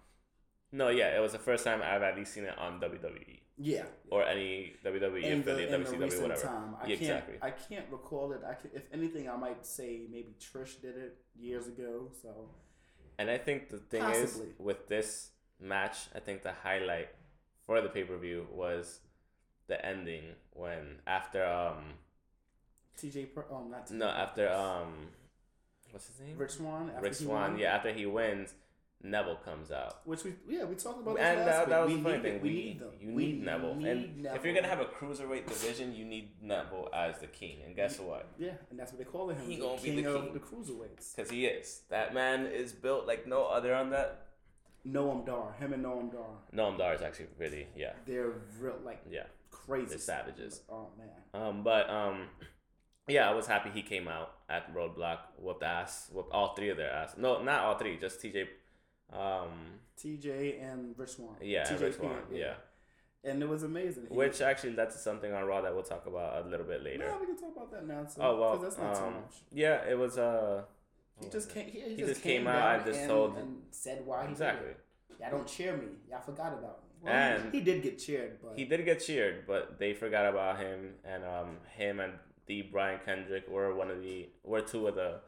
no, 0.73 0.89
yeah, 0.89 1.17
it 1.17 1.21
was 1.21 1.33
the 1.33 1.39
first 1.39 1.65
time 1.65 1.81
I've 1.83 2.03
at 2.03 2.17
least 2.17 2.33
seen 2.35 2.45
it 2.45 2.57
on 2.59 2.81
WWE 2.81 3.39
yeah, 3.59 3.85
or 4.11 4.25
any 4.25 4.73
WWE 4.85 5.23
in 5.23 5.43
the, 5.45 5.53
affiliate, 5.53 5.73
in 5.75 5.83
the 5.85 5.91
recent 5.99 6.23
whatever. 6.23 6.41
time, 6.43 6.75
I 6.81 6.87
Yeah, 6.87 6.97
can't. 6.97 7.01
exactly. 7.03 7.35
I 7.43 7.51
can't 7.51 7.87
recall 7.91 8.33
it. 8.33 8.41
I 8.49 8.55
can, 8.55 8.71
if 8.75 8.85
anything, 8.93 9.29
I 9.29 9.37
might 9.37 9.65
say 9.67 10.07
maybe 10.11 10.35
Trish 10.41 10.81
did 10.81 10.97
it 10.97 11.19
years 11.39 11.67
ago. 11.69 12.09
So 12.23 12.49
And 13.19 13.31
I 13.31 13.39
think 13.39 13.69
the 13.69 13.79
thing 13.79 14.01
Possibly. 14.03 14.49
is 14.49 14.55
with 14.59 14.89
this 14.89 15.31
match, 15.61 15.97
I 16.15 16.19
think 16.21 16.43
the 16.43 16.53
highlight 16.53 17.09
for 17.67 17.81
the 17.81 17.89
pay 17.89 18.05
per 18.05 18.17
view 18.17 18.47
was 18.51 19.01
the 19.69 19.85
ending 19.85 20.25
when 20.55 21.01
after 21.07 21.45
um 21.47 21.95
TJ, 22.99 23.35
Per- 23.35 23.47
um, 23.51 23.71
not 23.71 23.87
TJ, 23.87 23.93
no 23.93 24.09
after 24.09 24.51
um 24.51 25.09
what's 25.91 26.07
his 26.09 26.21
name 26.21 26.37
Rich 26.39 26.53
Swann. 26.53 26.91
Rick 27.01 27.15
Swan 27.15 27.59
yeah 27.59 27.75
after 27.77 27.93
he 27.93 28.07
wins 28.07 28.55
Neville 29.05 29.37
comes 29.45 29.71
out 29.71 30.01
Which 30.07 30.25
we 30.25 30.35
yeah 30.49 30.65
we 30.65 30.75
talked 30.77 31.01
about 31.01 31.19
and 31.19 31.41
last 31.41 31.47
that, 31.47 31.69
that 31.69 31.81
was 31.85 31.91
we 31.91 31.97
the 31.97 32.03
funny 32.03 32.15
need 32.17 32.23
thing 32.23 32.35
it. 32.37 32.43
we, 32.43 32.49
we 32.49 32.55
need 32.55 32.81
them. 32.81 32.91
you 33.01 33.13
We 33.15 33.27
need 33.27 33.45
Neville 33.45 33.75
need 33.75 33.87
and 33.89 34.23
Neville. 34.23 34.37
if 34.39 34.45
you're 34.45 34.55
gonna 34.55 34.69
have 34.69 34.81
a 34.81 34.85
cruiserweight 34.85 35.47
division 35.47 35.95
you 35.95 36.05
need 36.05 36.31
Neville 36.41 36.89
as 36.95 37.19
the 37.19 37.27
king 37.27 37.59
and 37.65 37.75
guess 37.77 37.99
what 37.99 38.29
yeah, 38.39 38.51
and 38.71 38.79
that's 38.79 38.93
what 38.93 38.99
they 38.99 39.05
call 39.05 39.31
him. 39.31 39.39
He 39.47 39.57
the 39.57 39.63
gonna 39.63 39.81
be 39.81 39.91
the 39.91 40.03
king 40.03 40.07
of 40.07 40.33
the 40.33 40.41
cruiserweights. 40.41 41.17
because 41.17 41.31
he 41.31 41.47
is 41.47 41.83
that 41.91 42.15
man 42.15 42.47
is 42.47 42.73
built 42.73 43.07
like 43.07 43.27
no 43.27 43.45
other 43.45 43.75
on 43.75 43.91
that 43.91 44.27
Noam 44.87 45.25
Dar, 45.25 45.53
him 45.61 45.73
and 45.73 45.85
Noam 45.85 46.11
Dar, 46.11 46.27
Noam 46.53 46.77
Dar 46.77 46.95
is 46.95 47.03
actually 47.03 47.29
really 47.39 47.69
yeah 47.77 47.93
they're 48.07 48.33
real 48.61 48.75
like 48.85 49.03
yeah 49.11 49.25
crazy. 49.51 49.91
They're 49.91 49.99
savages. 49.99 50.63
Oh 50.69 50.89
man. 50.99 51.09
Um, 51.41 51.63
but 51.63 51.89
um, 51.89 52.27
yeah, 53.09 53.29
I 53.29 53.35
was 53.35 53.47
happy 53.47 53.71
he 53.71 53.83
came 53.83 54.09
out 54.09 54.33
at 54.49 54.75
Roadblock, 54.75 55.19
whooped 55.39 55.63
ass, 55.63 56.09
whooped 56.13 56.33
all 56.33 56.55
three 56.55 56.69
of 56.71 56.77
their 56.77 56.91
ass. 56.91 57.15
No, 57.17 57.43
not 57.43 57.61
all 57.61 57.79
three, 57.79 57.97
just 57.97 58.21
TJ. 58.23 58.47
Um, 59.13 59.51
TJ 59.99 60.63
and 60.63 60.95
Rich 60.99 61.11
Swann. 61.11 61.37
yeah, 61.43 61.65
TJ 61.65 61.81
Rich 61.81 61.95
Swann, 61.97 62.17
P- 62.31 62.39
yeah. 62.39 62.55
And 63.25 63.41
it 63.43 63.49
was 63.49 63.63
amazing. 63.63 64.07
He- 64.11 64.17
Which 64.17 64.41
actually 64.41 64.75
led 64.75 64.91
to 64.91 64.99
something 64.99 65.33
on 65.33 65.45
Raw 65.45 65.61
that 65.61 65.73
we'll 65.75 65.85
talk 65.85 66.07
about 66.07 66.45
a 66.45 66.49
little 66.49 66.67
bit 66.67 66.83
later. 66.83 67.07
No, 67.09 67.19
we 67.21 67.27
can 67.27 67.37
talk 67.37 67.53
about 67.55 67.71
that 67.71 67.87
now. 67.87 68.03
Too, 68.03 68.21
Oh 68.21 68.41
well, 68.41 68.59
that's 68.59 68.79
not 68.79 68.95
too 68.97 69.03
um, 69.05 69.15
much. 69.15 69.35
yeah, 69.53 69.85
it 69.89 69.97
was 69.99 70.19
uh. 70.19 70.63
He 71.21 71.29
just 71.29 71.51
came. 71.55 71.67
He, 71.67 71.81
he 71.81 71.89
He 71.91 71.97
just, 71.97 72.09
just 72.09 72.23
came, 72.23 72.47
out 72.49 72.77
and 72.77 72.85
just 72.87 72.99
and, 73.01 73.09
told- 73.09 73.37
and 73.37 73.63
said 73.71 74.05
why 74.05 74.25
exactly. 74.25 74.73
Y'all 75.21 75.31
don't 75.31 75.47
cheer 75.47 75.77
me. 75.77 75.87
Y'all 76.11 76.21
forgot 76.21 76.53
about 76.53 76.83
me. 76.83 76.89
Well, 77.03 77.13
And- 77.15 77.53
he, 77.53 77.59
he 77.59 77.65
did 77.65 77.83
get 77.83 77.99
cheered, 77.99 78.39
but 78.43 78.55
He 78.57 78.65
did 78.65 78.85
get 78.85 78.99
cheered, 79.05 79.47
but 79.47 79.79
they 79.79 79.93
forgot 79.95 80.27
about 80.27 80.59
him, 80.59 80.95
and 81.05 81.25
um, 81.25 81.59
him 81.77 82.01
and 82.01 82.15
the 82.47 82.63
Brian 82.63 82.99
Kendrick 83.05 83.49
were 83.49 83.73
one 83.75 83.89
of 83.91 84.03
the 84.03 84.29
were 84.43 84.63
two 84.63 84.89
of 84.89 84.97
the 84.97 85.21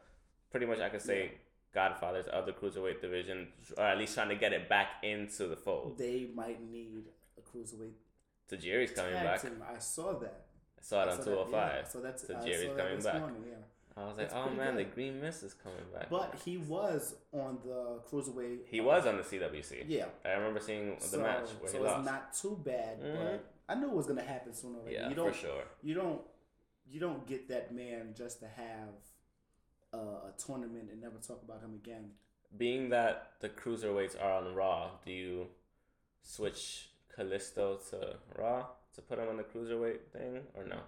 pretty 0.51 0.65
much 0.65 0.79
I 0.79 0.89
could 0.89 1.01
say 1.01 1.31
godfathers 1.75 2.25
of 2.27 2.45
the 2.47 2.53
cruiserweight 2.53 3.01
division, 3.01 3.49
or 3.77 3.83
at 3.83 3.97
least 3.99 4.15
trying 4.15 4.29
to 4.29 4.35
get 4.35 4.53
it 4.53 4.67
back 4.67 4.87
into 5.03 5.47
the 5.47 5.55
fold. 5.55 5.97
they 5.97 6.27
might 6.33 6.59
need 6.71 7.03
a 7.37 7.41
cruiserweight 7.41 7.91
Tajiri's 8.49 8.91
coming 8.91 9.13
back. 9.13 9.41
team. 9.41 9.61
I 9.75 9.77
saw 9.79 10.13
that. 10.19 10.45
I 10.79 10.81
saw 10.81 11.03
it 11.03 11.07
I 11.07 11.11
on 11.11 11.17
two 11.23 11.29
hundred 11.35 11.51
five. 11.51 11.73
Yeah, 11.83 11.87
so 11.87 11.99
that's 11.99 12.27
So 12.27 12.35
I 12.35 12.45
Jerry's 12.45 12.71
coming 12.77 13.01
back. 13.01 13.19
morning, 13.19 13.43
yeah. 13.49 13.55
I 13.97 14.07
was 14.07 14.17
like, 14.17 14.29
That's 14.29 14.33
oh 14.35 14.41
pretty 14.47 14.57
man, 14.57 14.75
the. 14.75 14.83
Green 14.83 15.21
Mist 15.21 15.41
is 15.43 15.53
coming 15.53 15.77
back. 15.93 16.09
But 16.09 16.35
he 16.43 16.57
was 16.57 17.15
on 17.31 17.59
the 17.65 18.01
cruiserweight. 18.09 18.59
he 18.67 18.81
uh, 18.81 18.83
was 18.83 19.05
on 19.07 19.15
the 19.17 19.23
CWC. 19.23 19.85
Yeah. 19.87 20.05
I 20.25 20.31
remember 20.33 20.59
seeing 20.59 20.95
the 20.95 21.01
so, 21.01 21.19
match 21.21 21.49
where 21.59 21.71
so 21.71 21.77
he 21.81 21.89
it's 21.89 22.05
not 22.05 22.33
too 22.33 22.59
bad, 22.63 23.01
Mhm. 23.01 23.15
but 23.17 23.45
I 23.69 23.75
knew 23.75 23.87
it 23.87 23.93
was 23.95 24.05
gonna 24.05 24.21
happen 24.21 24.53
sooner 24.53 24.79
or 24.79 24.85
later. 24.85 24.91
yeah, 24.99 25.09
you 25.09 25.15
don't 25.15 25.31
for 25.33 25.37
sure. 25.39 25.63
you 25.81 25.93
don't 25.95 26.21
you 26.87 26.99
don't 26.99 27.25
get 27.25 27.47
that 27.49 27.73
man 27.73 28.13
just 28.15 28.41
to 28.41 28.47
have 28.47 28.89
uh, 29.95 30.29
a 30.29 30.33
tournament 30.45 30.89
and 30.91 31.01
never 31.01 31.17
talk 31.17 31.41
about 31.47 31.61
him 31.61 31.73
again. 31.83 32.05
being 32.57 32.89
that 32.89 33.15
the 33.39 33.49
cruiserweights 33.49 34.15
are 34.21 34.33
on 34.41 34.55
Raw, 34.55 34.91
do 35.05 35.11
you 35.11 35.47
switch 36.23 36.89
Kalisto 37.17 37.65
to 37.89 37.99
Raw 38.37 38.65
to 38.95 39.01
put 39.01 39.19
him 39.19 39.27
on 39.29 39.37
the 39.37 39.43
cruiserweight 39.43 40.03
thing 40.13 40.41
or 40.55 40.63
no? 40.65 40.79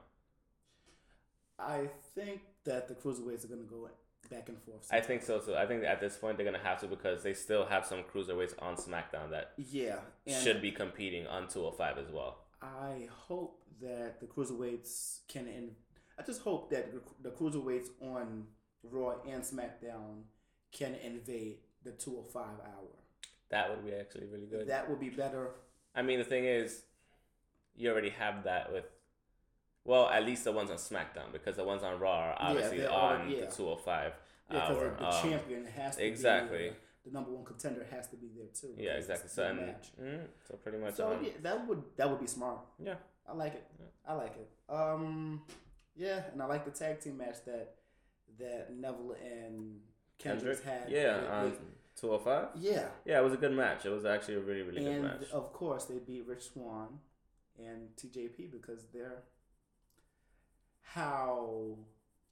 I 1.60 1.90
think 2.16 2.42
that 2.66 2.88
the 2.88 2.96
cruiserweights 2.96 3.44
are 3.46 3.48
going 3.54 3.66
to 3.66 3.70
go 3.70 3.90
back 4.30 4.50
and 4.50 4.60
forth. 4.62 4.88
I 4.92 5.00
think 5.02 5.24
so 5.24 5.40
too. 5.40 5.56
I 5.56 5.66
think 5.66 5.84
at 5.84 6.00
this 6.02 6.18
point 6.18 6.38
they're 6.38 6.46
gonna 6.46 6.64
have 6.64 6.80
to 6.82 6.88
because 6.88 7.24
they 7.24 7.34
still 7.34 7.66
have 7.66 7.86
some 7.86 8.04
cruiserweights 8.04 8.54
on 8.62 8.76
SmackDown 8.76 9.30
that 9.32 9.54
yeah 9.58 10.00
should 10.28 10.62
be 10.62 10.72
competing 10.72 11.26
on 11.28 11.48
205 11.48 11.98
as 11.98 12.12
well. 12.12 12.40
I 12.62 13.08
hope 13.28 13.64
that 13.82 14.20
the 14.20 14.26
cruiserweights 14.26 15.20
can. 15.28 15.48
In, 15.48 15.72
I 16.20 16.24
just 16.24 16.42
hope 16.42 16.70
that 16.72 16.92
the 17.22 17.30
cruiserweights 17.30 17.88
on 18.02 18.48
Raw 18.92 19.16
and 19.28 19.44
SmackDown 19.44 20.24
can 20.72 20.96
invade 20.96 21.58
the 21.84 21.92
205 21.92 22.44
hour. 22.44 22.88
That 23.50 23.70
would 23.70 23.86
be 23.86 23.94
actually 23.94 24.28
really 24.28 24.48
good. 24.48 24.68
That 24.68 24.90
would 24.90 25.00
be 25.00 25.10
better. 25.10 25.52
I 25.96 26.02
mean, 26.02 26.20
the 26.20 26.26
thing 26.26 26.46
is, 26.46 26.84
you 27.76 27.90
already 27.92 28.10
have 28.10 28.44
that 28.44 28.72
with 28.74 28.86
well, 29.88 30.10
at 30.10 30.26
least 30.26 30.44
the 30.44 30.52
ones 30.52 30.70
on 30.70 30.76
SmackDown 30.76 31.32
because 31.32 31.56
the 31.56 31.64
ones 31.64 31.82
on 31.82 31.98
Raw 31.98 32.12
are 32.12 32.36
obviously 32.38 32.82
yeah, 32.82 32.90
on 32.90 33.32
yeah. 33.32 33.46
the 33.46 33.48
205 33.48 34.12
yeah, 34.52 34.60
hour. 34.60 34.74
The, 34.74 34.98
the 34.98 35.08
um, 35.08 35.24
champion 35.24 35.66
has 35.66 35.96
to 35.96 36.06
exactly. 36.06 36.58
Be, 36.58 36.76
the 37.06 37.14
number 37.14 37.32
one 37.32 37.46
contender 37.46 37.88
has 37.90 38.08
to 38.10 38.18
be 38.18 38.28
there 38.36 38.48
too. 38.54 38.76
Yeah, 38.78 38.98
exactly. 38.98 39.30
So, 39.30 39.44
and, 39.44 39.60
mm, 39.60 40.26
so 40.46 40.56
pretty 40.58 40.78
much. 40.78 40.96
So 40.96 41.14
um, 41.14 41.24
yeah, 41.24 41.32
that 41.42 41.66
would 41.66 41.82
that 41.96 42.10
would 42.10 42.20
be 42.20 42.28
smart. 42.28 42.60
Yeah, 42.84 42.96
I 43.28 43.34
like 43.34 43.54
it. 43.54 43.66
I 44.06 44.14
like 44.14 44.36
it. 44.36 44.50
Um, 44.70 45.42
yeah, 45.96 46.24
and 46.34 46.42
I 46.42 46.46
like 46.48 46.66
the 46.66 46.72
tag 46.72 47.00
team 47.00 47.18
match 47.18 47.38
that 47.46 47.76
that 48.40 48.76
Neville 48.76 49.16
and 49.24 49.80
Kendrick, 50.18 50.64
had. 50.64 50.90
Yeah, 50.90 51.44
with, 51.44 51.54
on 51.54 51.58
205. 52.00 52.62
Yeah. 52.62 52.88
Yeah, 53.06 53.20
it 53.20 53.24
was 53.24 53.34
a 53.34 53.38
good 53.38 53.54
match. 53.54 53.86
It 53.86 53.90
was 53.90 54.06
actually 54.06 54.36
a 54.36 54.40
really 54.40 54.62
really 54.62 54.86
and 54.86 55.02
good 55.02 55.22
match. 55.22 55.32
of 55.32 55.54
course, 55.54 55.86
they 55.86 56.00
beat 56.00 56.26
Rich 56.28 56.52
Swann 56.54 57.00
and 57.58 57.90
TJP 57.96 58.52
because 58.52 58.86
they're 58.94 59.24
how 60.82 61.78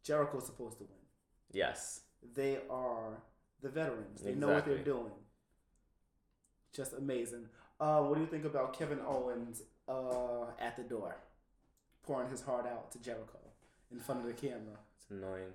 Jericho's 0.04 0.46
supposed 0.46 0.78
to 0.78 0.84
win. 0.86 0.94
Yes. 1.52 2.02
They 2.34 2.60
are 2.70 3.22
the 3.62 3.70
veterans. 3.70 4.22
They 4.22 4.32
exactly. 4.32 4.48
know 4.48 4.54
what 4.54 4.66
they're 4.66 4.78
doing. 4.78 5.12
Just 6.74 6.94
amazing. 6.94 7.48
Uh, 7.80 8.02
what 8.02 8.16
do 8.16 8.22
you 8.22 8.28
think 8.28 8.46
about 8.46 8.78
Kevin 8.78 9.00
Owens 9.06 9.64
uh, 9.88 10.46
at 10.60 10.78
the 10.78 10.84
door, 10.84 11.18
pouring 12.04 12.30
his 12.30 12.42
heart 12.42 12.66
out 12.66 12.92
to 12.92 13.00
Jericho 13.00 13.40
in 13.92 14.00
front 14.00 14.22
of 14.22 14.28
the 14.28 14.34
camera? 14.34 14.78
It's 14.98 15.10
annoying. 15.10 15.54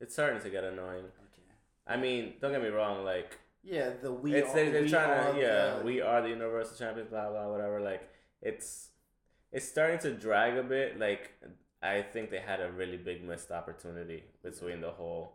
It's 0.00 0.12
starting 0.14 0.40
to 0.40 0.50
get 0.50 0.64
annoying. 0.64 1.04
Okay. 1.04 1.54
I 1.86 1.96
mean, 1.96 2.34
don't 2.40 2.52
get 2.52 2.62
me 2.62 2.68
wrong. 2.68 3.04
Like, 3.04 3.38
yeah, 3.62 3.90
the 4.02 4.10
we. 4.12 4.34
It's 4.34 4.50
are, 4.50 4.54
they, 4.54 4.70
they're 4.70 4.82
we 4.82 4.88
trying 4.88 5.34
to 5.34 5.40
yeah. 5.40 5.78
The, 5.78 5.84
we 5.84 6.00
are 6.00 6.22
the 6.22 6.30
Universal 6.30 6.76
Champions. 6.78 7.10
Blah 7.10 7.30
blah 7.30 7.48
whatever. 7.50 7.80
Like, 7.80 8.08
it's 8.40 8.88
it's 9.52 9.68
starting 9.68 9.98
to 10.00 10.12
drag 10.12 10.56
a 10.56 10.62
bit. 10.62 10.98
Like, 10.98 11.32
I 11.82 12.02
think 12.02 12.30
they 12.30 12.40
had 12.40 12.60
a 12.60 12.70
really 12.70 12.96
big 12.96 13.22
missed 13.22 13.50
opportunity 13.50 14.24
between 14.42 14.80
the 14.80 14.90
whole 14.90 15.32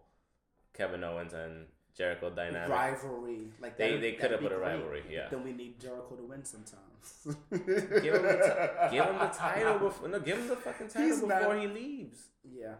Kevin 0.73 1.03
Owens 1.03 1.33
and 1.33 1.65
Jericho 1.95 2.29
dynamic 2.29 2.69
rivalry. 2.69 3.47
Like 3.61 3.77
they 3.77 3.97
they 3.97 4.13
could 4.13 4.31
have 4.31 4.41
put 4.41 4.51
a 4.51 4.57
rivalry. 4.57 5.03
Yeah. 5.09 5.29
Then 5.29 5.43
we 5.43 5.53
need 5.53 5.79
Jericho 5.79 6.15
to 6.15 6.23
win 6.23 6.43
sometimes. 6.43 7.37
give 7.51 8.15
him 8.15 8.21
the 8.23 8.87
t- 8.89 8.95
give 8.95 9.05
him 9.05 9.17
the 9.19 9.27
title 9.37 9.79
before 9.79 10.07
no 10.09 10.19
give 10.19 10.37
him 10.39 10.47
the 10.47 10.55
fucking 10.57 10.87
title 10.87 11.03
He's 11.07 11.21
before 11.21 11.53
not- 11.53 11.59
he 11.59 11.67
leaves. 11.67 12.19
yeah. 12.43 12.73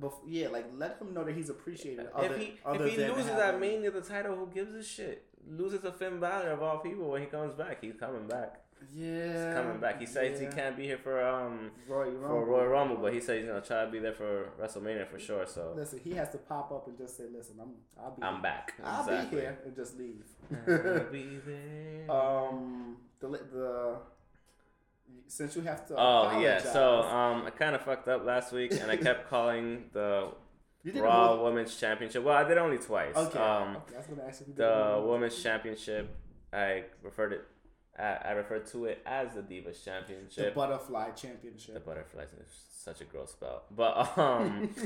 Bef- 0.00 0.20
yeah, 0.26 0.48
like 0.48 0.66
let 0.76 0.98
him 1.00 1.14
know 1.14 1.24
that 1.24 1.34
he's 1.34 1.48
appreciated. 1.50 2.06
if 2.18 2.36
he 2.36 2.54
other 2.64 2.86
if 2.86 2.96
he 2.96 3.04
loses 3.06 3.26
that 3.26 3.54
at 3.54 3.60
Mania 3.60 3.90
the 3.90 4.00
title, 4.02 4.36
who 4.36 4.46
gives 4.48 4.74
a 4.74 4.82
shit? 4.82 5.24
Loses 5.48 5.80
to 5.82 5.92
Finn 5.92 6.18
Balor 6.20 6.50
of 6.50 6.62
all 6.62 6.78
people 6.78 7.08
when 7.10 7.20
he 7.22 7.26
comes 7.28 7.54
back. 7.54 7.78
He's 7.80 7.94
coming 7.98 8.26
back. 8.26 8.62
yeah, 8.92 9.26
He's 9.46 9.54
coming 9.54 9.78
back. 9.80 10.00
He 10.00 10.06
says 10.06 10.38
he 10.40 10.46
can't 10.46 10.76
be 10.76 10.84
here 10.84 10.98
for 10.98 11.24
um 11.26 11.70
Royal 11.88 12.12
for. 12.20 12.44
Royal 12.44 12.66
Rumble, 12.66 12.96
but 12.96 13.12
he 13.14 13.20
said 13.20 13.38
he's 13.38 13.46
gonna 13.46 13.60
try 13.60 13.84
to 13.84 13.90
be 13.90 13.98
there 14.00 14.12
for 14.12 14.50
WrestleMania 14.60 15.08
for 15.08 15.18
sure. 15.18 15.46
So 15.46 15.72
Listen, 15.76 16.00
he 16.02 16.10
has 16.12 16.30
to 16.30 16.38
pop 16.38 16.72
up 16.72 16.86
and 16.88 16.98
just 16.98 17.16
say, 17.16 17.24
"Listen, 17.32 17.56
I'm, 17.62 17.70
I'll 18.02 18.10
be, 18.10 18.22
I'm 18.22 18.42
back. 18.42 18.74
I'll 18.84 19.00
Exactly. 19.08 19.36
be 19.38 19.42
here," 19.42 19.58
and 19.64 19.74
just 19.76 19.96
leave. 19.98 20.24
I'll 20.68 21.10
be 21.12 21.38
there. 21.46 22.10
um, 22.10 22.96
the 23.20 23.28
the 23.28 23.96
since 25.28 25.56
you 25.56 25.62
have 25.62 25.86
to. 25.88 25.94
Oh 25.96 26.38
yeah, 26.40 26.62
so 26.62 27.02
um, 27.02 27.44
I 27.46 27.50
kind 27.50 27.74
of 27.74 27.82
fucked 27.82 28.08
up 28.08 28.24
last 28.24 28.52
week, 28.52 28.72
and 28.72 28.90
I 28.90 28.96
kept 28.96 29.28
calling 29.28 29.84
the 29.92 30.28
Raw 30.94 31.42
Women's 31.42 31.76
Championship. 31.78 32.22
Well, 32.24 32.36
I 32.36 32.44
did 32.48 32.58
only 32.58 32.78
twice. 32.78 33.16
Okay. 33.16 33.38
Um, 33.38 33.76
okay, 33.76 33.94
I 33.94 33.98
was 33.98 34.06
gonna 34.06 34.28
ask 34.28 34.42
you 34.46 34.54
the. 34.54 35.02
Women's 35.06 35.42
Championship, 35.42 36.14
I 36.52 36.84
referred 37.02 37.32
it. 37.32 37.44
I, 37.98 38.28
I 38.28 38.30
referred 38.32 38.66
to 38.68 38.84
it 38.86 39.02
as 39.06 39.34
the 39.34 39.40
Divas 39.42 39.82
Championship. 39.84 40.54
the 40.54 40.60
Butterfly 40.60 41.10
Championship. 41.10 41.74
The 41.74 41.80
butterflies 41.80 42.28
is 42.28 42.52
such 42.70 43.00
a 43.00 43.04
gross 43.04 43.32
spell, 43.32 43.64
but 43.74 44.16
um. 44.18 44.70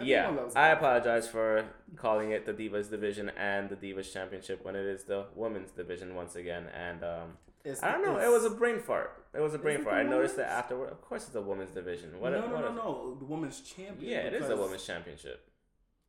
Yeah, 0.00 0.34
I 0.56 0.68
apologize 0.68 1.28
for 1.28 1.66
calling 1.96 2.30
it 2.32 2.46
the 2.46 2.52
Divas 2.54 2.90
division 2.90 3.30
and 3.30 3.68
the 3.68 3.76
Divas 3.76 4.12
Championship 4.12 4.64
when 4.64 4.74
it 4.74 4.86
is 4.86 5.04
the 5.04 5.26
women's 5.34 5.70
division 5.70 6.14
once 6.14 6.34
again. 6.36 6.66
And 6.74 7.04
um, 7.04 7.38
It's- 7.64 7.82
I 7.82 7.92
don't 7.92 8.02
know, 8.02 8.18
it 8.18 8.30
was 8.30 8.44
a 8.44 8.50
brain 8.50 8.80
fart. 8.80 9.24
It 9.34 9.40
was 9.40 9.54
a 9.54 9.58
brain 9.58 9.82
fart. 9.82 9.96
I 9.96 10.02
noticed 10.02 10.34
it 10.34 10.38
women's? 10.38 10.52
afterward. 10.54 10.92
Of 10.92 11.02
course, 11.02 11.22
it's 11.24 11.32
the 11.32 11.42
women's 11.42 11.70
division. 11.72 12.18
What? 12.18 12.32
no, 12.32 12.40
what 12.40 12.50
no, 12.50 12.60
no, 12.60 12.74
no. 12.74 13.16
The 13.18 13.24
women's 13.26 13.60
champion. 13.60 14.10
Yeah, 14.10 14.18
it 14.18 14.34
is 14.34 14.48
the 14.48 14.56
women's 14.56 14.84
championship. 14.84 15.48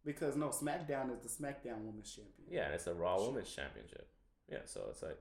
Because 0.06 0.36
no, 0.36 0.50
SmackDown 0.50 1.14
is 1.14 1.20
the 1.22 1.30
SmackDown 1.44 1.86
Women's 1.86 2.14
Champion. 2.14 2.48
Yeah, 2.50 2.66
and 2.66 2.74
it's 2.74 2.84
the 2.84 2.94
Raw 2.94 3.26
Women's 3.26 3.54
Championship. 3.54 4.08
Yeah, 4.52 4.58
so 4.66 4.82
it's 4.90 5.02
like. 5.02 5.18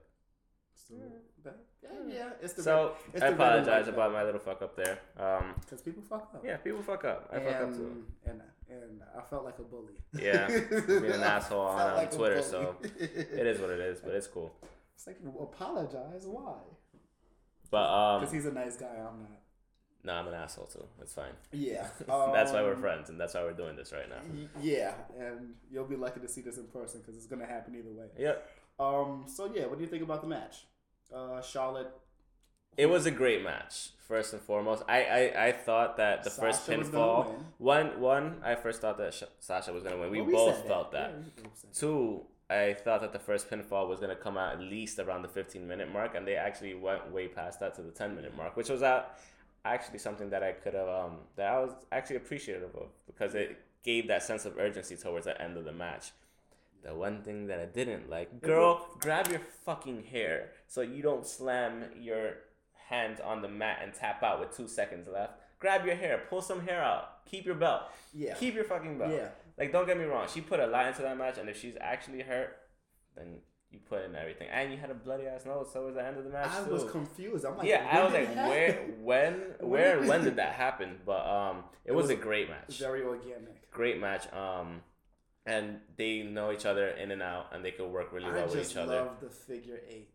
So, 0.75 0.95
but, 1.43 1.65
yeah, 1.81 1.89
yeah, 2.07 2.29
it's 2.41 2.53
the 2.53 2.63
So 2.63 2.95
it's 3.13 3.21
I 3.23 3.31
the 3.31 3.35
red 3.35 3.47
apologize 3.59 3.87
about 3.87 4.11
my 4.11 4.23
little 4.23 4.39
fuck 4.39 4.61
up 4.61 4.75
there. 4.75 4.99
Um, 5.17 5.55
because 5.61 5.81
people 5.81 6.03
fuck 6.03 6.29
up. 6.33 6.43
yeah, 6.45 6.57
people 6.57 6.81
fuck 6.81 7.05
up. 7.05 7.29
I 7.31 7.37
and, 7.37 7.45
fuck 7.45 7.61
up 7.61 7.73
too. 7.75 8.05
And 8.25 8.41
and 8.69 9.01
I 9.17 9.21
felt 9.21 9.45
like 9.45 9.59
a 9.59 9.63
bully. 9.63 9.93
Yeah, 10.13 10.47
being 10.87 11.05
an 11.05 11.21
asshole 11.23 11.61
on, 11.61 11.95
like 11.95 12.11
Twitter, 12.11 12.41
so 12.41 12.75
it 12.99 13.45
is 13.47 13.59
what 13.59 13.69
it 13.69 13.79
is. 13.79 13.99
But 13.99 14.13
it's 14.15 14.27
cool. 14.27 14.53
It's 14.95 15.07
like 15.07 15.19
apologize. 15.39 16.25
Why? 16.25 16.55
But 17.69 17.89
um, 17.89 18.21
Because 18.21 18.33
he's 18.33 18.45
a 18.45 18.51
nice 18.51 18.77
guy. 18.77 18.87
I'm 18.87 19.19
not. 19.21 19.41
no, 20.03 20.13
I'm 20.13 20.27
an 20.27 20.33
asshole 20.35 20.67
too. 20.67 20.85
It's 21.01 21.13
fine. 21.13 21.33
Yeah. 21.51 21.87
that's 22.07 22.51
why 22.51 22.61
we're 22.61 22.75
um, 22.75 22.81
friends, 22.81 23.09
and 23.09 23.19
that's 23.19 23.33
why 23.33 23.41
we're 23.41 23.53
doing 23.53 23.75
this 23.75 23.91
right 23.91 24.09
now. 24.09 24.21
y- 24.31 24.47
Yeah, 24.61 24.93
and 25.19 25.55
you'll 25.71 25.85
be 25.85 25.95
lucky 25.95 26.19
to 26.19 26.27
see 26.27 26.41
this 26.41 26.57
in 26.57 26.65
person 26.67 27.01
because 27.01 27.17
it's 27.17 27.27
gonna 27.27 27.47
happen 27.47 27.75
either 27.75 27.91
way. 27.91 28.07
Yep. 28.17 28.49
Um. 28.79 29.25
So 29.27 29.51
yeah, 29.53 29.65
what 29.65 29.77
do 29.77 29.83
you 29.83 29.89
think 29.89 30.03
about 30.03 30.21
the 30.21 30.27
match? 30.27 30.65
Uh, 31.13 31.41
Charlotte. 31.41 31.91
It 32.75 32.87
was 32.87 33.05
a 33.05 33.11
great 33.11 33.43
match. 33.43 33.89
First 34.07 34.33
and 34.33 34.41
foremost, 34.41 34.83
I 34.87 35.03
I, 35.03 35.45
I 35.47 35.51
thought 35.51 35.97
that 35.97 36.23
the 36.23 36.29
first 36.29 36.65
Sasha 36.65 36.77
gonna 36.77 36.89
pinfall. 36.91 37.35
One 37.57 37.99
one, 38.01 38.41
I 38.43 38.55
first 38.55 38.81
thought 38.81 38.97
that 38.97 39.13
Sh- 39.13 39.23
Sasha 39.39 39.71
was 39.71 39.83
gonna 39.83 39.97
win. 39.97 40.09
We 40.11 40.21
Well, 40.21 40.31
both 40.47 40.57
said 40.57 40.67
felt 40.67 40.91
that. 40.91 41.11
Yeah, 41.11 41.17
we 41.37 41.43
both. 41.43 41.65
Two, 41.79 42.25
I 42.49 42.73
thought 42.73 43.01
that 43.01 43.13
the 43.13 43.19
first 43.19 43.49
pinfall 43.49 43.87
was 43.87 43.99
gonna 43.99 44.15
come 44.15 44.37
out 44.37 44.53
at 44.53 44.59
least 44.59 44.99
around 44.99 45.21
the 45.21 45.27
15 45.29 45.67
minute 45.67 45.91
mark, 45.91 46.15
and 46.15 46.27
they 46.27 46.35
actually 46.35 46.73
went 46.73 47.11
way 47.11 47.27
past 47.27 47.59
that 47.61 47.75
to 47.75 47.81
the 47.81 47.91
10 47.91 48.15
minute 48.15 48.35
mark, 48.35 48.57
which 48.57 48.69
was 48.69 48.83
out 48.83 49.17
actually 49.65 49.99
something 49.99 50.29
that 50.31 50.43
I 50.43 50.51
could 50.51 50.73
have 50.73 50.89
um 50.89 51.19
that 51.37 51.47
I 51.47 51.59
was 51.59 51.71
actually 51.91 52.17
appreciative 52.17 52.75
of 52.75 52.87
because 53.07 53.33
it 53.35 53.57
gave 53.83 54.07
that 54.09 54.23
sense 54.23 54.45
of 54.45 54.57
urgency 54.57 54.97
towards 54.97 55.25
the 55.25 55.39
end 55.41 55.57
of 55.57 55.63
the 55.63 55.71
match. 55.71 56.11
The 56.83 56.93
one 56.93 57.21
thing 57.23 57.47
that 57.47 57.59
I 57.59 57.65
didn't 57.65 58.09
like, 58.09 58.41
girl, 58.41 58.85
grab 58.99 59.27
your 59.29 59.39
fucking 59.65 60.03
hair 60.11 60.49
so 60.67 60.81
you 60.81 61.01
don't 61.01 61.25
slam 61.25 61.85
your 61.99 62.33
hands 62.89 63.19
on 63.23 63.41
the 63.41 63.47
mat 63.47 63.79
and 63.81 63.93
tap 63.93 64.21
out 64.21 64.39
with 64.39 64.55
two 64.55 64.67
seconds 64.67 65.07
left. 65.07 65.33
Grab 65.59 65.85
your 65.85 65.95
hair, 65.95 66.23
pull 66.29 66.41
some 66.41 66.65
hair 66.67 66.81
out, 66.83 67.25
keep 67.25 67.45
your 67.45 67.55
belt, 67.55 67.83
Yeah. 68.13 68.33
keep 68.35 68.53
your 68.53 68.65
fucking 68.65 68.97
belt. 68.97 69.11
Yeah. 69.13 69.29
Like, 69.57 69.71
don't 69.71 69.85
get 69.87 69.97
me 69.97 70.03
wrong, 70.03 70.27
she 70.33 70.41
put 70.41 70.59
a 70.59 70.67
lot 70.67 70.87
into 70.87 71.01
that 71.03 71.17
match, 71.17 71.37
and 71.37 71.47
if 71.47 71.57
she's 71.59 71.75
actually 71.79 72.21
hurt, 72.21 72.57
then 73.15 73.37
you 73.71 73.79
put 73.79 74.03
in 74.03 74.13
everything. 74.15 74.49
And 74.51 74.71
you 74.71 74.77
had 74.77 74.89
a 74.89 74.93
bloody 74.93 75.25
ass 75.25 75.45
nose 75.45 75.69
So 75.71 75.83
it 75.83 75.85
was 75.85 75.95
the 75.95 76.05
end 76.05 76.17
of 76.17 76.25
the 76.25 76.29
match 76.31 76.49
I 76.51 76.65
too. 76.65 76.71
was 76.71 76.83
confused. 76.91 77.45
I'm 77.45 77.57
like, 77.57 77.67
yeah, 77.67 77.87
I 77.89 78.03
was 78.03 78.13
like, 78.13 78.35
where, 78.35 78.73
when, 79.01 79.33
where, 79.61 80.01
when 80.03 80.23
did 80.27 80.35
that 80.35 80.53
happen? 80.53 80.97
But 81.05 81.25
um, 81.25 81.63
it, 81.85 81.91
It 81.91 81.95
was, 81.95 82.03
was 82.03 82.11
a 82.11 82.15
great 82.15 82.49
match. 82.49 82.77
Very 82.77 83.03
organic. 83.03 83.71
Great 83.71 83.99
match. 84.01 84.31
Um, 84.33 84.81
and 85.45 85.79
they 85.97 86.23
know 86.23 86.51
each 86.51 86.65
other 86.65 86.87
in 86.89 87.11
and 87.11 87.21
out, 87.21 87.47
and 87.53 87.63
they 87.63 87.71
could 87.71 87.89
work 87.89 88.11
really 88.13 88.31
well 88.31 88.47
with 88.47 88.69
each 88.69 88.77
other. 88.77 88.93
I 88.93 89.01
love 89.01 89.19
the 89.21 89.29
figure 89.29 89.79
eight. 89.89 90.09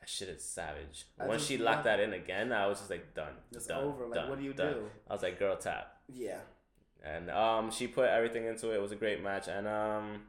That 0.00 0.08
shit 0.08 0.28
is 0.30 0.42
savage. 0.42 1.04
I 1.20 1.26
Once 1.26 1.44
she 1.46 1.58
locked 1.58 1.84
that 1.84 2.00
in 2.00 2.12
again, 2.12 2.52
I 2.52 2.66
was 2.66 2.78
just 2.78 2.90
like, 2.90 3.14
done. 3.14 3.34
It's 3.52 3.66
done, 3.66 3.84
over. 3.84 4.06
Like, 4.06 4.14
done, 4.14 4.28
what 4.30 4.38
do 4.38 4.44
you 4.44 4.52
done. 4.52 4.72
do? 4.74 4.84
I 5.08 5.12
was 5.12 5.22
like, 5.22 5.38
girl, 5.38 5.56
tap. 5.56 5.96
Yeah. 6.08 6.38
and 7.04 7.30
um, 7.30 7.70
she 7.70 7.86
put 7.86 8.08
everything 8.08 8.46
into 8.46 8.70
it. 8.72 8.76
It 8.76 8.82
was 8.82 8.92
a 8.92 8.96
great 8.96 9.22
match, 9.22 9.46
and 9.48 9.68
um, 9.68 10.22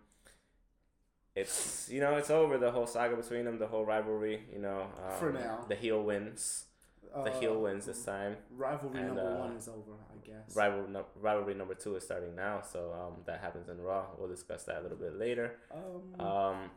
it's 1.36 1.90
you 1.92 2.00
know 2.00 2.16
it's 2.18 2.30
over 2.30 2.58
the 2.58 2.72
whole 2.72 2.86
saga 2.86 3.16
between 3.16 3.46
them, 3.46 3.58
the 3.58 3.68
whole 3.68 3.86
rivalry. 3.86 4.44
You 4.54 4.60
know, 4.60 4.82
um, 5.04 5.18
For 5.20 5.32
now. 5.34 5.66
the 5.68 5.76
heel 5.76 6.04
wins. 6.04 6.66
Uh, 7.14 7.24
the 7.24 7.32
heel 7.32 7.62
wins 7.62 7.86
this 7.86 8.04
time. 8.04 8.36
Rivalry 8.52 9.00
And, 9.00 9.08
number 9.16 9.36
uh, 9.36 9.40
one 9.40 9.52
is 9.56 9.68
over, 9.68 9.94
I 10.14 10.26
guess. 10.26 10.56
Rival 10.56 10.88
no, 10.90 11.06
rivalry 11.20 11.54
number 11.54 11.76
two 11.76 11.96
is 11.96 12.04
starting 12.04 12.36
now, 12.36 12.62
so 12.62 12.92
um, 12.94 13.22
that 13.26 13.40
happens 13.42 13.70
in 13.70 13.80
Raw. 13.82 14.06
We'll 14.18 14.30
discuss 14.30 14.64
that 14.64 14.80
a 14.80 14.82
little 14.82 14.98
bit 14.98 15.18
later. 15.18 15.58
Um, 15.74 16.26
Um, 16.26 16.72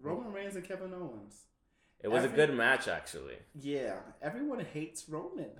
Roman 0.00 0.32
Reigns 0.32 0.56
and 0.56 0.64
Kevin 0.64 0.92
Owens. 0.94 1.42
it 2.02 2.08
was 2.08 2.24
Every- 2.24 2.42
a 2.42 2.46
good 2.46 2.56
match 2.56 2.88
actually. 2.88 3.36
Yeah, 3.54 3.96
everyone 4.20 4.60
hates 4.72 5.08
Roman. 5.08 5.50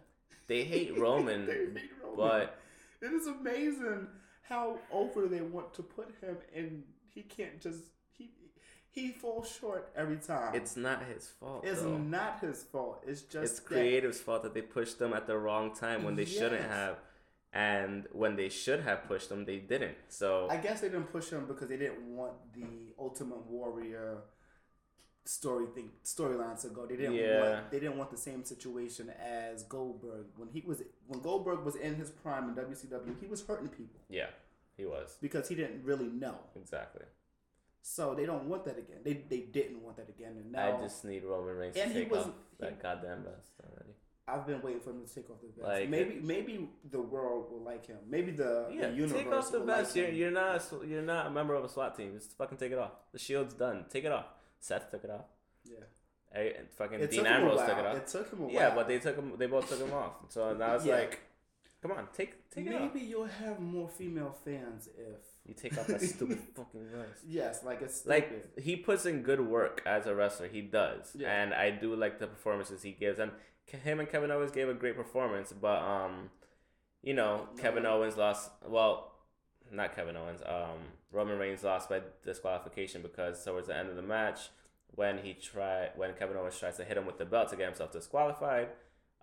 They 0.49 0.65
hate 0.65 0.99
Roman, 1.07 1.47
they 1.47 1.53
hate 1.81 1.91
Roman. 2.03 2.17
but 2.17 2.59
it 3.01 3.13
is 3.13 3.27
amazing 3.27 4.09
how 4.43 4.79
over 4.93 5.29
they 5.29 5.41
want 5.41 5.73
to 5.75 5.83
put 5.83 6.09
him, 6.21 6.37
and 6.55 6.83
he 7.09 7.23
can't 7.23 7.61
just 7.61 7.85
he 8.93 9.11
falls 9.11 9.51
short 9.61 9.90
every 9.97 10.16
time. 10.18 10.55
it's 10.55 10.76
not 10.76 11.03
his 11.05 11.28
fault. 11.40 11.64
it's 11.64 11.82
though. 11.82 11.97
not 11.99 12.40
his 12.40 12.62
fault. 12.62 13.03
It's 13.07 13.22
just 13.22 13.45
it's 13.53 13.61
creative's 13.61 14.20
fault 14.20 14.43
that 14.45 14.55
they 14.55 14.62
pushed 14.62 14.99
them 14.99 15.12
at 15.14 15.26
the 15.26 15.36
wrong 15.38 15.74
time 15.74 16.05
when 16.05 16.14
they 16.16 16.24
shouldn't 16.26 16.66
have, 16.68 16.97
and 17.53 18.07
when 18.12 18.36
they 18.36 18.49
should 18.49 18.80
have 18.80 19.05
pushed 19.09 19.28
them, 19.30 19.45
they 19.45 19.59
didn't. 19.59 19.97
So 20.09 20.47
I 20.51 20.57
guess 20.59 20.80
they 20.82 20.88
didn't 20.88 21.11
push 21.12 21.30
him 21.30 21.47
because 21.47 21.68
they 21.68 21.76
didn't 21.78 22.03
want 22.16 22.34
the 22.55 22.93
Ultimate 22.99 23.45
Warrior 23.47 24.18
story 25.24 25.66
thing 25.74 25.90
storyline 26.05 26.61
to 26.61 26.68
go. 26.68 26.84
They 26.86 26.97
didn't 26.97 27.14
Yeah. 27.14 27.40
want 27.53 27.70
they 27.70 27.78
didn't 27.80 27.97
want 27.97 28.11
the 28.11 28.16
same 28.16 28.45
situation 28.45 29.09
as 29.11 29.62
Goldberg 29.62 30.26
when 30.36 30.49
he 30.49 30.62
was 30.66 30.82
when 31.07 31.20
Goldberg 31.20 31.64
was 31.64 31.76
in 31.76 31.95
his 31.95 32.11
prime 32.11 32.49
in 32.49 32.55
WCW. 32.57 33.14
He 33.20 33.26
was 33.28 33.43
hurting 33.47 33.68
people 33.68 34.01
yeah, 34.09 34.30
he 34.76 34.84
was 34.84 35.16
because 35.22 35.49
he 35.49 35.55
didn't 35.55 35.84
really 35.84 36.09
know. 36.09 36.36
exactly. 36.57 37.05
So 37.85 38.14
they 38.14 38.26
don't 38.26 38.45
want 38.49 38.64
that 38.64 38.78
again. 38.78 38.99
They 39.05 39.14
they 39.28 39.41
didn't 39.41 39.83
want 39.83 39.97
that 39.97 40.09
again, 40.09 40.33
and 40.41 40.53
now 40.53 40.78
I 40.78 40.80
just 40.83 41.05
need 41.05 41.24
Roman 41.24 41.57
Reigns 41.57 41.76
And 41.76 41.93
to 41.93 41.99
take 42.01 42.11
was- 42.11 42.26
off 42.26 42.30
that 42.61 42.70
he- 42.70 42.76
goddamn 42.83 43.24
vest 43.24 43.51
already. 43.62 43.91
I've 44.28 44.47
been 44.47 44.62
waiting 44.62 44.80
for 44.80 44.91
him 44.91 45.05
to 45.05 45.12
take 45.12 45.28
off 45.30 45.41
the 45.41 45.49
vest. 45.49 45.66
Like- 45.68 45.89
maybe 45.89 46.20
maybe 46.22 46.70
the 46.91 47.03
world 47.03 47.51
will 47.51 47.61
like 47.62 47.87
him. 47.87 47.99
Maybe 48.09 48.30
the, 48.30 48.68
Yeah, 48.72 48.89
the 48.89 48.95
universe 48.95 49.18
take 49.18 49.33
off 49.33 49.51
the 49.51 49.59
will 49.59 49.66
vest. 49.66 49.97
Like 49.97 50.07
you're, 50.07 50.12
you're 50.14 50.30
not 50.30 50.62
a, 50.72 50.87
you're 50.87 51.03
not 51.03 51.26
a 51.26 51.30
member 51.30 51.55
of 51.55 51.64
a 51.64 51.68
SWAT 51.68 51.97
team. 51.97 52.12
Just 52.14 52.37
fucking 52.39 52.57
take 52.57 52.70
it 52.72 52.78
off. 52.78 52.93
The 53.12 53.18
shield's 53.18 53.55
done. 53.55 53.85
Take 53.91 54.05
it 54.05 54.12
off. 54.12 54.26
Seth 54.61 54.89
took 54.91 55.03
it 55.05 55.11
off. 55.11 55.24
yeah. 55.64 55.78
Hey, 56.33 56.55
and 56.57 56.70
fucking 56.70 57.01
It 57.01 57.11
Dean 57.11 57.24
took 57.24 57.26
him 57.26 57.33
a 57.33 57.37
Ambrose 57.37 57.68
took 57.68 57.78
it 57.78 57.87
off. 57.87 57.97
It 57.97 58.07
took 58.07 58.33
him 58.33 58.39
a 58.39 58.43
while. 58.45 58.53
Yeah, 58.55 58.74
but 58.74 58.89
they 58.89 58.99
took 59.01 59.16
him. 59.16 59.33
They 59.37 59.47
both 59.47 59.68
took 59.68 59.80
him 59.80 59.93
off. 59.93 60.12
So 60.30 60.55
now 60.55 60.76
it's 60.76 60.87
Yeah. 60.87 60.95
like, 61.01 61.20
come 61.83 61.93
on, 61.93 62.07
take 62.16 62.49
take 62.51 62.66
it 62.66 62.74
off. 62.74 62.80
maybe 62.95 63.05
you'll 63.05 63.26
have 63.26 63.61
more 63.61 63.89
female 63.89 64.35
fans 64.45 64.89
if 64.97 65.18
You 65.47 65.55
take 65.55 65.76
off 65.78 65.87
that 65.89 66.01
stupid 66.14 66.39
fucking 66.57 66.87
vest. 66.95 67.24
yes, 67.26 67.64
like 67.64 67.83
it's 67.83 67.97
stupid. 68.01 68.11
Like 68.57 68.59
he 68.64 68.76
puts 68.76 69.05
in 69.07 69.22
good 69.22 69.41
work 69.41 69.83
as 69.85 70.07
a 70.07 70.14
wrestler. 70.14 70.49
He 70.49 70.61
does, 70.62 71.14
Yeah. 71.14 71.33
and 71.43 71.53
I 71.53 71.70
do 71.70 71.95
like 71.97 72.18
the 72.18 72.26
performances 72.28 72.83
he 72.83 72.93
gives. 72.93 73.18
And 73.18 73.33
him 73.66 74.01
and 74.01 74.09
Kevin 74.09 74.30
Owens 74.30 74.53
gave 74.53 74.68
a 74.68 74.74
great 74.74 74.97
performance, 74.97 75.53
but 75.53 75.80
um, 75.83 76.30
you 77.03 77.14
know, 77.14 77.49
No. 77.57 77.62
Kevin 77.62 77.85
Owens 77.87 78.16
lost. 78.16 78.51
Well, 78.66 79.12
not 79.70 79.95
Kevin 79.97 80.16
Owens. 80.16 80.43
Um, 80.47 80.78
Roman 81.11 81.39
Reigns 81.39 81.62
lost 81.64 81.89
by 81.89 82.01
disqualification 82.24 83.03
because 83.03 83.43
towards 83.45 83.66
the 83.68 83.76
end 83.76 83.89
of 83.89 83.97
the 83.97 84.03
match, 84.03 84.51
when 84.95 85.18
he 85.18 85.33
tried, 85.35 85.91
when 85.97 86.12
Kevin 86.14 86.37
Owens 86.37 86.59
tries 86.59 86.76
to 86.76 86.85
hit 86.85 86.97
him 86.97 87.07
with 87.07 87.18
the 87.18 87.24
belt 87.24 87.49
to 87.51 87.57
get 87.57 87.66
himself 87.66 87.93
disqualified, 87.93 88.68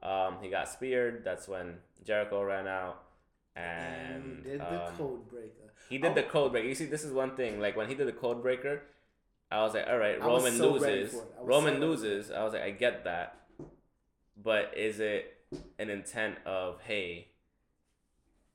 um, 0.04 0.38
he 0.42 0.50
got 0.50 0.68
speared. 0.70 1.24
That's 1.24 1.48
when 1.48 1.76
Jericho 2.06 2.44
ran 2.44 2.68
out, 2.68 3.02
and 3.56 4.42
he 4.44 4.52
did 4.52 4.60
the 4.62 4.86
um, 4.88 4.96
code 4.96 5.30
breaker. 5.30 5.74
he 5.90 5.98
did 5.98 6.12
Oh. 6.12 6.14
the 6.16 6.24
code 6.24 6.52
breaker. 6.52 6.68
You 6.68 6.76
see, 6.76 6.86
this 6.86 7.04
is 7.04 7.12
one 7.12 7.36
thing. 7.36 7.60
Like 7.60 7.76
when 7.76 7.88
he 7.88 7.96
did 7.96 8.08
the 8.08 8.14
code 8.14 8.42
breaker, 8.42 8.82
I 9.52 9.62
was 9.62 9.74
like, 9.74 9.88
all 9.88 9.98
right, 9.98 10.20
Roman 10.22 10.54
so 10.54 10.72
loses. 10.74 11.12
for 11.14 11.18
it. 11.24 11.34
I 11.38 11.42
was 11.42 11.48
Roman 11.48 11.74
so 11.76 11.80
loses. 11.80 12.32
I 12.32 12.44
was 12.44 12.54
like, 12.54 12.62
I 12.64 12.72
get 12.72 13.04
that, 13.06 13.38
but 14.42 14.74
is 14.78 15.00
it 15.00 15.36
an 15.80 15.90
intent 15.90 16.36
of 16.46 16.80
hey, 16.82 17.28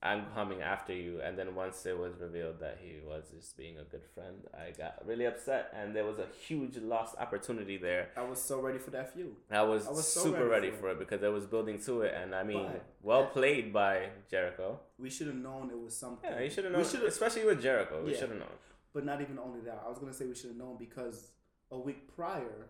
I'm 0.05 0.25
coming 0.35 0.61
after 0.61 0.93
you? 0.93 1.19
And 1.25 1.37
then 1.39 1.55
once 1.55 1.85
it 1.85 1.97
was 1.97 2.13
revealed 2.19 2.59
that 2.59 2.77
he 2.81 2.93
was 3.05 3.23
just 3.35 3.57
being 3.57 3.77
a 3.79 3.83
good 3.83 4.05
friend, 4.13 4.35
I 4.53 4.71
got 4.71 4.93
really 5.05 5.25
upset, 5.25 5.73
and 5.77 5.95
there 5.95 6.05
was 6.05 6.19
a 6.19 6.27
huge 6.47 6.77
lost 6.77 7.15
opportunity 7.17 7.77
there. 7.77 8.09
I 8.15 8.23
was 8.23 8.41
so 8.41 8.61
ready 8.61 8.79
for 8.79 8.91
that 8.91 9.13
feud. 9.13 9.35
I 9.49 9.63
was, 9.63 9.87
I 9.87 9.91
was 9.91 10.07
so 10.07 10.21
super 10.25 10.45
ready 10.47 10.67
ready, 10.67 10.71
for 10.71 10.77
for 10.81 10.89
it 10.91 10.99
because 10.99 11.21
it 11.23 11.33
was 11.39 11.45
building 11.45 11.79
to 11.87 12.01
it, 12.03 12.13
and 12.19 12.35
I 12.35 12.43
mean, 12.43 12.67
But- 12.71 12.85
well 13.01 13.25
played 13.37 13.73
by 13.73 14.09
Jericho. 14.29 14.79
We 14.97 15.09
should 15.09 15.27
have 15.27 15.35
known 15.35 15.69
it 15.71 15.79
was 15.79 15.95
something. 15.95 16.29
Yeah, 16.31 16.39
you 16.41 16.49
should 16.49 16.65
have 16.65 16.73
known, 16.73 17.07
especially 17.07 17.45
with 17.45 17.61
Jericho. 17.61 17.99
Yeah. 17.99 18.05
We 18.05 18.13
should 18.13 18.29
have 18.29 18.39
known. 18.39 18.57
but 18.93 19.03
not 19.05 19.19
even 19.21 19.37
only 19.39 19.61
that. 19.61 19.83
I 19.85 19.89
was 19.89 19.99
gonna 19.99 20.13
say 20.13 20.25
we 20.25 20.35
should 20.35 20.51
have 20.53 20.57
known 20.57 20.77
because 20.77 21.31
a 21.71 21.77
week 21.77 22.15
prior, 22.15 22.69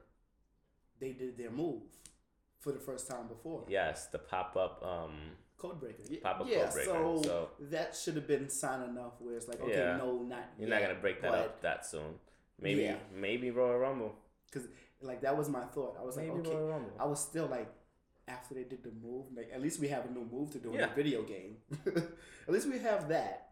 they 1.00 1.12
did 1.12 1.38
their 1.38 1.52
move 1.52 1.84
for 2.60 2.72
the 2.72 2.80
first 2.80 3.08
time 3.08 3.28
before. 3.28 3.64
Yes, 3.68 4.08
the 4.08 4.18
pop 4.18 4.56
up. 4.56 4.84
Um, 4.84 5.14
Codebreaker. 5.74 6.10
Yeah, 6.10 6.20
Pop-up 6.24 6.48
yeah, 6.50 6.66
codebreaker, 6.68 6.86
So, 6.86 7.22
so- 7.24 7.50
that 7.72 7.96
should 7.96 8.16
have 8.16 8.28
been 8.28 8.50
sign 8.50 8.82
enough 8.90 9.14
where 9.20 9.36
it's 9.36 9.48
like, 9.48 9.62
okay, 9.62 9.72
Yeah. 9.78 9.98
no, 9.98 10.20
not 10.24 10.44
you're 10.60 10.70
yet, 10.70 10.80
not 10.82 10.88
gonna 10.88 11.00
break 11.02 11.22
that 11.22 11.34
up 11.34 11.62
that 11.62 11.86
soon. 11.86 12.20
Maybe, 12.60 12.84
Yeah. 12.84 12.98
maybe 13.14 13.52
Royal 13.52 13.78
Rumble. 13.80 14.16
Cause 14.52 14.68
like 15.02 15.22
that 15.22 15.38
was 15.38 15.50
my 15.50 15.66
thought. 15.66 15.98
I 16.00 16.04
was 16.04 16.16
Maybe 16.18 16.30
like, 16.32 16.48
okay. 16.48 16.86
I 17.00 17.06
was 17.06 17.20
still 17.22 17.48
like, 17.48 17.68
after 18.28 18.56
they 18.56 18.64
did 18.64 18.84
the 18.84 18.92
move, 18.92 19.26
like 19.36 19.50
at 19.54 19.62
least 19.62 19.80
we 19.80 19.88
have 19.90 20.06
a 20.06 20.10
new 20.12 20.26
move 20.32 20.52
to 20.52 20.60
do 20.60 20.70
in 20.74 20.80
Yeah. 20.80 20.92
a 20.92 20.96
video 20.96 21.22
game. 21.24 21.58
at 21.86 22.50
least 22.54 22.68
we 22.68 22.80
have 22.80 23.08
that. 23.10 23.50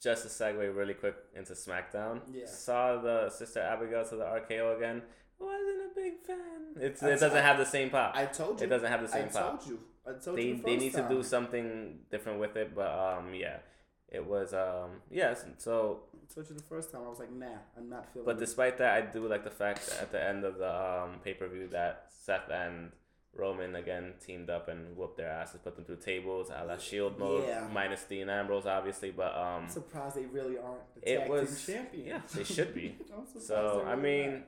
Just 0.00 0.22
to 0.24 0.28
segue 0.28 0.74
really 0.76 0.94
quick 0.94 1.14
into 1.34 1.52
SmackDown. 1.52 2.20
Yeah. 2.32 2.46
Saw 2.46 3.00
the 3.00 3.28
Sister 3.30 3.60
Abigail 3.60 4.04
to 4.04 4.16
the 4.16 4.24
RKO 4.24 4.76
again. 4.76 5.02
Wasn't 5.38 5.90
a 5.90 5.94
big 5.94 6.20
fan. 6.26 6.38
It's, 6.76 7.02
I- 7.02 7.10
it 7.10 7.20
doesn't 7.20 7.38
I- 7.38 7.42
have 7.42 7.58
the 7.58 7.66
same 7.66 7.90
pop. 7.90 8.16
I 8.16 8.26
told 8.26 8.60
you. 8.60 8.66
it 8.66 8.70
doesn't 8.70 8.88
have 8.88 9.00
the 9.02 9.08
I 9.16 9.20
same 9.20 9.28
pop. 9.28 9.58
told 9.60 9.70
you. 9.70 9.80
Told 10.24 10.36
They. 10.36 10.52
The 10.52 10.62
they 10.62 10.76
need 10.76 10.92
time. 10.92 11.08
to 11.08 11.14
do 11.14 11.22
something 11.22 12.00
different 12.10 12.40
with 12.40 12.56
it, 12.56 12.74
but 12.74 12.88
um 12.90 13.34
yeah, 13.34 13.58
it 14.08 14.24
was 14.26 14.52
um 14.52 14.90
yes. 15.10 15.44
So 15.58 16.00
told 16.34 16.48
you 16.48 16.56
the 16.56 16.62
first 16.62 16.90
time. 16.92 17.02
I 17.04 17.08
was 17.08 17.18
like, 17.18 17.32
nah, 17.32 17.46
I'm 17.76 17.88
not 17.88 18.12
feeling. 18.12 18.26
But 18.26 18.36
it. 18.36 18.40
despite 18.40 18.78
that, 18.78 18.94
I 18.94 19.00
do 19.02 19.26
like 19.28 19.44
the 19.44 19.50
fact 19.50 19.86
that 19.88 20.00
at 20.02 20.12
the 20.12 20.22
end 20.22 20.44
of 20.44 20.58
the 20.58 20.72
um, 20.72 21.20
pay 21.24 21.34
per 21.34 21.46
view 21.48 21.68
that 21.68 22.06
Seth 22.10 22.50
and 22.50 22.90
Roman 23.34 23.76
again 23.76 24.12
teamed 24.24 24.50
up 24.50 24.68
and 24.68 24.94
whooped 24.96 25.16
their 25.16 25.30
asses, 25.30 25.60
put 25.62 25.74
them 25.76 25.84
through 25.84 25.96
tables, 25.96 26.50
a 26.54 26.64
la 26.66 26.76
Shield 26.76 27.18
mode, 27.18 27.44
Yeah. 27.48 27.66
minus 27.72 28.02
Dean 28.04 28.28
Ambrose, 28.28 28.66
obviously. 28.66 29.10
But 29.10 29.34
um, 29.36 29.64
I'm 29.64 29.68
surprised 29.68 30.16
they 30.16 30.26
really 30.26 30.58
aren't 30.58 30.94
the 30.94 31.12
it 31.12 31.28
was 31.28 31.64
team 31.64 31.76
champions. 31.76 32.06
yeah, 32.08 32.20
they 32.34 32.44
should 32.44 32.74
be. 32.74 32.96
I'm 33.16 33.40
so 33.40 33.84
I 33.86 33.94
mean, 33.96 34.30
aren't. 34.30 34.44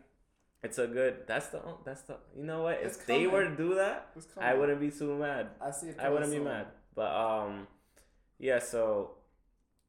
It's 0.65 0.79
a 0.79 0.87
good. 0.87 1.27
That's 1.27 1.49
the 1.49 1.61
that's 1.85 2.03
the. 2.03 2.17
You 2.37 2.45
know 2.45 2.63
what? 2.63 2.81
It's 2.83 2.97
if 2.97 3.07
they 3.07 3.27
were 3.27 3.45
to 3.45 3.57
do 3.57 3.75
that, 3.77 4.11
I 4.39 4.55
wouldn't 4.55 4.81
be 4.81 4.91
too 4.91 5.15
mad. 5.17 5.49
I 5.61 5.71
see. 5.71 5.91
I 5.99 6.09
wouldn't 6.09 6.33
be 6.33 6.39
mad. 6.39 6.67
But 6.95 7.15
um, 7.15 7.67
yeah. 8.39 8.59
So 8.59 9.13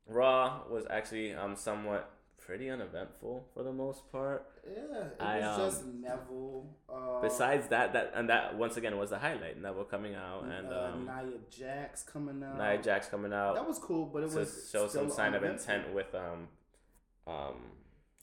Raw 0.07 0.61
was 0.69 0.86
actually 0.89 1.34
um 1.34 1.55
somewhat 1.55 2.11
pretty 2.45 2.69
uneventful 2.69 3.47
for 3.53 3.63
the 3.63 3.71
most 3.71 4.11
part. 4.11 4.45
Yeah, 4.67 5.05
it 5.05 5.15
I, 5.19 5.39
was 5.39 5.59
um, 5.59 5.65
just 5.65 5.86
Neville. 5.86 6.67
Uh, 6.88 7.21
Besides 7.21 7.67
that, 7.69 7.93
that 7.93 8.11
and 8.15 8.30
that 8.30 8.55
once 8.55 8.78
again 8.78 8.97
was 8.97 9.09
the 9.09 9.19
highlight. 9.19 9.59
Neville 9.61 9.86
coming 9.86 10.15
out 10.15 10.43
and 10.43 10.71
uh, 10.71 10.91
um, 10.93 11.05
Nia 11.05 11.38
Jax 11.49 12.03
coming 12.03 12.43
out. 12.43 12.57
Nia 12.57 12.82
Jax 12.82 13.07
coming 13.07 13.34
out 13.34 13.55
That 13.55 13.67
was 13.67 13.80
cool, 13.80 14.05
but 14.05 14.23
it 14.23 14.32
to 14.32 14.38
was 14.38 14.69
show 14.71 14.88
still 14.88 15.07
some 15.07 15.11
sign 15.11 15.34
of 15.34 15.43
intent 15.43 15.93
with 15.93 16.13
um, 16.13 16.47
um, 17.28 17.55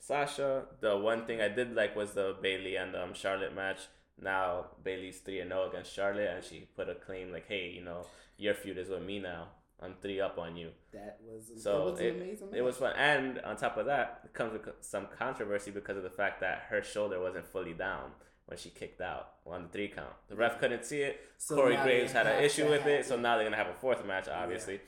Sasha. 0.03 0.64
The 0.80 0.96
one 0.96 1.26
thing 1.26 1.40
I 1.40 1.48
did 1.48 1.74
like 1.76 1.94
was 1.94 2.11
the 2.12 2.34
Bayley 2.42 2.74
and 2.74 2.96
um, 2.96 3.14
Charlotte 3.14 3.55
match. 3.55 3.78
Now 4.20 4.66
Bayley's 4.82 5.20
three 5.20 5.38
and 5.40 5.50
zero 5.50 5.68
against 5.70 5.92
Charlotte, 5.94 6.28
and 6.34 6.44
she 6.44 6.66
put 6.76 6.88
a 6.88 6.96
claim 6.96 7.32
like, 7.32 7.46
"Hey, 7.46 7.70
you 7.70 7.82
know, 7.84 8.05
your 8.36 8.55
feud 8.55 8.78
is 8.78 8.88
with 8.88 9.03
me 9.05 9.20
now. 9.20 9.48
I'm 9.80 9.94
three 10.03 10.20
up 10.20 10.38
on 10.38 10.57
you." 10.57 10.70
That 10.92 11.18
was 11.24 11.53
So 11.62 11.86
it 11.88 11.90
was 11.92 12.00
it, 12.00 12.16
amazing. 12.16 12.48
it 12.53 12.62
was 12.62 12.76
fun, 12.78 12.94
and 12.96 13.38
on 13.40 13.57
top 13.57 13.76
of 13.76 13.86
that, 13.86 14.22
it 14.24 14.32
comes 14.34 14.53
with 14.53 14.62
some 14.80 15.07
controversy 15.16 15.70
because 15.70 15.96
of 15.96 16.03
the 16.03 16.11
fact 16.11 16.40
that 16.40 16.66
her 16.70 16.82
shoulder 16.82 17.20
wasn't 17.20 17.46
fully 17.46 17.72
down 17.72 18.11
when 18.46 18.59
she 18.59 18.70
kicked 18.70 19.00
out 19.00 19.34
on 19.46 19.62
the 19.62 19.68
three 19.68 19.88
count. 19.88 20.14
The 20.28 20.34
ref 20.34 20.59
couldn't 20.59 20.84
see 20.84 21.03
it. 21.03 21.20
So 21.38 21.55
Corey 21.55 21.76
Graves 21.76 22.12
had 22.12 22.26
an 22.26 22.42
issue 22.42 22.68
with 22.68 22.86
it, 22.86 23.07
so 23.07 23.16
now 23.16 23.36
they're 23.36 23.46
gonna 23.46 23.57
have 23.57 23.68
a 23.68 23.74
fourth 23.74 24.05
match, 24.05 24.26
obviously. 24.28 24.80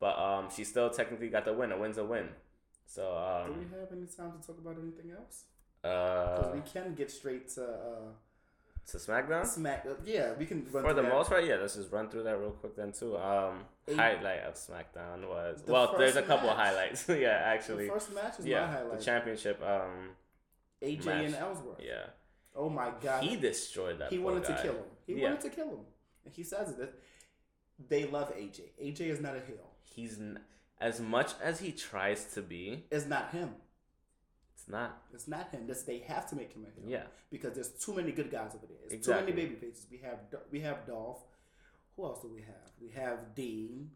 But 0.00 0.18
um, 0.18 0.48
she 0.54 0.64
still 0.64 0.88
technically 0.88 1.28
got 1.28 1.44
the 1.44 1.52
win. 1.52 1.70
A 1.70 1.78
win's 1.78 1.98
a 1.98 2.04
win. 2.04 2.28
So 2.86 3.02
Do 3.46 3.52
um, 3.52 3.58
we 3.58 3.64
have 3.78 3.88
any 3.92 4.06
time 4.06 4.32
to 4.40 4.46
talk 4.46 4.58
about 4.58 4.76
anything 4.80 5.10
else? 5.12 5.44
Because 5.82 6.46
uh, 6.46 6.52
we 6.54 6.60
can 6.60 6.94
get 6.94 7.10
straight 7.10 7.48
to 7.54 7.62
uh, 7.64 8.08
to 8.86 8.96
SmackDown. 8.98 9.46
Smack. 9.46 9.86
Yeah, 10.04 10.32
we 10.38 10.46
can. 10.46 10.66
Run 10.70 10.84
For 10.84 10.92
the 10.94 11.02
that. 11.02 11.10
most 11.10 11.30
part, 11.30 11.44
yeah. 11.44 11.56
Let's 11.56 11.74
just 11.76 11.90
run 11.90 12.08
through 12.08 12.24
that 12.24 12.38
real 12.38 12.50
quick 12.50 12.76
then 12.76 12.92
too. 12.92 13.16
Um, 13.16 13.64
Eight- 13.88 13.96
highlight 13.96 14.40
of 14.44 14.54
SmackDown 14.54 15.28
was 15.28 15.62
The 15.62 15.72
well. 15.72 15.94
There's 15.98 16.16
a 16.16 16.22
couple 16.22 16.48
of 16.50 16.56
match. 16.56 16.66
highlights. 16.68 17.08
yeah, 17.08 17.40
actually. 17.44 17.86
the 17.86 17.92
first 17.92 18.14
match 18.14 18.38
is 18.38 18.44
my 18.44 18.50
Yeah, 18.50 18.70
highlight. 18.70 18.98
the 18.98 19.04
championship. 19.04 19.62
Um, 19.62 20.10
AJ 20.82 21.04
match. 21.06 21.24
and 21.26 21.34
Ellsworth. 21.36 21.80
yeah. 21.82 22.06
Oh 22.54 22.68
my 22.70 22.90
god. 23.02 23.22
He 23.24 23.36
destroyed 23.36 23.98
that. 23.98 24.10
he 24.12 24.18
wanted 24.18 24.44
guy. 24.44 24.54
to 24.56 24.62
kill 24.62 24.72
him. 24.74 24.84
He 25.06 25.14
Yeah. 25.14 25.24
wanted 25.24 25.40
to 25.40 25.48
kill 25.50 25.68
him. 25.68 25.80
And 26.24 26.34
he 26.34 26.42
says 26.44 26.74
that 26.76 26.92
They 27.88 28.04
love 28.06 28.32
AJ. 28.36 28.60
AJ 28.80 29.00
is 29.10 29.20
not 29.20 29.34
a 29.36 29.40
heel. 29.40 29.56
He's 29.82 30.18
n- 30.18 30.38
as 30.80 31.00
much 31.00 31.32
as 31.42 31.60
he 31.60 31.72
tries 31.72 32.24
to 32.34 32.42
be. 32.42 32.84
It's 32.90 33.06
not 33.06 33.30
him. 33.32 33.50
It's 34.54 34.68
not. 34.68 35.02
It's 35.12 35.28
not 35.28 35.50
him. 35.50 35.66
This 35.66 35.82
they 35.82 35.98
have 36.00 36.28
to 36.30 36.36
make 36.36 36.52
him 36.52 36.64
a 36.66 36.80
heel. 36.80 36.88
Yeah. 36.90 37.04
Because 37.30 37.54
there's 37.54 37.70
too 37.70 37.94
many 37.94 38.12
good 38.12 38.30
guys 38.30 38.52
over 38.54 38.66
there. 38.66 38.78
It's 38.84 38.94
Exactly. 38.94 39.32
too 39.32 39.36
many 39.36 39.48
baby 39.48 39.56
faces. 39.60 39.86
We 39.90 39.98
have 39.98 40.18
we 40.50 40.60
have 40.60 40.86
Dolph. 40.86 41.22
Who 41.96 42.04
else 42.04 42.22
do 42.22 42.28
we 42.34 42.40
have? 42.42 42.70
We 42.80 42.88
have 42.90 43.34
Dean. 43.34 43.90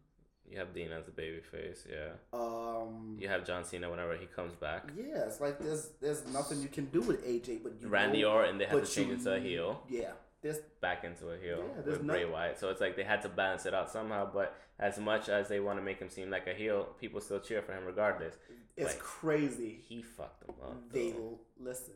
You 0.49 0.57
have 0.57 0.73
Dean 0.73 0.91
as 0.91 1.07
a 1.07 1.11
baby 1.11 1.41
face. 1.41 1.85
Yeah. 1.89 2.13
Um. 2.33 3.17
You 3.19 3.27
have 3.27 3.45
John 3.45 3.63
Cena 3.65 3.89
whenever 3.89 4.15
he 4.17 4.25
comes 4.25 4.53
back. 4.55 4.89
Yeah, 4.97 5.25
it's 5.27 5.39
like 5.41 5.59
there's 5.59 5.89
there's 6.01 6.25
nothing 6.27 6.61
you 6.61 6.69
can 6.69 6.85
do 6.85 7.01
with 7.01 7.23
AJ, 7.25 7.61
but 7.63 7.73
you 7.81 7.87
Randy 7.87 8.21
know, 8.23 8.31
Orton, 8.31 8.57
they 8.57 8.67
but 8.71 8.85
to 8.85 8.91
change 8.91 9.11
it 9.11 9.23
to 9.25 9.35
a 9.35 9.39
heel. 9.39 9.83
Yeah, 9.89 10.11
there's 10.41 10.59
back 10.81 11.03
into 11.03 11.29
a 11.31 11.37
heel 11.37 11.63
Yeah, 11.75 11.81
with 11.91 12.05
Bray 12.05 12.25
Wyatt. 12.25 12.57
So 12.59 12.69
it's 12.69 12.79
like 12.81 12.95
they 12.95 13.03
had 13.03 13.21
to 13.23 13.29
balance 13.29 13.65
it 13.65 13.73
out 13.73 13.89
somehow. 13.91 14.29
But 14.31 14.55
as 14.79 14.97
much 14.99 15.27
as 15.29 15.47
they 15.49 15.59
want 15.59 15.77
to 15.79 15.83
make 15.83 15.99
him 15.99 16.09
seem 16.09 16.29
like 16.29 16.47
a 16.47 16.53
heel, 16.53 16.87
people 16.99 17.19
still 17.21 17.39
cheer 17.39 17.61
for 17.61 17.73
him 17.73 17.85
regardless. 17.85 18.35
it's 18.77 18.93
Like, 18.93 18.99
crazy. 18.99 19.79
He 19.87 20.01
fucked 20.01 20.45
them 20.47 20.55
up. 20.63 20.91
They 20.91 21.11
though. 21.11 21.39
listen. 21.59 21.93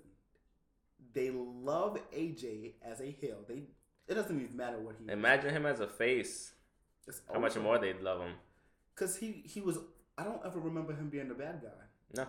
They 1.14 1.30
love 1.32 1.98
AJ 2.16 2.74
as 2.84 3.00
a 3.00 3.06
heel. 3.12 3.38
They 3.48 3.64
it 4.08 4.16
doesn't 4.16 4.42
even 4.42 4.58
matter 4.58 4.80
what 4.80 4.96
he. 5.00 5.12
Imagine 5.12 5.52
him 5.54 5.66
as 5.66 5.80
a 5.80 5.88
face. 5.88 6.52
It's 7.08 7.22
How 7.32 7.40
much 7.40 7.56
more 7.58 7.78
they'd 7.78 8.02
love 8.02 8.22
him. 8.22 8.34
Because 8.94 9.16
he 9.18 9.44
he 9.46 9.62
was. 9.62 9.78
I 10.18 10.24
don't 10.24 10.42
ever 10.46 10.60
remember 10.60 10.94
him 10.94 11.10
being 11.10 11.28
the 11.28 11.34
bad 11.34 11.62
guy 11.64 11.70
No, 12.16 12.28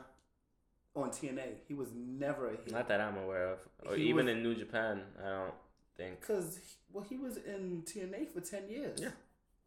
on 0.97 1.11
TNA. 1.11 1.57
He 1.69 1.75
was 1.75 1.89
never 1.95 2.47
a 2.49 2.53
heel. 2.53 2.73
not 2.73 2.89
that 2.89 3.01
I'm 3.01 3.17
aware 3.19 3.53
of. 3.53 3.59
Or 3.87 3.95
He 3.97 4.05
even 4.05 4.27
was- 4.27 4.35
in 4.37 4.43
New 4.43 4.55
Japan, 4.55 5.03
I 5.23 5.29
don't 5.29 5.55
think. 5.97 6.21
Because 6.21 6.59
well, 6.93 7.05
he 7.09 7.17
was 7.17 7.37
in 7.37 7.83
TNA 7.85 8.29
for 8.29 8.41
ten 8.41 8.69
years. 8.69 9.01
Yeah. 9.01 9.11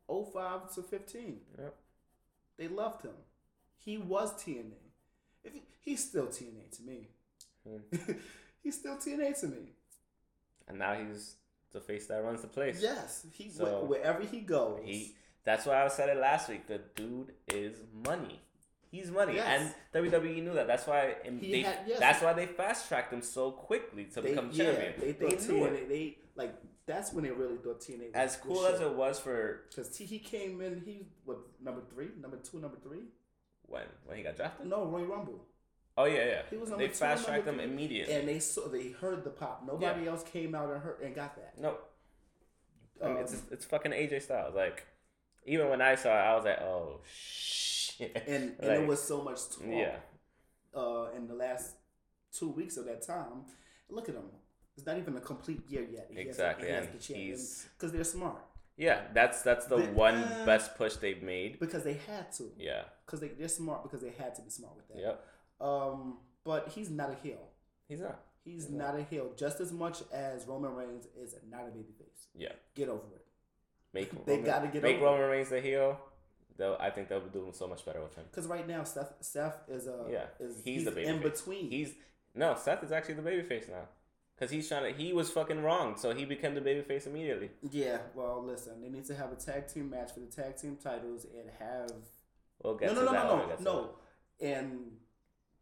05 0.09 0.73
to 0.75 0.82
fifteen. 0.84 1.41
Yep. 1.57 1.75
They 2.57 2.67
loved 2.67 3.03
him. 3.03 3.13
He 3.78 3.97
was 3.97 4.34
TNA. 4.34 4.73
If 5.43 5.53
he, 5.53 5.61
he's 5.82 6.03
still 6.03 6.28
TNA 6.28 6.75
to 6.78 6.84
me. 6.84 7.07
Hmm. 7.67 8.11
he's 8.63 8.78
still 8.80 8.95
TNA 8.95 9.39
to 9.41 9.47
me. 9.47 9.73
And 10.67 10.80
now 10.80 10.93
he's 10.95 11.36
the 11.71 11.80
face 11.80 12.07
that 12.07 12.23
runs 12.23 12.41
the 12.41 12.47
place. 12.47 12.80
Yes, 12.82 13.25
he 13.32 13.49
So, 13.49 13.65
wh- 13.65 13.89
wherever 13.89 14.23
he 14.23 14.41
goes. 14.41 14.82
He. 14.84 15.15
That's 15.43 15.65
why 15.65 15.84
I 15.84 15.88
said 15.88 16.09
it 16.09 16.17
last 16.17 16.49
week. 16.49 16.67
The 16.67 16.82
dude 16.95 17.32
is 17.47 17.78
money. 18.05 18.41
He's 18.91 19.11
money, 19.11 19.35
Yes. 19.35 19.73
and 19.93 20.05
WWE 20.05 20.43
knew 20.43 20.53
that. 20.53 20.67
That's 20.67 20.88
why 20.88 21.15
and 21.25 21.41
they, 21.41 21.61
had- 21.61 21.79
yes. 21.85 21.99
That's 21.99 22.21
why 22.21 22.33
they 22.33 22.45
fast 22.45 22.88
tracked 22.88 23.11
him 23.11 23.21
so 23.21 23.51
quickly 23.51 24.05
to 24.05 24.21
they, 24.21 24.29
become 24.29 24.49
yeah, 24.53 24.65
champion. 24.65 24.93
they 24.99 25.13
thought 25.13 25.49
knew 25.49 25.65
it. 25.65 25.89
They 25.89 26.17
like 26.35 26.55
that's 26.85 27.11
when 27.11 27.25
they 27.25 27.31
really 27.31 27.57
thought 27.57 27.81
TNA. 27.81 27.99
Was, 28.07 28.11
As 28.15 28.38
cool 28.38 28.65
as 28.65 28.79
it 28.79 28.93
was 28.93 29.19
for 29.19 29.63
because 29.69 29.95
he 29.97 30.19
came 30.19 30.61
in. 30.61 30.81
He 30.85 31.01
was 31.25 31.38
number 31.61 31.81
three, 31.93 32.09
number 32.21 32.38
two, 32.38 32.59
number 32.59 32.77
three. 32.81 33.01
when 33.63 33.83
when 34.05 34.17
he 34.17 34.23
got 34.23 34.38
drafted. 34.38 34.67
No, 34.67 34.85
Roy 34.85 35.03
Rumble. 35.03 35.43
Oh 35.97 36.05
yeah, 36.05 36.25
yeah. 36.25 36.41
He 36.49 36.55
was 36.57 36.69
number 36.69 36.88
they 36.88 36.93
fast 36.93 37.25
tracked 37.25 37.47
him 37.47 37.59
immediately. 37.59 38.13
And 38.13 38.27
they 38.27 38.39
saw 38.39 38.67
they 38.69 38.91
heard 38.91 39.23
the 39.23 39.31
pop. 39.31 39.63
Nobody 39.65 40.07
else 40.07 40.23
came 40.23 40.55
out 40.55 40.69
and 40.69 40.81
heard 40.81 41.01
and 41.01 41.13
got 41.13 41.35
that. 41.35 41.59
no, 41.59 41.75
I 43.03 43.07
mean, 43.09 43.17
it's 43.17 43.33
Um, 43.33 43.41
it's 43.51 43.65
fucking 43.65 43.91
AJ 43.91 44.21
Styles. 44.21 44.55
Like 44.55 44.85
even 45.45 45.69
when 45.69 45.81
I 45.81 45.95
saw 45.95 46.09
it, 46.09 46.21
I 46.21 46.35
was 46.35 46.45
like, 46.45 46.61
oh 46.61 47.01
shit. 47.13 47.76
and 48.28 48.56
and 48.60 48.68
Like, 48.68 48.80
it 48.82 48.88
was 48.88 49.02
so 49.02 49.22
much 49.24 49.39
talk. 49.50 49.64
yeah, 49.68 49.95
uh, 50.76 51.08
in 51.16 51.28
the 51.28 51.34
last 51.36 51.76
two 52.32 52.50
weeks 52.50 52.78
of 52.78 52.86
that 52.86 53.02
time. 53.06 53.45
Look 53.89 54.10
at 54.10 54.16
him. 54.16 54.26
It's 54.76 54.86
not 54.86 54.98
even 54.98 55.16
a 55.18 55.22
complete 55.22 55.62
year 55.70 55.88
yet. 55.89 56.08
He 56.12 56.18
has- 56.18 56.28
exactly, 56.28 56.68
he 56.68 56.74
has 56.74 56.88
and 56.88 57.00
the 57.00 57.14
he's 57.14 57.68
because 57.78 57.91
they're 57.91 58.04
smart 58.04 58.41
yeah. 58.80 59.02
That's 59.14 59.41
that's 59.41 59.66
the 59.66 59.78
The- 59.78 59.91
one 59.93 60.16
uh, 60.16 60.43
best 60.45 60.76
push 60.78 60.95
they've 60.98 61.24
made. 61.24 61.60
because 61.60 61.84
they 61.84 61.95
had 61.95 62.32
to. 62.34 62.52
Yeah. 62.60 62.84
Because 63.06 63.20
they 63.22 63.30
they're 63.30 63.48
smart 63.48 63.82
because 63.84 64.02
they 64.02 64.12
had 64.12 64.36
to 64.36 64.41
be 64.43 64.52
smart 64.52 64.76
with 64.76 64.88
that. 64.89 65.00
Yep. 65.00 65.26
Um, 65.60 66.20
but 66.43 66.70
he's 66.70 66.89
not 66.91 67.10
a 67.10 67.16
heel. 67.16 67.39
He's 67.88 68.02
not. 68.02 68.20
He's 68.45 68.70
Yeah. 68.70 68.78
not 68.78 68.95
a 69.00 69.04
heel 69.04 69.32
just 69.36 69.60
as 69.62 69.72
much 69.72 70.04
as 70.14 70.45
Roman 70.45 70.76
Reigns 70.76 71.08
is 71.18 71.34
not 71.50 71.62
a 71.62 71.72
babyface. 71.72 72.28
Yeah. 72.36 72.54
Get 72.76 72.88
over 72.89 73.08
it. 73.16 73.26
Make 73.93 74.12
They 74.26 74.34
Roman, 74.34 74.45
gotta 74.45 74.68
get 74.68 74.84
make 74.84 74.98
over 74.98 75.06
Roman 75.06 75.30
Reigns 75.32 75.50
the 75.50 75.60
heel. 75.60 76.00
They'll, 76.58 76.78
I 76.80 76.89
think 76.89 77.08
they'll 77.08 77.20
be 77.20 77.30
doing 77.30 77.53
so 77.53 77.68
much 77.68 77.86
better 77.86 78.01
with 78.01 78.16
him. 78.16 78.26
Because 78.32 78.47
right 78.47 78.68
now 78.68 78.84
Seth 78.84 79.14
Seth 79.22 79.58
is 79.70 79.88
a 79.88 80.05
Yeah, 80.10 80.26
is 80.39 80.62
he's 80.64 80.86
the 80.86 80.91
baby 80.91 81.08
in 81.08 81.20
babyface. 81.20 81.24
between. 81.24 81.70
He's 81.72 81.93
no 82.34 82.55
Seth 82.55 82.84
is 82.84 82.91
actually 82.91 83.16
the 83.16 83.22
babyface 83.22 83.70
now, 83.70 83.88
because 84.36 84.51
he's 84.51 84.68
trying 84.68 84.91
to. 84.91 84.97
He 84.99 85.14
was 85.14 85.30
fucking 85.30 85.62
wrong, 85.64 85.97
so 85.97 86.14
he 86.16 86.26
became 86.26 86.55
the 86.55 86.62
babyface 86.62 87.05
immediately. 87.08 87.51
yeah. 87.70 87.99
Well, 88.16 88.43
listen, 88.43 88.82
they 88.82 88.89
need 88.89 89.05
to 89.05 89.16
have 89.16 89.32
a 89.32 89.36
tag 89.36 89.68
team 89.68 89.89
match 89.91 90.12
for 90.14 90.20
the 90.20 90.26
tag 90.28 90.58
team 90.58 90.78
titles 90.84 91.26
and 91.26 91.49
have 91.60 91.91
We'll 92.64 92.76
get 92.76 92.93
no, 92.95 93.03
no, 93.05 93.12
no, 93.12 93.14
no, 93.14 93.45
no, 93.45 93.55
no, 93.62 93.89
and 94.41 94.91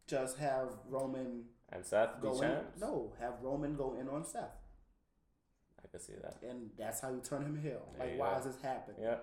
just 0.06 0.38
have 0.38 0.68
Roman. 0.88 1.44
And 1.70 1.84
Seth 1.84 2.20
be 2.22 2.28
go 2.28 2.40
in. 2.40 2.56
No, 2.80 3.12
have 3.20 3.34
Roman 3.42 3.74
go 3.76 3.96
in 4.00 4.08
on 4.08 4.24
Seth, 4.24 4.56
I 5.84 5.88
can 5.88 6.00
see 6.00 6.14
that. 6.22 6.36
and 6.48 6.70
that's 6.78 7.00
how 7.00 7.10
you 7.10 7.20
turn 7.20 7.42
him 7.42 7.60
heel. 7.60 7.82
There 7.98 8.06
Like, 8.08 8.18
why 8.18 8.32
go. 8.32 8.38
is 8.38 8.44
this 8.46 8.62
happening? 8.62 8.96
Yeah, 9.02 9.16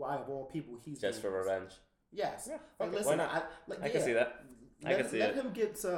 Why 0.00 0.16
of 0.16 0.28
all 0.28 0.44
people 0.46 0.74
he's 0.84 1.00
just 1.00 1.20
for 1.22 1.30
revenge. 1.30 1.72
Yes. 2.12 2.48
Yeah, 2.50 2.58
Like, 2.80 2.92
listen, 2.92 3.06
why 3.10 3.14
not? 3.16 3.30
I, 3.36 3.42
like, 3.70 3.82
I 3.84 3.88
can 3.90 4.02
see 4.02 4.14
that. 4.14 4.30
I 4.84 4.88
Let, 4.90 4.98
can 5.00 5.08
see 5.10 5.18
that. 5.18 5.36
let 5.36 5.36
it. 5.36 5.44
him 5.46 5.52
get 5.52 5.76
to 5.84 5.90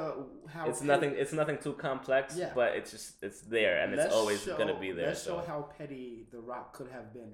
how 0.53 0.67
It's 0.69 0.79
petty- 0.79 0.87
nothing. 0.93 1.11
It's 1.21 1.33
nothing 1.33 1.57
too 1.57 1.73
complex. 1.73 2.35
Yeah. 2.37 2.51
but 2.53 2.75
it's 2.77 2.91
just 2.91 3.23
it's 3.23 3.41
there, 3.41 3.75
and 3.81 3.93
it's 3.93 4.03
let's 4.03 4.13
always 4.13 4.43
show- 4.43 4.57
gonna 4.57 4.77
be 4.79 4.91
there. 4.91 5.07
Let's 5.07 5.23
so. 5.23 5.39
show 5.39 5.45
how 5.47 5.59
petty 5.77 6.27
The 6.33 6.39
Rock 6.39 6.73
could 6.73 6.89
have 6.91 7.13
been, 7.13 7.31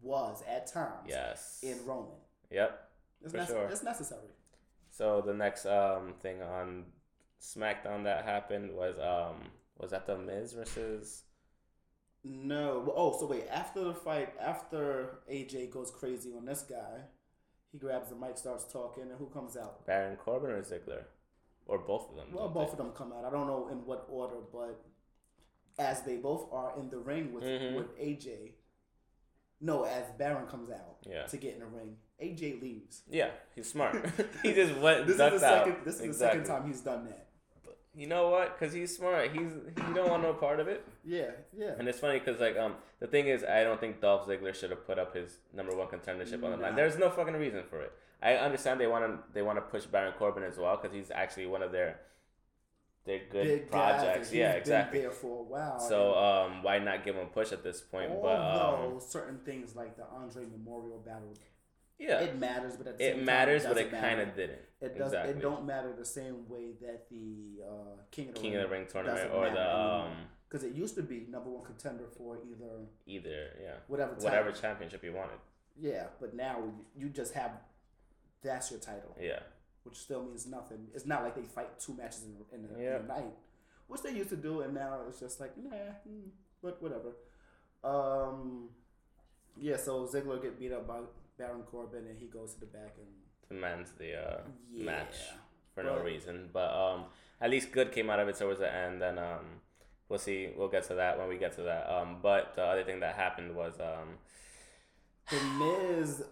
was 0.00 0.42
at 0.48 0.68
times 0.72 1.08
yes. 1.08 1.58
in 1.62 1.84
Roman. 1.84 2.14
Yep. 2.50 2.70
It's, 3.24 3.32
For 3.32 3.38
nece- 3.38 3.46
sure. 3.48 3.66
it's 3.68 3.82
necessary. 3.82 4.30
So 4.90 5.20
the 5.26 5.34
next 5.34 5.66
um 5.66 6.14
thing 6.20 6.40
on 6.40 6.84
SmackDown 7.40 8.04
that 8.04 8.24
happened 8.24 8.72
was 8.72 8.96
um 8.98 9.50
was 9.78 9.90
that 9.90 10.06
the 10.06 10.16
Miz 10.16 10.52
versus 10.54 11.24
No. 12.28 12.92
Oh, 12.96 13.16
so 13.18 13.26
wait. 13.26 13.44
After 13.50 13.84
the 13.84 13.94
fight, 13.94 14.34
after 14.40 15.18
AJ 15.30 15.70
goes 15.70 15.90
crazy 15.90 16.32
on 16.36 16.44
this 16.44 16.62
guy, 16.62 17.00
he 17.72 17.78
grabs 17.78 18.08
the 18.10 18.16
mic, 18.16 18.36
starts 18.38 18.64
talking, 18.72 19.04
and 19.04 19.12
who 19.18 19.26
comes 19.26 19.56
out? 19.56 19.86
Baron 19.86 20.16
Corbin 20.16 20.50
or 20.50 20.62
Ziggler, 20.62 21.04
or 21.66 21.78
both 21.78 22.10
of 22.10 22.16
them? 22.16 22.26
Well, 22.32 22.48
both 22.48 22.68
they? 22.68 22.72
of 22.72 22.78
them 22.78 22.90
come 22.92 23.12
out. 23.12 23.24
I 23.24 23.30
don't 23.30 23.46
know 23.46 23.68
in 23.70 23.84
what 23.86 24.06
order, 24.08 24.36
but 24.52 24.80
as 25.78 26.02
they 26.02 26.16
both 26.16 26.48
are 26.52 26.72
in 26.78 26.88
the 26.90 26.98
ring 26.98 27.32
with 27.32 27.44
Mhm. 27.44 27.76
with 27.76 27.96
AJ. 27.98 28.54
No, 29.60 29.84
as 29.84 30.04
Baron 30.18 30.46
comes 30.48 30.70
out 30.70 30.98
Yeah. 31.02 31.26
to 31.26 31.36
get 31.36 31.54
in 31.54 31.60
the 31.60 31.66
ring, 31.66 31.96
AJ 32.18 32.60
leaves. 32.60 33.02
Yeah, 33.08 33.30
he's 33.54 33.70
smart. 33.70 33.94
he 34.42 34.52
just 34.52 34.78
went 34.80 35.06
This 35.06 35.12
is 35.12 35.18
the 35.18 35.24
out. 35.24 35.40
second. 35.40 35.84
This 35.84 35.94
is 35.96 36.00
exactly. 36.02 36.40
the 36.40 36.46
second 36.46 36.60
time 36.62 36.66
he's 36.70 36.80
done 36.80 37.04
that. 37.06 37.25
You 37.96 38.06
know 38.06 38.28
what? 38.28 38.58
Because 38.58 38.74
he's 38.74 38.94
smart. 38.94 39.30
He's 39.32 39.52
he 39.86 39.94
don't 39.94 40.10
want 40.10 40.22
no 40.22 40.34
part 40.34 40.60
of 40.60 40.68
it. 40.68 40.86
Yeah, 41.02 41.30
yeah. 41.56 41.72
And 41.78 41.88
it's 41.88 41.98
funny 41.98 42.18
because 42.18 42.38
like 42.40 42.56
um 42.58 42.74
the 43.00 43.06
thing 43.06 43.28
is 43.28 43.42
I 43.42 43.64
don't 43.64 43.80
think 43.80 44.02
Dolph 44.02 44.26
Ziggler 44.26 44.54
should 44.54 44.70
have 44.70 44.86
put 44.86 44.98
up 44.98 45.14
his 45.14 45.38
number 45.54 45.74
one 45.74 45.88
contendership 45.88 46.44
on 46.44 46.50
the 46.50 46.58
line. 46.58 46.76
There's 46.76 46.98
no 46.98 47.08
fucking 47.08 47.34
reason 47.34 47.62
for 47.70 47.80
it. 47.80 47.92
I 48.22 48.34
understand 48.34 48.80
they 48.80 48.86
want 48.86 49.04
to 49.06 49.18
they 49.32 49.40
want 49.40 49.56
to 49.56 49.62
push 49.62 49.84
Baron 49.84 50.12
Corbin 50.18 50.42
as 50.42 50.58
well 50.58 50.76
because 50.76 50.94
he's 50.94 51.10
actually 51.10 51.46
one 51.46 51.62
of 51.62 51.72
their 51.72 52.00
their 53.06 53.20
good 53.30 53.44
Big 53.44 53.70
projects. 53.70 54.32
yeah, 54.32 54.52
he's 54.52 54.62
exactly. 54.62 54.98
Been 54.98 55.08
there 55.08 55.16
for 55.16 55.40
a 55.40 55.42
while. 55.44 55.80
So 55.80 56.14
um 56.18 56.62
why 56.62 56.78
not 56.78 57.02
give 57.02 57.16
him 57.16 57.22
a 57.22 57.28
push 57.28 57.52
at 57.52 57.64
this 57.64 57.80
point? 57.80 58.10
But 58.10 58.36
although 58.36 58.96
um 58.96 59.00
certain 59.00 59.38
things 59.38 59.74
like 59.74 59.96
the 59.96 60.04
Andre 60.04 60.44
Memorial 60.44 60.98
Battle, 60.98 61.32
yeah, 61.98 62.20
it 62.20 62.38
matters, 62.38 62.76
but 62.76 62.86
at 62.86 62.98
the 62.98 63.08
it 63.08 63.14
same 63.16 63.24
matters, 63.24 63.62
time, 63.64 63.72
but 63.74 63.82
it 63.82 63.90
kind 63.90 64.20
of 64.20 64.34
didn't. 64.36 64.58
It 64.80 64.98
does. 64.98 65.12
exactly. 65.12 65.32
It 65.34 65.40
don't 65.40 65.64
matter 65.64 65.92
the 65.96 66.04
same 66.04 66.48
way 66.48 66.72
that 66.82 67.08
the 67.08 67.62
uh, 67.64 68.02
King 68.10 68.28
of 68.28 68.34
the 68.34 68.40
King 68.40 68.52
Ring, 68.52 68.62
of 68.62 68.68
the 68.70 68.76
Ring 68.76 68.86
tournament 68.90 69.30
or 69.32 69.42
matter 69.44 69.54
the 69.54 69.76
um 69.78 70.12
because 70.48 70.62
it 70.62 70.74
used 70.74 70.94
to 70.94 71.02
be 71.02 71.26
number 71.28 71.50
one 71.50 71.64
contender 71.64 72.04
for 72.16 72.38
either 72.48 72.86
either 73.06 73.50
yeah 73.60 73.70
whatever 73.88 74.12
title. 74.14 74.24
whatever 74.24 74.52
championship 74.52 75.02
you 75.02 75.12
wanted. 75.12 75.38
Yeah, 75.78 76.06
but 76.20 76.34
now 76.34 76.62
you 76.96 77.08
just 77.08 77.34
have 77.34 77.52
that's 78.42 78.70
your 78.70 78.80
title, 78.80 79.16
Yeah. 79.20 79.40
which 79.82 79.96
still 79.96 80.22
means 80.22 80.46
nothing. 80.46 80.86
It's 80.94 81.06
not 81.06 81.22
like 81.24 81.34
they 81.34 81.42
fight 81.42 81.78
two 81.80 81.94
matches 81.94 82.24
in, 82.24 82.58
in, 82.58 82.64
a, 82.70 82.78
in 82.78 83.02
a 83.02 83.06
night, 83.06 83.34
which 83.88 84.02
they 84.02 84.12
used 84.12 84.30
to 84.30 84.36
do, 84.36 84.60
and 84.60 84.74
now 84.74 85.00
it's 85.08 85.18
just 85.20 85.40
like 85.40 85.56
nah, 85.56 85.70
mm, 86.08 86.28
but 86.62 86.80
whatever. 86.82 87.12
Um, 87.82 88.68
yeah. 89.58 89.76
So 89.76 90.06
Ziggler 90.06 90.40
get 90.40 90.58
beat 90.60 90.72
up 90.72 90.86
by 90.86 91.00
Baron 91.38 91.62
Corbin, 91.62 92.06
and 92.06 92.18
he 92.18 92.26
goes 92.26 92.54
to 92.54 92.60
the 92.60 92.66
back 92.66 92.94
and 92.98 93.08
demands 93.48 93.92
the 93.98 94.14
uh, 94.14 94.40
yeah. 94.72 94.84
match 94.84 95.14
for 95.74 95.82
no 95.82 95.98
reason. 95.98 96.48
But 96.52 96.72
um, 96.72 97.04
at 97.40 97.50
least 97.50 97.72
good 97.72 97.92
came 97.92 98.10
out 98.10 98.20
of 98.20 98.28
it 98.28 98.36
towards 98.36 98.60
the 98.60 98.72
end, 98.72 99.02
and 99.02 99.18
um, 99.18 99.44
we'll 100.08 100.18
see. 100.18 100.48
We'll 100.56 100.68
get 100.68 100.84
to 100.84 100.94
that 100.94 101.18
when 101.18 101.28
we 101.28 101.36
get 101.38 101.54
to 101.56 101.62
that. 101.62 101.90
Um, 101.92 102.18
but 102.22 102.54
the 102.56 102.62
other 102.62 102.84
thing 102.84 103.00
that 103.00 103.14
happened 103.16 103.54
was 103.54 103.74
um, 103.80 104.18
The 105.30 105.40
Miz 105.58 106.22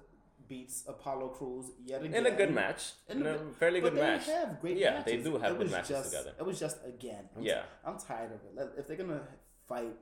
beats 0.46 0.84
Apollo 0.86 1.28
Crews 1.28 1.66
yet 1.84 2.02
again 2.02 2.14
in 2.14 2.26
a 2.32 2.36
good 2.36 2.54
match, 2.54 2.92
In 3.08 3.20
in 3.20 3.26
a 3.26 3.34
a 3.34 3.38
fairly 3.58 3.80
But 3.80 3.94
good 3.94 4.02
they 4.02 4.06
match. 4.06 4.26
have 4.26 4.60
great 4.60 4.76
Yeah, 4.76 4.90
matches. 4.98 5.04
they 5.24 5.30
do 5.30 5.38
have 5.38 5.52
It 5.52 5.58
good 5.58 5.70
matches 5.70 5.88
just, 5.88 6.10
together. 6.10 6.32
It 6.38 6.44
was 6.44 6.60
just 6.60 6.78
again. 6.86 7.28
I'm 7.36 7.42
Yeah. 7.42 7.62
I'm 7.84 7.98
tired 7.98 8.32
of 8.32 8.40
it. 8.44 8.72
If 8.78 8.86
they're 8.86 8.96
gonna 8.98 9.26
fight 9.66 9.96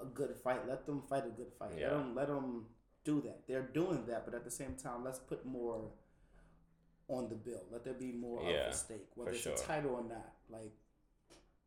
a 0.00 0.06
good 0.06 0.34
fight, 0.42 0.66
let 0.66 0.86
them 0.86 1.02
fight 1.02 1.26
a 1.26 1.28
good 1.30 1.52
fight. 1.58 1.72
Yeah. 1.76 1.88
Let 1.88 1.98
them 1.98 2.14
let 2.14 2.28
them 2.28 2.66
do 3.04 3.20
that. 3.22 3.42
They're 3.48 3.62
doing 3.62 4.04
that, 4.06 4.24
but 4.24 4.34
at 4.34 4.44
the 4.44 4.50
same 4.50 4.74
time, 4.74 5.04
let's 5.04 5.18
put 5.18 5.44
more 5.46 5.90
on 7.08 7.28
the 7.28 7.34
bill. 7.34 7.62
Let 7.70 7.84
there 7.84 7.94
be 7.94 8.12
more 8.12 8.42
Yeah, 8.42 8.68
of 8.68 8.74
a 8.74 8.76
stake, 8.76 9.08
whether 9.14 9.30
it's 9.32 9.40
sure. 9.40 9.54
a 9.54 9.56
title 9.56 9.92
or 9.92 10.04
not. 10.04 10.32
Like, 10.48 10.72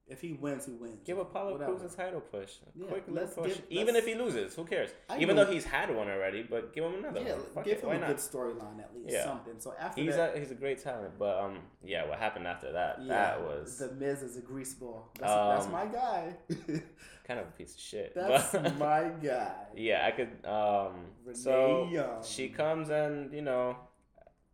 if 0.08 0.20
he 0.22 0.34
wins, 0.34 0.66
he 0.66 0.74
wins. 0.74 1.00
Give 1.06 1.18
Apollo 1.18 1.54
Whatever. 1.54 1.76
Crews 1.78 1.94
a 1.94 1.96
title 1.98 2.20
push. 2.22 2.52
A 2.66 2.78
Yeah, 2.80 2.88
quick 2.88 3.04
let's 3.08 3.34
push. 3.36 3.48
give- 3.56 3.64
Even 3.70 3.94
let's- 3.94 4.06
if 4.06 4.14
he 4.14 4.20
loses, 4.20 4.54
who 4.56 4.66
cares? 4.66 4.90
I 5.10 5.18
Even 5.20 5.36
know- 5.36 5.46
though 5.46 5.52
he's 5.52 5.64
had 5.66 5.96
one 5.96 6.10
already, 6.10 6.44
but 6.44 6.74
give 6.74 6.84
him 6.84 6.96
another 6.96 7.22
Yeah, 7.22 7.36
one. 7.54 7.64
Give 7.64 7.78
it, 7.78 7.84
him 7.84 7.90
a 7.92 8.00
not? 8.00 8.08
good 8.08 8.18
storyline 8.18 8.80
at 8.84 8.94
least, 8.94 9.12
Yeah. 9.14 9.24
something. 9.24 9.60
So 9.60 9.74
after 9.80 10.02
He's 10.02 10.16
that, 10.16 10.36
a 10.36 10.40
he's 10.40 10.52
a 10.52 10.56
great 10.56 10.84
talent, 10.84 11.18
but 11.18 11.40
um 11.40 11.60
yeah, 11.84 12.06
what 12.08 12.20
happened 12.20 12.48
after 12.48 12.72
that? 12.74 13.02
yeah, 13.02 13.14
that 13.14 13.42
was 13.42 13.78
the 13.78 13.92
Miz 13.94 14.22
is 14.22 14.36
a 14.38 14.42
grease 14.42 14.74
ball. 14.74 15.10
That's, 15.20 15.32
that's 15.34 15.66
Um, 15.68 15.72
my 15.72 15.86
guy. 15.86 16.36
kind 17.24 17.40
of 17.40 17.48
a 17.48 17.52
piece 17.52 17.74
of 17.76 17.80
shit. 17.80 18.14
that's 18.14 18.52
but- 18.52 18.76
my 18.78 19.10
guy. 19.22 19.56
yeah, 19.74 20.06
I 20.06 20.12
could. 20.12 20.46
Um, 20.46 21.06
Renee 21.24 21.38
so 21.40 21.88
Young. 21.90 22.22
she 22.24 22.50
comes 22.50 22.90
and 22.90 23.34
you 23.34 23.42
know 23.42 23.78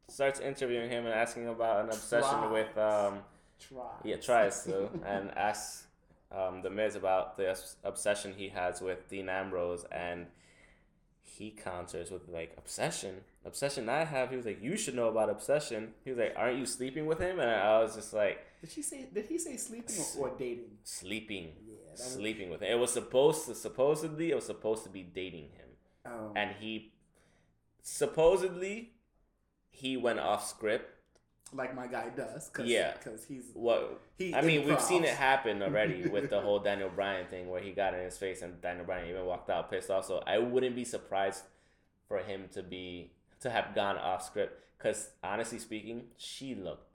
starts 0.08 0.40
interviewing 0.40 0.90
him 0.90 1.06
and 1.06 1.14
asking 1.14 1.48
about 1.48 1.82
an 1.86 1.88
obsession 1.88 2.52
with 2.52 2.76
um 2.78 3.24
Try. 3.60 3.86
yeah 4.04 4.16
tries 4.18 4.64
to 4.66 4.90
and 5.06 5.32
asks 5.38 5.86
um 6.32 6.62
the 6.62 6.70
Miz 6.70 6.96
about 6.96 7.38
the 7.38 7.58
obsession 7.84 8.34
he 8.38 8.50
has 8.50 8.82
with 8.82 9.10
Dean 9.10 9.30
Ambrose 9.30 9.86
and 9.92 10.28
he 11.24 11.52
counters 11.52 12.10
with 12.12 12.28
like 12.28 12.54
obsession 12.58 13.22
obsession 13.46 13.88
I 13.90 14.04
have 14.06 14.30
he 14.30 14.36
was 14.38 14.46
like 14.46 14.62
you 14.62 14.76
should 14.78 14.96
know 14.96 15.08
about 15.08 15.30
obsession 15.30 15.94
he 16.04 16.10
was 16.12 16.20
like 16.20 16.34
aren't 16.36 16.58
you 16.58 16.66
sleeping 16.66 17.06
with 17.06 17.20
him 17.20 17.40
and 17.40 17.50
I 17.50 17.80
was 17.80 17.96
just 17.96 18.14
like 18.14 18.40
Did 18.62 18.72
she 18.72 18.82
say? 18.82 19.08
Did 19.14 19.28
he 19.28 19.38
say 19.38 19.56
sleeping 19.58 19.96
or, 20.20 20.30
or 20.30 20.38
dating? 20.38 20.78
sleeping 20.84 21.54
Yeah, 21.68 21.76
was- 21.92 22.04
sleeping 22.04 22.50
with 22.50 22.62
him 22.62 22.72
it 22.72 22.80
was 22.80 22.92
supposed 22.92 23.46
to 23.48 23.56
supposedly 23.56 24.32
it 24.32 24.36
was 24.36 24.46
supposed 24.46 24.84
to 24.84 24.90
be 24.90 25.04
dating 25.04 25.50
him 25.58 25.70
Um, 26.06 26.32
and 26.36 26.56
he 26.60 26.92
supposedly 27.82 28.94
he 29.72 29.96
went 29.98 30.20
off 30.20 30.46
script. 30.48 30.96
Like 31.54 31.76
my 31.76 31.88
guy 31.88 32.10
does. 32.10 32.50
Cause, 32.50 32.66
Yeah. 32.68 32.94
because 32.94 33.26
he's 33.26 33.46
What 33.54 34.02
he. 34.18 34.34
I 34.36 34.42
mean, 34.42 34.66
we've 34.68 34.82
seen 34.82 35.04
it 35.04 35.16
happen 35.16 35.62
already 35.62 36.08
with 36.16 36.30
the 36.30 36.42
whole 36.42 36.60
Daniel 36.60 36.90
Bryan 36.90 37.28
thing, 37.28 37.50
where 37.50 37.62
he 37.62 37.72
got 37.72 37.94
in 37.94 38.02
his 38.02 38.18
face 38.18 38.42
and 38.42 38.62
Daniel 38.62 38.86
Bryan 38.86 39.10
even 39.10 39.26
walked 39.26 39.50
out 39.50 39.70
pissed 39.72 39.90
off. 39.90 40.06
So 40.06 40.22
I 40.26 40.38
wouldn't 40.38 40.76
be 40.76 40.86
surprised 40.86 41.44
for 42.08 42.20
him 42.20 42.48
to 42.54 42.64
be 42.64 43.12
to 43.42 43.50
have 43.50 43.74
gone 43.76 43.98
off 43.98 44.26
script. 44.26 44.64
Because 44.78 45.10
honestly 45.24 45.60
speaking, 45.60 46.04
she 46.18 46.56
looked 46.56 46.88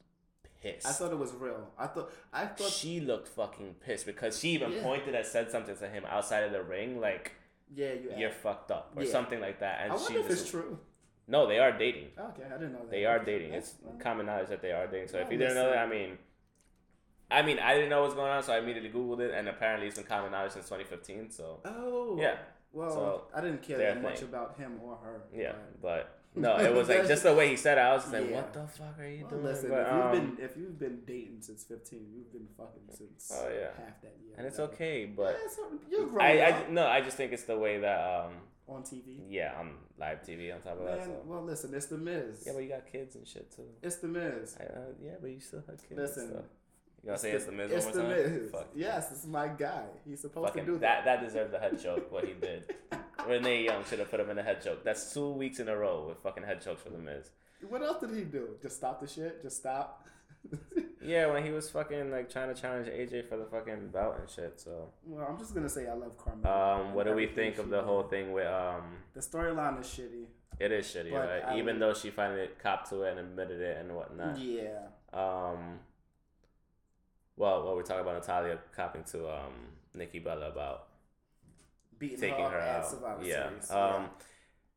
pissed. 0.62 0.86
I 0.86 0.92
thought 0.92 1.12
it 1.12 1.18
was 1.18 1.32
real. 1.34 1.70
I 1.78 1.86
thought. 1.86 2.10
I 2.32 2.46
thought. 2.46 2.70
she 2.70 3.00
looked 3.00 3.28
fucking 3.28 3.74
pissed 3.84 4.06
because 4.06 4.38
she 4.38 4.50
even 4.50 4.72
Yeah. 4.72 4.82
pointed 4.82 5.14
and 5.14 5.26
said 5.26 5.50
something 5.50 5.76
to 5.76 5.88
him 5.88 6.04
outside 6.08 6.44
of 6.44 6.52
the 6.52 6.62
ring, 6.62 7.00
like 7.00 7.32
yeah, 7.74 7.92
you. 7.92 8.12
"you're 8.16 8.30
fucked 8.30 8.70
up" 8.70 8.92
or 8.96 9.02
Yeah. 9.04 9.10
something 9.12 9.40
like 9.40 9.60
that. 9.60 9.80
And 9.82 9.92
I 9.92 9.96
she 9.96 10.02
wonder 10.14 10.18
if 10.20 10.28
just- 10.28 10.42
it's 10.42 10.50
true. 10.50 10.78
No, 11.26 11.46
they 11.46 11.58
are 11.58 11.72
dating. 11.72 12.08
Okay, 12.18 12.42
I 12.46 12.52
didn't 12.58 12.72
know 12.72 12.80
that. 12.80 12.90
They 12.90 13.04
are 13.06 13.18
dating. 13.18 13.52
that's 13.52 13.74
It's 13.92 14.02
common 14.02 14.26
knowledge 14.26 14.48
that 14.48 14.60
they 14.62 14.72
are 14.72 14.86
dating. 14.86 15.08
So 15.08 15.18
if 15.18 15.30
you 15.30 15.38
didn't 15.38 15.54
know 15.54 15.70
that, 15.70 15.78
I 15.78 15.86
mean, 15.86 16.18
I 17.30 17.42
mean, 17.42 17.58
I 17.58 17.74
didn't 17.74 17.88
know 17.90 18.02
what's 18.02 18.14
going 18.14 18.30
on, 18.30 18.42
so 18.42 18.52
I 18.52 18.58
immediately 18.58 18.90
googled 18.90 19.20
it, 19.20 19.32
and 19.34 19.48
apparently 19.48 19.86
it's 19.86 19.96
been 19.96 20.06
common 20.06 20.30
knowledge 20.32 20.52
since 20.52 20.66
2015. 20.66 21.30
So 21.30 21.60
Oh. 21.64 22.16
Yeah. 22.20 22.36
Well, 22.72 22.90
So, 22.90 23.24
I 23.34 23.40
didn't 23.40 23.62
care 23.62 23.78
that 23.78 24.02
much 24.02 24.18
thing. 24.18 24.28
about 24.28 24.56
him 24.58 24.80
or 24.82 24.96
her. 24.96 25.22
yeah, 25.32 25.52
but- 25.80 25.80
but 25.80 26.20
no, 26.40 26.58
it 26.58 26.74
was 26.74 26.88
like 26.88 27.06
just 27.06 27.22
the 27.22 27.32
way 27.32 27.48
he 27.48 27.56
said 27.56 27.78
it. 27.78 27.80
I 27.80 27.94
was 27.94 28.02
just 28.02 28.12
like, 28.12 28.28
Yeah. 28.28 28.34
what 28.36 28.52
the 28.52 28.66
fuck 28.66 28.98
are 28.98 29.06
you 29.06 29.20
Well, 29.22 29.30
doing? 29.30 29.44
listen, 29.44 29.70
but, 29.70 29.78
if 29.80 29.86
you've 29.92 30.02
um, 30.04 30.10
been 30.34 30.44
if 30.44 30.56
you've 30.56 30.78
been 30.80 31.00
dating 31.06 31.36
since 31.40 31.62
fifteen, 31.62 32.08
you've 32.12 32.32
been 32.32 32.48
fucking 32.58 32.82
since 32.90 33.30
Oh, 33.32 33.48
yeah. 33.48 33.68
half 33.78 34.02
that 34.02 34.14
year. 34.20 34.34
and 34.36 34.44
it's 34.48 34.58
okay, 34.58 35.04
but 35.06 35.38
yeah, 35.40 35.64
you're 35.88 36.06
grown 36.08 36.20
I, 36.26 36.40
I 36.50 36.68
no, 36.70 36.84
I 36.88 37.00
just 37.02 37.16
think 37.16 37.32
it's 37.32 37.44
the 37.44 37.56
way 37.56 37.78
that 37.78 38.24
um 38.26 38.32
on 38.66 38.82
TV. 38.82 39.18
yeah 39.28 39.52
on 39.58 39.72
live 39.98 40.22
TV 40.22 40.54
on 40.54 40.60
top 40.60 40.78
of 40.80 40.86
that. 40.86 41.04
So. 41.04 41.22
well, 41.26 41.42
listen, 41.42 41.74
it's 41.74 41.86
the 41.86 41.98
Miz. 41.98 42.44
Yeah, 42.46 42.52
but 42.54 42.62
you 42.62 42.68
got 42.68 42.90
kids 42.90 43.14
and 43.14 43.26
shit 43.26 43.54
too. 43.54 43.62
it's 43.82 43.96
the 43.96 44.08
Miz. 44.08 44.56
I, 44.58 44.64
uh, 44.64 44.80
yeah, 45.02 45.12
but 45.20 45.30
you 45.30 45.40
still 45.40 45.62
have 45.68 45.78
kids. 45.86 46.00
Listen, 46.00 46.28
so. 46.30 46.44
You 47.02 47.08
gonna 47.08 47.18
say 47.18 47.32
it's 47.32 47.44
the 47.44 47.52
Miz 47.52 47.70
It's 47.70 47.86
the 47.86 48.00
time? 48.00 48.08
Miz. 48.08 48.50
Fuck. 48.50 48.68
Yes, 48.74 49.12
it's 49.12 49.26
my 49.26 49.48
guy. 49.48 49.84
He's 50.06 50.20
supposed 50.22 50.48
Fucking 50.48 50.64
to 50.64 50.72
do 50.72 50.78
that. 50.78 51.04
that. 51.04 51.20
that 51.20 51.26
deserved 51.26 51.52
a 51.52 51.58
head 51.58 51.82
choke. 51.82 52.10
What 52.10 52.24
he 52.24 52.32
did. 52.40 52.74
Renee 53.26 53.64
Young 53.64 53.84
should 53.84 53.98
have 53.98 54.10
put 54.10 54.20
him 54.20 54.30
in 54.30 54.38
a 54.38 54.42
head 54.42 54.62
choke. 54.62 54.82
That's 54.84 55.12
two 55.12 55.30
weeks 55.32 55.58
in 55.60 55.68
a 55.68 55.76
row 55.76 56.06
with 56.08 56.18
fucking 56.18 56.44
head 56.44 56.62
chokes 56.62 56.82
for 56.82 56.90
the 56.90 56.98
Miz. 56.98 57.30
What 57.68 57.82
else 57.82 58.00
did 58.00 58.14
he 58.16 58.24
do? 58.24 58.56
Just 58.62 58.76
stop 58.76 59.00
the 59.00 59.06
shit. 59.06 59.42
Just 59.42 59.58
stop. 59.58 60.06
Yeah, 61.04 61.26
when 61.32 61.44
he 61.44 61.50
was 61.50 61.68
fucking 61.70 62.10
like 62.10 62.30
trying 62.30 62.54
to 62.54 62.60
challenge 62.60 62.88
AJ 62.88 63.28
for 63.28 63.36
the 63.36 63.44
fucking 63.44 63.88
belt 63.88 64.16
and 64.18 64.28
shit. 64.28 64.58
So, 64.60 64.88
well, 65.06 65.26
I'm 65.28 65.38
just 65.38 65.54
gonna 65.54 65.68
say 65.68 65.86
I 65.86 65.94
love 65.94 66.16
Carmella. 66.18 66.80
um, 66.80 66.94
what 66.94 67.06
do 67.06 67.12
we 67.14 67.26
think 67.26 67.58
of 67.58 67.68
the 67.68 67.76
did. 67.78 67.84
whole 67.86 68.04
thing 68.04 68.32
with 68.32 68.46
um? 68.46 68.82
The 69.12 69.20
storyline 69.20 69.80
is 69.80 69.86
shitty. 69.86 70.26
It 70.60 70.70
is 70.72 70.86
shitty, 70.86 71.10
But 71.10 71.28
right? 71.28 71.44
I- 71.44 71.58
Even 71.58 71.78
though 71.78 71.92
she 71.94 72.10
finally 72.10 72.48
copped 72.62 72.88
to 72.90 73.02
it 73.02 73.10
and 73.10 73.18
admitted 73.20 73.60
it 73.60 73.76
and 73.78 73.94
whatnot. 73.94 74.38
Yeah. 74.38 74.86
Um. 75.12 75.80
Well, 77.36 77.64
well, 77.64 77.74
we're 77.76 77.82
talking 77.82 78.02
about 78.02 78.14
Natalya 78.20 78.58
copping 78.74 79.04
to 79.04 79.28
um 79.28 79.52
Nikki 79.94 80.20
Bella 80.20 80.48
about 80.50 80.86
Beating 81.98 82.18
taking 82.18 82.44
her 82.44 82.58
at 82.58 82.80
out. 82.80 82.86
Survivor 82.88 83.24
Yeah. 83.24 83.48
Series. 83.48 83.70
Um, 83.70 84.10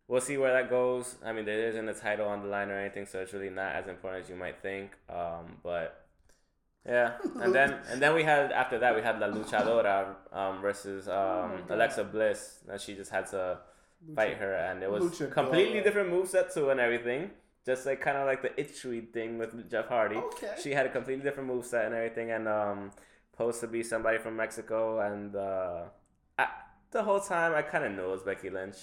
we'll 0.07 0.21
see 0.21 0.37
where 0.37 0.53
that 0.53 0.69
goes. 0.69 1.15
I 1.23 1.31
mean, 1.33 1.45
there 1.45 1.67
isn't 1.69 1.87
a 1.87 1.93
title 1.93 2.27
on 2.27 2.41
the 2.41 2.47
line 2.47 2.69
or 2.69 2.77
anything, 2.79 3.05
so 3.05 3.19
it's 3.19 3.33
really 3.33 3.49
not 3.49 3.75
as 3.75 3.87
important 3.87 4.23
as 4.23 4.29
you 4.29 4.35
might 4.35 4.61
think. 4.61 4.91
Um, 5.09 5.57
but 5.63 6.06
yeah, 6.87 7.13
and 7.41 7.53
then 7.53 7.77
and 7.91 8.01
then 8.01 8.15
we 8.15 8.23
had 8.23 8.51
after 8.51 8.79
that 8.79 8.95
we 8.95 9.01
had 9.01 9.19
La 9.19 9.27
Luchadora 9.27 10.15
um 10.31 10.61
versus 10.61 11.07
um 11.07 11.51
my 11.51 11.57
God. 11.67 11.71
Alexa 11.71 12.03
Bliss, 12.05 12.59
and 12.69 12.79
she 12.79 12.95
just 12.95 13.11
had 13.11 13.27
to 13.27 13.59
fight 14.15 14.37
her, 14.37 14.53
and 14.53 14.81
it 14.83 14.89
was 14.89 15.03
Luchadora. 15.03 15.31
completely 15.31 15.81
different 15.81 16.11
moveset 16.11 16.53
too 16.53 16.69
and 16.69 16.79
everything. 16.79 17.31
Just 17.65 17.85
like 17.85 17.99
kind 17.99 18.15
of 18.17 18.25
like 18.25 18.41
the 18.41 18.57
itchy 18.59 19.01
thing 19.01 19.37
with 19.37 19.69
Jeff 19.69 19.87
Hardy. 19.89 20.15
Okay. 20.15 20.53
She 20.63 20.71
had 20.71 20.85
a 20.85 20.89
completely 20.89 21.23
different 21.23 21.49
moveset 21.49 21.85
and 21.87 21.93
everything, 21.93 22.31
and 22.31 22.47
um, 22.47 22.91
supposed 23.33 23.59
to 23.59 23.67
be 23.67 23.83
somebody 23.83 24.17
from 24.17 24.37
Mexico. 24.37 25.01
And 25.01 25.35
uh, 25.35 25.83
I, 26.39 26.47
the 26.91 27.03
whole 27.03 27.19
time, 27.19 27.53
I 27.53 27.61
kind 27.63 27.83
of 27.83 27.91
knew 27.91 28.05
it 28.05 28.11
was 28.11 28.23
Becky 28.23 28.49
Lynch 28.49 28.77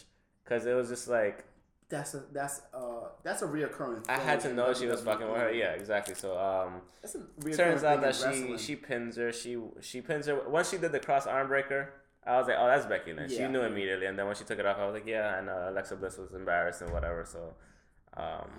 because 0.44 0.66
it 0.66 0.74
was 0.74 0.90
just 0.90 1.08
like 1.08 1.46
That's 1.94 2.14
a 2.14 2.22
that's 2.32 2.62
uh 2.74 3.08
that's 3.22 3.42
a 3.42 3.46
reoccurring. 3.46 4.04
I 4.08 4.18
had 4.18 4.40
to 4.40 4.52
know 4.52 4.74
she 4.74 4.86
was 4.86 5.00
fucking 5.00 5.30
with 5.30 5.40
her. 5.40 5.52
Yeah, 5.52 5.72
exactly. 5.72 6.16
So 6.16 6.36
um, 6.36 6.82
That's 7.00 7.14
a 7.14 7.18
reoccurring 7.18 7.56
turns 7.56 7.84
out 7.84 8.00
that 8.00 8.16
she 8.16 8.24
wrestling. 8.24 8.58
she 8.58 8.74
pins 8.74 9.16
her. 9.16 9.32
She 9.32 9.58
she 9.80 10.00
pins 10.00 10.26
her. 10.26 10.48
Once 10.48 10.70
she 10.70 10.78
did 10.78 10.90
the 10.90 10.98
cross 10.98 11.26
arm 11.28 11.46
breaker, 11.46 11.92
I 12.26 12.36
was 12.38 12.48
like, 12.48 12.56
oh, 12.58 12.66
that's 12.66 12.86
Becky 12.86 13.12
Lynch. 13.12 13.32
Yeah. 13.32 13.42
You 13.42 13.48
knew 13.48 13.62
immediately. 13.62 14.06
And 14.06 14.18
then 14.18 14.26
when 14.26 14.34
she 14.34 14.42
took 14.42 14.58
it 14.58 14.66
off, 14.66 14.78
I 14.78 14.86
was 14.86 14.94
like, 14.94 15.06
yeah. 15.06 15.38
And 15.38 15.48
uh, 15.48 15.66
Alexa 15.70 15.94
Bliss 15.94 16.18
was 16.18 16.32
embarrassed 16.34 16.82
and 16.82 16.92
whatever. 16.92 17.24
So 17.24 17.54
um, 18.16 18.50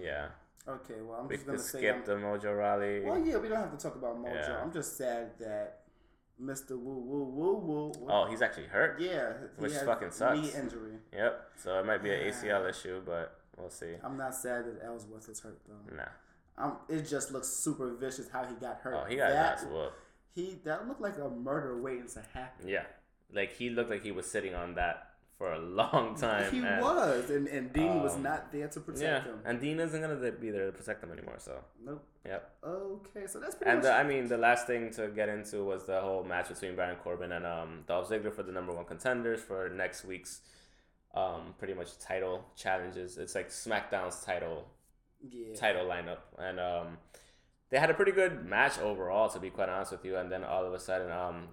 yeah, 0.00 0.26
Okay, 0.68 1.00
well 1.02 1.20
I'm 1.20 1.28
we 1.28 1.36
just 1.36 1.46
gonna 1.46 1.58
skip 1.58 1.96
I'm, 1.96 2.04
the 2.04 2.14
Mojo 2.14 2.56
Rawley. 2.58 3.00
well, 3.00 3.18
yeah, 3.18 3.38
we 3.38 3.48
don't 3.48 3.58
have 3.58 3.70
to 3.70 3.78
talk 3.78 3.94
about 3.94 4.16
Mojo. 4.22 4.34
Yeah. 4.34 4.60
I'm 4.62 4.72
just 4.72 4.96
sad 4.96 5.30
that 5.38 5.80
Mr. 6.42 6.70
Woo 6.70 6.94
Woo 6.98 7.24
Woo 7.24 7.54
Woo. 7.58 7.92
Oh, 8.08 8.26
he's 8.28 8.42
actually 8.42 8.66
hurt. 8.66 9.00
yeah, 9.00 9.32
Which 9.58 9.72
fucking 9.72 10.10
sucks. 10.10 10.40
Knee 10.40 10.50
injury. 10.60 10.94
Yep. 11.12 11.50
So 11.56 11.78
it 11.78 11.86
might 11.86 12.02
be 12.02 12.10
an 12.12 12.20
ACL 12.30 12.68
issue, 12.68 13.02
but 13.04 13.38
we'll 13.58 13.70
see. 13.70 13.94
I'm 14.02 14.16
not 14.16 14.34
sad 14.34 14.64
that 14.66 14.80
Ellsworth 14.84 15.28
is 15.28 15.40
hurt 15.40 15.60
though. 15.68 15.94
Nah. 15.96 16.04
Um, 16.58 16.76
it 16.88 17.08
just 17.08 17.32
looks 17.32 17.48
super 17.48 17.94
vicious 17.94 18.28
how 18.30 18.44
he 18.44 18.54
got 18.54 18.78
hurt. 18.78 18.94
Oh, 18.94 19.04
he 19.08 19.16
got 19.16 19.30
that, 19.30 19.58
ass 19.58 19.64
whooped. 19.64 19.94
He 20.34 20.58
that 20.64 20.86
looked 20.86 21.00
like 21.00 21.18
a 21.18 21.28
murder 21.28 21.80
waiting 21.80 22.08
to 22.08 22.22
happen. 22.34 22.68
Yeah. 22.68 22.84
Like 23.32 23.52
he 23.56 23.70
looked 23.70 23.90
like 23.90 24.02
he 24.02 24.12
was 24.12 24.30
sitting 24.30 24.54
on 24.54 24.74
that 24.74 25.09
for 25.40 25.54
a 25.54 25.58
long 25.58 26.14
time. 26.16 26.52
he 26.52 26.58
and, 26.58 26.82
was, 26.82 27.30
and, 27.30 27.48
and 27.48 27.72
Dean 27.72 28.02
was 28.02 28.14
um, 28.16 28.22
not 28.22 28.52
there 28.52 28.68
to 28.68 28.78
protect 28.78 29.02
Yeah. 29.02 29.22
him. 29.22 29.38
And 29.46 29.58
Dean 29.58 29.80
isn't 29.80 29.98
gonna 29.98 30.30
be 30.32 30.50
there 30.50 30.66
to 30.66 30.72
protect 30.72 31.02
him 31.02 31.12
anymore. 31.12 31.36
So. 31.38 31.64
Nope. 31.82 32.04
Yep. 32.26 32.50
Okay, 32.62 33.26
so 33.26 33.40
that's 33.40 33.54
pretty 33.54 33.70
And 33.70 33.78
much. 33.78 33.84
the, 33.84 33.94
I 33.94 34.04
mean, 34.04 34.28
the 34.28 34.36
last 34.36 34.66
thing 34.66 34.90
to 34.98 35.08
get 35.08 35.30
into 35.30 35.64
was 35.64 35.86
the 35.86 35.98
whole 35.98 36.24
match 36.24 36.50
between 36.50 36.76
Baron 36.76 36.96
Corbin 37.02 37.32
and 37.32 37.46
um, 37.46 37.84
Dolph 37.86 38.10
Ziggler 38.10 38.34
for 38.34 38.42
the 38.42 38.52
number 38.52 38.70
one 38.74 38.84
contenders 38.84 39.40
for 39.40 39.70
next 39.70 40.04
week's 40.04 40.42
um, 41.14 41.54
pretty 41.56 41.72
much 41.72 41.98
title 41.98 42.44
challenges. 42.54 43.16
It's 43.16 43.34
like 43.34 43.48
SmackDown's 43.48 44.22
title 44.22 44.66
yeah. 45.26 45.54
title 45.56 45.86
lineup, 45.86 46.18
and 46.38 46.60
um, 46.60 46.98
they 47.70 47.78
had 47.78 47.88
a 47.88 47.94
pretty 47.94 48.12
good 48.12 48.44
match 48.44 48.78
overall, 48.78 49.30
to 49.30 49.40
be 49.40 49.48
quite 49.48 49.70
honest 49.70 49.92
with 49.92 50.04
you. 50.04 50.16
And 50.18 50.30
then 50.30 50.44
all 50.44 50.66
of 50.66 50.74
a 50.74 50.78
sudden, 50.78 51.10
um, 51.10 51.48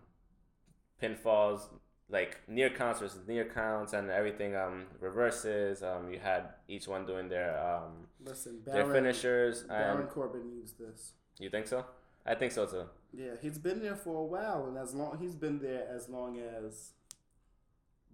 pinfalls, 1.01 1.61
like 2.09 2.37
near 2.47 2.69
counts 2.69 2.99
versus 2.99 3.27
near 3.27 3.45
counts, 3.45 3.93
and 3.93 4.09
everything 4.09 4.55
um, 4.55 4.85
reverses. 4.99 5.83
Um, 5.83 6.11
you 6.11 6.19
had 6.19 6.43
each 6.67 6.87
one 6.87 7.05
doing 7.05 7.27
their 7.29 7.57
um, 7.59 8.07
Listen, 8.23 8.61
their 8.65 8.85
finishers. 8.85 9.63
Baron 9.63 10.01
And 10.01 10.09
Corbin 10.09 10.49
needs 10.55 10.73
this. 10.73 11.13
you 11.39 11.49
think 11.49 11.67
so? 11.67 11.85
I 12.25 12.35
think 12.35 12.51
so 12.51 12.65
too. 12.65 12.85
Yeah, 13.13 13.31
he's 13.41 13.57
been 13.57 13.81
there 13.81 13.95
for 13.95 14.15
a 14.17 14.25
while, 14.25 14.65
and 14.67 14.77
as 14.77 14.93
long 14.93 15.17
he's 15.19 15.35
been 15.35 15.59
there 15.59 15.87
as 15.93 16.09
long 16.09 16.39
as 16.39 16.91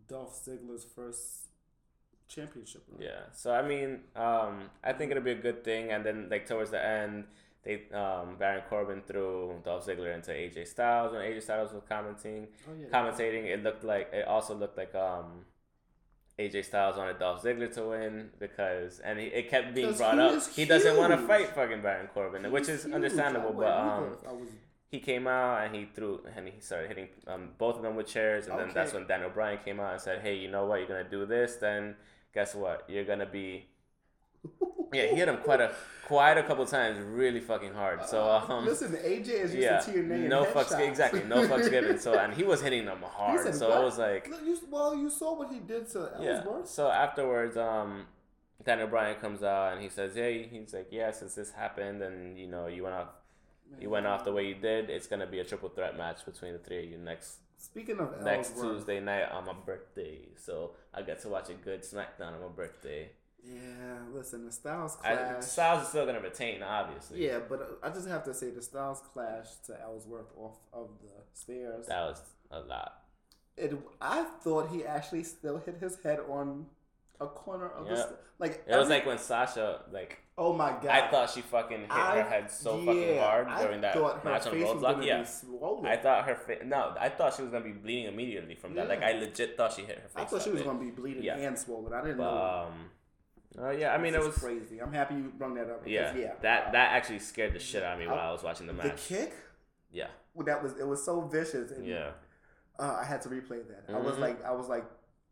Dolph 0.08 0.44
Ziggler's 0.46 0.86
first 0.96 1.48
championship. 2.28 2.84
run. 2.90 3.02
Yeah. 3.02 3.22
So 3.34 3.52
I 3.54 3.62
mean, 3.68 4.02
um, 4.16 4.70
I 4.84 4.94
think 4.94 5.12
it'll 5.12 5.24
be 5.24 5.32
a 5.32 5.36
good 5.36 5.64
thing. 5.64 5.92
And 5.92 6.06
then 6.06 6.28
like 6.30 6.48
towards 6.48 6.72
the 6.72 6.84
end, 6.84 7.26
they 7.64 7.84
um, 7.94 8.36
Baron 8.38 8.64
Corbin 8.70 9.02
threw 9.06 9.62
Dolph 9.64 9.86
Ziggler 9.86 10.14
into 10.14 10.32
AJ 10.32 10.68
Styles 10.68 11.14
when 11.14 11.22
AJ 11.22 11.44
Styles 11.44 11.74
was 11.74 11.84
commenting. 11.88 12.48
Oh 12.68 12.72
yeah. 12.80 12.88
commentating, 12.88 13.46
it 13.46 13.64
looked 13.64 13.84
like 13.84 14.10
it 14.14 14.28
also 14.28 14.54
looked 14.54 14.78
like 14.78 14.94
um 14.96 15.46
AJ 16.38 16.66
Styles 16.66 16.98
wanted 16.98 17.20
Dolph 17.20 17.44
Ziggler 17.44 17.74
to 17.76 17.90
win 17.90 18.30
because, 18.40 19.00
and 19.00 19.20
he, 19.20 19.28
it 19.28 19.50
kept 19.50 19.74
being 19.74 19.94
brought 19.94 20.16
he 20.16 20.20
up. 20.22 20.54
He 20.54 20.66
doesn't 20.66 20.98
want 20.98 21.12
to 21.12 21.20
fight 21.26 21.50
fucking 21.50 21.82
Baron 21.82 22.08
Corbin, 22.14 22.52
which 22.52 22.68
is 22.68 22.84
huge. 22.84 22.94
understandable. 22.94 23.54
But 23.54 23.72
um, 23.72 24.10
with 24.10 24.24
it. 24.24 24.28
I 24.28 24.32
was 24.34 24.50
he 24.94 25.00
came 25.00 25.26
out 25.26 25.64
and 25.66 25.76
he 25.76 25.86
threw 25.86 26.22
and 26.36 26.48
he 26.48 26.60
started 26.60 26.88
hitting 26.88 27.08
um, 27.26 27.50
both 27.58 27.78
of 27.78 27.82
them 27.82 27.96
with 27.96 28.08
chairs, 28.08 28.48
and 28.48 28.60
then 28.60 28.72
that's 28.74 28.94
when 28.94 29.08
Daniel 29.08 29.30
Bryan 29.30 29.58
came 29.64 29.80
out 29.80 29.94
and 29.94 30.02
said, 30.02 30.22
"Hey, 30.22 30.36
you 30.36 30.50
know 30.52 30.66
what? 30.66 30.80
You're 30.80 30.88
gonna 30.88 31.10
do 31.10 31.26
this. 31.26 31.56
Then 31.56 31.96
guess 32.34 32.54
what? 32.54 32.86
You're 32.88 33.06
gonna 33.06 33.26
be." 33.26 33.68
Yeah, 34.94 35.08
he 35.08 35.16
hit 35.16 35.28
him 35.28 35.38
quite 35.38 35.62
a 35.62 35.72
quite 36.06 36.38
a 36.38 36.44
couple 36.44 36.66
times, 36.66 37.00
really 37.00 37.40
fucking 37.40 37.74
hard. 37.74 38.06
So 38.06 38.30
um, 38.30 38.66
listen, 38.66 38.92
AJ 38.92 39.28
is 39.28 39.54
used 39.54 39.56
yeah, 39.56 39.80
to 39.80 39.92
TNA 39.92 40.28
no 40.28 40.44
fucks 40.46 40.68
headshots. 40.74 40.88
exactly, 40.90 41.24
no 41.24 41.48
fucks 41.48 41.70
given. 41.70 41.98
So 42.00 42.18
and 42.18 42.34
he 42.34 42.44
was 42.44 42.62
hitting 42.62 42.86
them 42.86 43.00
He 43.00 43.06
hard. 43.06 43.44
said, 43.44 43.56
So 43.56 43.70
"What?" 43.70 43.82
it 43.82 43.84
was 43.86 43.98
like 43.98 44.28
you, 44.46 44.60
well, 44.70 44.96
you 44.96 45.10
saw 45.10 45.38
what 45.38 45.52
he 45.52 45.60
did 45.60 45.88
to 45.92 46.12
yeah. 46.20 46.38
Ellsworth. 46.38 46.68
So 46.70 46.90
afterwards, 46.90 47.58
um, 47.58 48.06
Daniel 48.64 48.88
Bryan 48.88 49.16
comes 49.20 49.44
out 49.44 49.74
and 49.74 49.82
he 49.82 49.90
says, 49.90 50.16
"Hey, 50.16 50.44
he's 50.52 50.74
like, 50.74 50.88
yeah, 50.92 51.12
since 51.12 51.36
this 51.36 51.52
happened 51.52 52.02
and 52.02 52.38
you 52.38 52.48
know 52.48 52.68
you 52.68 52.84
went 52.84 52.96
off, 52.96 53.10
you 53.80 53.90
went 53.90 54.06
off 54.06 54.24
the 54.26 54.32
way 54.34 54.46
you 54.48 54.56
did, 54.56 54.90
it's 54.90 55.08
gonna 55.08 55.28
be 55.28 55.40
a 55.40 55.44
triple 55.44 55.70
threat 55.70 55.98
match 55.98 56.26
between 56.26 56.54
the 56.54 56.60
three 56.60 56.86
of 56.86 56.92
you 56.92 56.98
next 56.98 57.40
Speaking 57.58 57.98
of 58.00 58.22
next 58.22 58.52
Ellsworth, 58.52 58.76
Tuesday 58.80 59.00
night 59.00 59.32
on 59.32 59.46
my 59.46 59.54
birthday. 59.54 60.20
So 60.36 60.72
I 60.94 61.02
get 61.02 61.22
to 61.22 61.30
watch 61.30 61.50
a 61.50 61.54
good 61.54 61.82
SmackDown 61.84 62.34
on 62.34 62.42
my 62.42 62.50
birthday. 62.54 63.12
Yeah, 63.46 63.98
listen, 64.14 64.46
the 64.46 64.52
Styles 64.52 64.98
I, 65.04 65.16
clash. 65.16 65.44
Styles 65.44 65.84
is 65.84 65.90
still 65.90 66.06
gonna 66.06 66.20
retain, 66.22 66.64
obviously. 66.64 67.26
yeah, 67.26 67.40
but 67.48 67.62
uh, 67.62 67.86
I 67.86 67.90
just 67.90 68.08
have 68.08 68.24
to 68.26 68.34
say 68.34 68.50
the 68.52 68.62
Styles 68.62 69.02
clash 69.14 69.48
to 69.68 69.80
Ellsworth 69.82 70.32
off 70.38 70.58
of 70.72 70.90
the 71.02 71.10
stairs. 71.34 71.88
that 71.88 72.02
was 72.02 72.22
a 72.52 72.60
lot. 72.62 73.02
It, 73.58 73.74
I 74.02 74.24
thought 74.42 74.70
he 74.70 74.84
actually 74.86 75.24
still 75.24 75.58
hit 75.60 75.78
his 75.80 75.98
head 76.04 76.20
on 76.28 76.66
a 77.20 77.28
corner 77.28 77.70
of 77.70 77.86
the 77.88 77.94
Yeah. 77.96 78.02
st- 78.02 78.16
like. 78.40 78.64
It 78.68 78.76
was 78.76 78.90
like 78.90 79.06
when 79.06 79.18
Sasha 79.20 79.82
like. 79.92 80.18
oh 80.38 80.54
my 80.54 80.72
god! 80.72 80.88
I 80.88 81.12
thought 81.12 81.30
she 81.30 81.42
fucking 81.42 81.82
hit 81.82 81.92
I- 81.92 82.16
her 82.22 82.24
head 82.30 82.50
so 82.50 82.78
fucking 82.84 83.00
yeah, 83.16 83.24
hard 83.24 83.48
I 83.48 83.62
during 83.64 83.82
that 83.82 83.94
thought 83.94 84.24
her 84.24 84.30
match 84.32 84.48
on 84.48 84.54
face 84.54 84.64
was 84.74 84.82
Roadblock. 84.82 85.06
Yeah, 85.06 85.20
be 85.22 85.26
swollen. 85.28 85.86
I 85.86 85.98
thought 85.98 86.26
her 86.26 86.36
face. 86.36 86.62
No, 86.66 86.96
I 87.00 87.10
thought 87.10 87.36
she 87.36 87.44
was 87.44 87.52
gonna 87.52 87.64
be 87.66 87.72
bleeding 87.74 88.06
immediately 88.06 88.56
from 88.56 88.74
that. 88.74 88.88
Like 88.90 89.04
I 89.04 89.12
legit 89.20 89.56
thought 89.56 89.74
she 89.74 89.84
hit 89.84 90.00
her 90.00 90.08
face. 90.08 90.12
I 90.16 90.26
thought 90.26 90.42
she 90.42 90.50
was 90.50 90.64
gonna 90.64 90.80
be 90.80 90.90
bleeding 90.90 91.24
Yeah. 91.24 91.36
and 91.38 91.58
swollen. 91.60 91.94
I 91.94 92.02
didn't 92.02 92.18
But 92.18 92.24
know. 92.34 92.66
um, 92.70 92.90
uh, 93.62 93.70
yeah, 93.72 93.94
I 93.94 93.98
mean 93.98 94.14
it 94.16 94.24
was 94.24 94.36
crazy. 94.38 94.82
I'm 94.82 94.92
happy 94.94 95.16
you 95.16 95.32
brought 95.38 95.56
that 95.56 95.70
up. 95.70 95.84
Because, 95.84 96.16
yeah, 96.16 96.16
yeah. 96.18 96.34
That 96.42 96.68
uh, 96.68 96.72
that 96.72 96.92
actually 96.94 97.20
scared 97.20 97.54
the 97.54 97.60
shit 97.60 97.84
out 97.84 97.94
of 97.94 98.00
me 98.00 98.08
while 98.08 98.20
I- 98.20 98.30
I 98.30 98.32
was 98.32 98.44
watching 98.44 98.68
the 98.68 98.74
match. 98.74 99.08
the 99.08 99.16
kick. 99.16 99.34
Yeah, 99.92 100.08
well, 100.34 100.46
That 100.46 100.62
was 100.64 100.74
it. 100.80 100.88
Was 100.88 101.04
so 101.06 101.22
vicious. 101.22 101.72
And, 101.72 101.86
yeah, 101.86 102.12
Uh, 102.80 102.98
I 103.00 103.06
had 103.06 103.22
to 103.24 103.30
replay 103.30 103.62
that. 103.68 103.94
I 103.94 104.00
was 104.00 104.16
Mhm. 104.16 104.20
like 104.22 104.44
I 104.44 104.52
was 104.52 104.68
like 104.68 104.86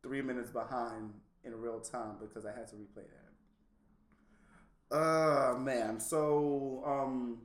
three 0.03 0.21
minutes 0.21 0.51
behind 0.51 1.13
in 1.43 1.59
real 1.59 1.79
time 1.79 2.17
because 2.19 2.45
I 2.45 2.51
had 2.51 2.67
to 2.67 2.75
replay 2.75 3.05
that. 4.89 4.95
Uh 4.95 5.57
man. 5.57 5.99
So 5.99 6.83
um, 6.85 7.41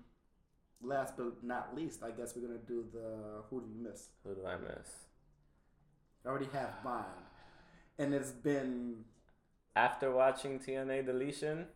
last 0.83 1.16
but 1.16 1.43
not 1.43 1.74
least, 1.74 2.03
I 2.03 2.11
guess 2.11 2.35
we're 2.37 2.47
gonna 2.47 2.59
do 2.59 2.85
the 2.93 3.43
who 3.49 3.62
do 3.62 3.68
you 3.68 3.83
miss? 3.83 4.09
who 4.24 4.35
do 4.35 4.45
I 4.47 4.57
miss? 4.57 4.89
I 6.24 6.29
already 6.29 6.47
have 6.53 6.83
mine, 6.85 7.05
and 7.99 8.12
it's 8.12 8.33
been 8.33 9.05
After 9.77 10.11
watching 10.11 10.59
TNA 10.59 11.05
Deletion, 11.07 11.66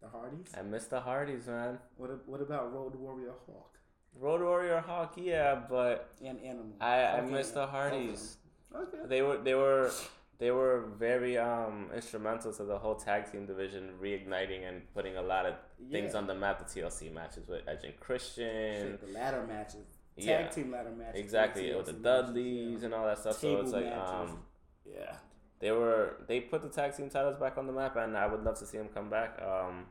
the 0.00 0.08
Hardys. 0.08 0.52
I 0.56 0.62
miss 0.62 0.84
the 0.86 1.00
Hardys, 1.00 1.46
man. 1.46 1.78
What 1.96 2.10
a- 2.10 2.20
what 2.26 2.40
about 2.42 2.72
Road 2.72 2.94
Warrior 2.94 3.32
Hawk 3.46 3.78
Road 4.14 4.42
Warrior 4.42 4.80
Hawk, 4.80 5.14
yeah, 5.16 5.54
but 5.70 6.10
and 6.22 6.38
Animal? 6.40 6.76
I 6.80 6.96
I 7.02 7.20
Okay, 7.20 7.30
miss 7.30 7.50
the 7.50 7.64
both 7.66 7.74
of 7.74 7.90
them. 7.90 7.90
Hardys. 7.92 8.36
Okay. 8.74 8.98
They 9.06 9.22
were 9.22 9.38
they 9.38 9.54
were 9.54 9.90
they 10.38 10.50
were 10.50 10.80
very 10.98 11.38
um 11.38 11.88
instrumental 11.94 12.52
to 12.52 12.64
the 12.64 12.78
whole 12.78 12.96
tag 12.96 13.30
team 13.32 13.46
division 13.46 13.94
reigniting 14.02 14.68
and 14.68 14.82
putting 14.92 15.16
a 15.16 15.22
lot 15.22 15.46
of 15.46 15.54
things 15.90 16.14
on 16.14 16.26
the 16.26 16.34
map. 16.34 16.58
The 16.58 16.80
TLC 16.80 17.10
matches 17.12 17.48
with 17.48 17.66
Edge 17.66 17.84
and 17.84 17.98
Christian, 17.98 18.76
Shit, 18.92 19.00
the 19.06 19.12
ladder 19.18 19.44
matches, 19.46 19.86
tag 20.18 20.26
yeah, 20.26 20.48
team 20.48 20.70
ladder 20.72 20.90
matches, 20.90 21.18
exactly 21.20 21.74
with 21.74 21.86
the 21.86 21.92
matches, 21.94 22.02
Dudleys 22.26 22.78
yeah. 22.80 22.84
and 22.86 22.94
all 22.94 23.06
that 23.06 23.18
stuff. 23.18 23.36
so 23.38 23.60
it's 23.60 23.72
like 23.72 23.84
matches. 23.86 24.30
um 24.30 24.42
yeah. 24.84 25.16
They 25.62 25.70
were 25.70 26.16
they 26.26 26.40
put 26.40 26.60
the 26.60 26.68
tag 26.68 26.94
team 26.96 27.08
titles 27.08 27.36
back 27.36 27.56
on 27.56 27.66
the 27.66 27.72
map, 27.72 27.96
and 27.96 28.16
I 28.16 28.26
would 28.26 28.42
love 28.42 28.58
to 28.58 28.66
see 28.66 28.78
them 28.78 28.88
come 28.92 29.08
back. 29.08 29.40
Um, 29.40 29.86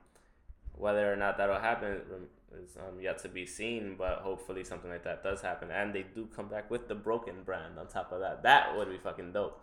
whether 0.74 1.12
or 1.12 1.16
not 1.16 1.38
that'll 1.38 1.60
happen 1.60 2.02
is 2.62 2.76
um, 2.78 3.00
yet 3.00 3.20
to 3.20 3.30
be 3.30 3.46
seen, 3.46 3.96
but 3.98 4.20
hopefully 4.20 4.66
something 4.66 4.92
like 4.92 5.06
that 5.06 5.24
does 5.24 5.42
happen, 5.42 5.72
and 5.72 5.96
they 5.96 6.04
do 6.04 6.28
come 6.36 6.50
back 6.50 6.70
with 6.70 6.90
the 6.90 6.96
Broken 6.96 7.44
brand 7.46 7.80
on 7.80 7.88
top 7.88 8.12
of 8.12 8.20
that. 8.20 8.44
That 8.44 8.76
would 8.76 8.90
be 8.90 8.98
fucking 8.98 9.32
dope. 9.32 9.62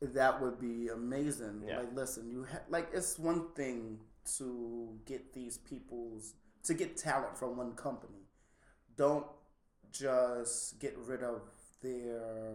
That 0.00 0.40
would 0.40 0.58
be 0.58 0.88
amazing. 0.88 1.64
Yeah. 1.66 1.80
Like, 1.80 1.94
listen, 1.94 2.30
you 2.30 2.46
ha- 2.50 2.64
like 2.70 2.88
it's 2.94 3.18
one 3.18 3.52
thing 3.54 3.98
to 4.38 4.98
get 5.04 5.34
these 5.34 5.58
people's 5.58 6.34
to 6.64 6.72
get 6.72 6.96
talent 6.96 7.36
from 7.36 7.58
one 7.58 7.72
company. 7.72 8.30
Don't 8.96 9.26
just 9.92 10.78
get 10.80 10.96
rid 10.96 11.22
of 11.22 11.42
their 11.82 12.54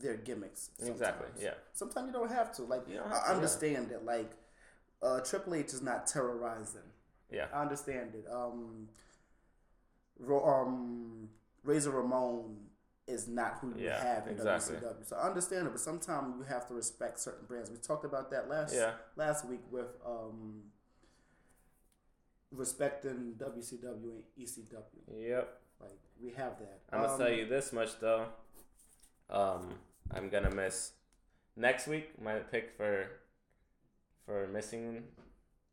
their 0.00 0.16
gimmicks. 0.16 0.70
Exactly. 0.78 0.96
sometimes. 1.06 1.42
Yeah. 1.42 1.54
Sometimes 1.72 2.06
you 2.08 2.12
don't 2.12 2.30
have 2.30 2.52
to. 2.56 2.62
Like, 2.62 2.88
You 2.88 2.96
don't 2.98 3.08
have 3.08 3.12
I 3.16 3.20
to, 3.20 3.26
yeah. 3.28 3.34
understand 3.34 3.90
it. 3.92 4.04
Like, 4.04 4.30
uh, 5.02 5.20
Triple 5.20 5.54
H 5.54 5.66
is 5.74 5.82
not 5.82 6.06
terrorizing. 6.06 6.80
Yeah. 7.30 7.46
I 7.52 7.62
understand 7.62 8.14
it. 8.14 8.26
Um, 8.30 8.88
Ro- 10.18 10.44
um, 10.44 11.28
Razor 11.64 11.90
Ramon 11.90 12.56
is 13.06 13.28
not 13.28 13.58
who 13.60 13.68
you 13.76 13.84
Yeah, 13.86 14.02
have 14.02 14.26
in 14.28 14.34
exactly. 14.34 14.76
WCW. 14.76 15.04
So 15.06 15.16
I 15.16 15.26
understand 15.26 15.66
it, 15.66 15.70
but 15.70 15.80
sometimes 15.80 16.36
you 16.38 16.44
have 16.44 16.66
to 16.68 16.74
respect 16.74 17.18
certain 17.18 17.46
brands. 17.46 17.70
We 17.70 17.76
talked 17.76 18.04
about 18.04 18.30
that 18.30 18.48
last 18.48 18.74
Yeah. 18.74 18.92
last 19.16 19.44
week 19.46 19.60
with 19.70 19.88
um, 20.06 20.70
respecting 22.50 23.34
WCW 23.36 24.10
and 24.10 24.22
ECW. 24.38 25.28
Yep. 25.28 25.60
Like 25.80 25.98
we 26.22 26.30
have 26.30 26.58
that. 26.60 26.80
I'm 26.92 27.00
gonna 27.02 27.12
Um, 27.14 27.18
tell 27.18 27.30
you 27.30 27.46
this 27.46 27.72
much 27.72 27.98
though. 28.00 28.28
Um, 29.30 29.74
I'm 30.12 30.28
gonna 30.28 30.54
miss 30.54 30.92
next 31.56 31.86
week. 31.86 32.10
My 32.22 32.38
pick 32.38 32.72
for 32.76 33.06
for 34.26 34.46
missing 34.48 35.04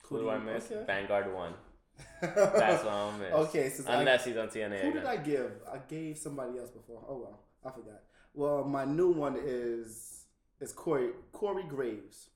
who, 0.03 0.17
Who 0.17 0.21
do 0.23 0.29
I 0.29 0.37
miss? 0.39 0.71
okay. 0.71 0.83
Vanguard 0.85 1.33
one. 1.33 1.53
That's 2.21 2.83
what 2.83 2.93
I'm 2.93 3.11
gonna 3.11 3.17
miss. 3.19 3.33
Okay, 3.33 3.71
I- 3.87 3.99
unless 3.99 4.25
he's 4.25 4.37
on 4.37 4.47
TNA 4.47 4.79
Who 4.81 4.89
again. 4.89 4.93
did 4.93 5.05
I 5.05 5.17
give? 5.17 5.51
I 5.71 5.77
gave 5.87 6.17
somebody 6.17 6.57
else 6.57 6.71
before. 6.71 7.03
Oh 7.07 7.17
well, 7.19 7.39
I 7.65 7.69
forgot. 7.71 8.01
Well, 8.33 8.63
my 8.63 8.85
new 8.85 9.11
one 9.11 9.37
is 9.41 10.25
is 10.59 10.71
Corey 10.71 11.09
Corey 11.31 11.63
Graves. 11.67 12.29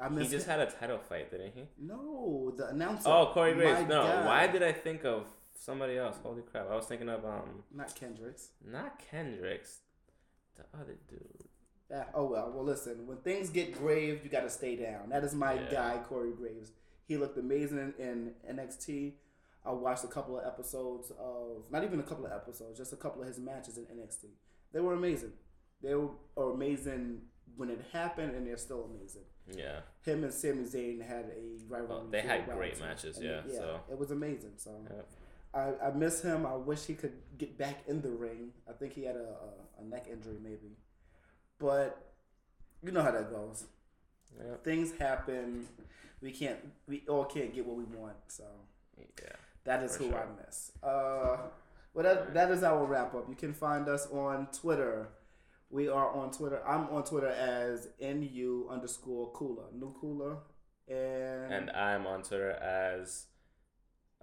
I 0.00 0.08
missed 0.08 0.30
he 0.30 0.36
just 0.36 0.46
him. 0.48 0.58
had 0.58 0.68
a 0.68 0.70
title 0.70 0.98
fight, 0.98 1.30
didn't 1.30 1.52
he? 1.54 1.64
no 1.78 2.52
the 2.56 2.68
announcer. 2.68 3.08
Oh, 3.08 3.30
Corey 3.32 3.54
My 3.54 3.60
Graves. 3.60 3.88
No, 3.88 4.02
guy. 4.02 4.26
why 4.26 4.46
did 4.48 4.62
I 4.62 4.72
think 4.72 5.04
of 5.04 5.26
somebody 5.54 5.96
else? 5.96 6.16
Holy 6.22 6.42
crap! 6.42 6.68
I 6.70 6.74
was 6.74 6.86
thinking 6.86 7.08
of 7.08 7.24
um, 7.24 7.62
not 7.72 7.94
Kendricks? 7.94 8.48
not 8.66 8.98
Kendricks, 8.98 9.80
the 10.56 10.64
other 10.78 10.96
dude. 11.08 11.44
Yeah. 11.90 12.04
Oh 12.14 12.24
well. 12.24 12.50
Well, 12.54 12.64
listen. 12.64 13.06
When 13.06 13.18
things 13.18 13.50
get 13.50 13.76
grave, 13.76 14.20
you 14.24 14.30
got 14.30 14.40
to 14.42 14.50
stay 14.50 14.76
down. 14.76 15.10
That 15.10 15.24
is 15.24 15.34
my 15.34 15.54
Yeah. 15.54 15.70
guy, 15.70 16.00
Corey 16.08 16.32
Graves. 16.32 16.72
He 17.06 17.16
looked 17.16 17.36
amazing 17.38 17.94
in, 17.98 18.32
in 18.46 18.56
NXT. 18.56 19.14
I 19.64 19.72
watched 19.72 20.02
a 20.04 20.08
couple 20.08 20.38
of 20.38 20.46
episodes 20.46 21.12
of 21.18 21.64
not 21.70 21.84
even 21.84 22.00
a 22.00 22.02
couple 22.02 22.26
of 22.26 22.32
episodes, 22.32 22.78
just 22.78 22.92
a 22.92 22.96
couple 22.96 23.22
of 23.22 23.28
his 23.28 23.38
matches 23.38 23.76
in 23.78 23.84
NXT. 23.84 24.26
They 24.72 24.80
were 24.80 24.94
amazing. 24.94 25.32
They 25.82 25.94
were 25.94 26.10
amazing 26.36 27.22
when 27.56 27.68
it 27.68 27.80
happened, 27.92 28.34
and 28.34 28.46
they're 28.46 28.56
still 28.56 28.84
amazing. 28.84 29.22
Yeah. 29.54 29.80
Him 30.04 30.24
and 30.24 30.32
Sami 30.32 30.62
Zayn 30.64 31.06
had 31.06 31.26
a 31.26 31.34
oh, 31.36 31.58
rivalry. 31.68 32.02
Oh, 32.06 32.10
they 32.10 32.22
had 32.22 32.48
great 32.48 32.80
matches, 32.80 33.18
yeah, 33.20 33.40
it- 33.40 33.52
so- 33.52 33.80
it 33.90 33.98
was 33.98 34.10
amazing. 34.10 34.52
So 34.56 34.70
Yep. 34.88 35.08
I, 35.54 35.72
I 35.84 35.90
miss 35.90 36.22
him. 36.22 36.46
I 36.46 36.54
wish 36.54 36.86
he 36.86 36.94
could 36.94 37.12
get 37.36 37.58
back 37.58 37.82
in 37.86 38.00
the 38.00 38.10
ring. 38.10 38.52
I 38.68 38.72
think 38.72 38.94
he 38.94 39.04
had 39.04 39.16
a, 39.16 39.36
a, 39.78 39.82
a 39.82 39.84
neck 39.84 40.06
injury, 40.10 40.38
maybe. 40.42 40.76
But 41.58 42.12
you 42.82 42.90
know 42.92 43.02
how 43.02 43.10
that 43.10 43.30
goes. 43.30 43.64
Yep. 44.38 44.64
Things 44.64 44.92
happen. 44.98 45.66
We 46.20 46.30
can't. 46.32 46.58
We 46.88 47.02
all 47.08 47.24
can't 47.24 47.54
get 47.54 47.66
what 47.66 47.76
we 47.76 47.84
want. 47.84 48.16
So 48.28 48.44
Yeah. 48.98 49.32
that 49.64 49.82
is 49.82 49.96
who 49.96 50.08
sure. 50.08 50.18
I 50.18 50.44
miss. 50.44 50.72
Uh, 50.82 51.36
well, 51.94 52.04
that 52.04 52.32
that 52.34 52.50
is 52.50 52.62
our 52.62 52.84
wrap 52.86 53.14
up. 53.14 53.28
You 53.28 53.34
can 53.36 53.52
find 53.52 53.88
us 53.88 54.06
on 54.10 54.48
Twitter. 54.52 55.08
We 55.70 55.88
are 55.88 56.10
on 56.10 56.30
Twitter. 56.30 56.62
I'm 56.66 56.88
on 56.88 57.04
Twitter 57.04 57.28
as 57.28 57.88
nu 58.00 58.68
underscore 58.70 59.30
cooler, 59.32 59.64
new 59.72 59.94
cooler, 60.00 60.36
and, 60.88 61.52
And 61.52 61.70
I'm 61.70 62.06
on 62.06 62.22
Twitter 62.22 62.50
as 62.52 63.26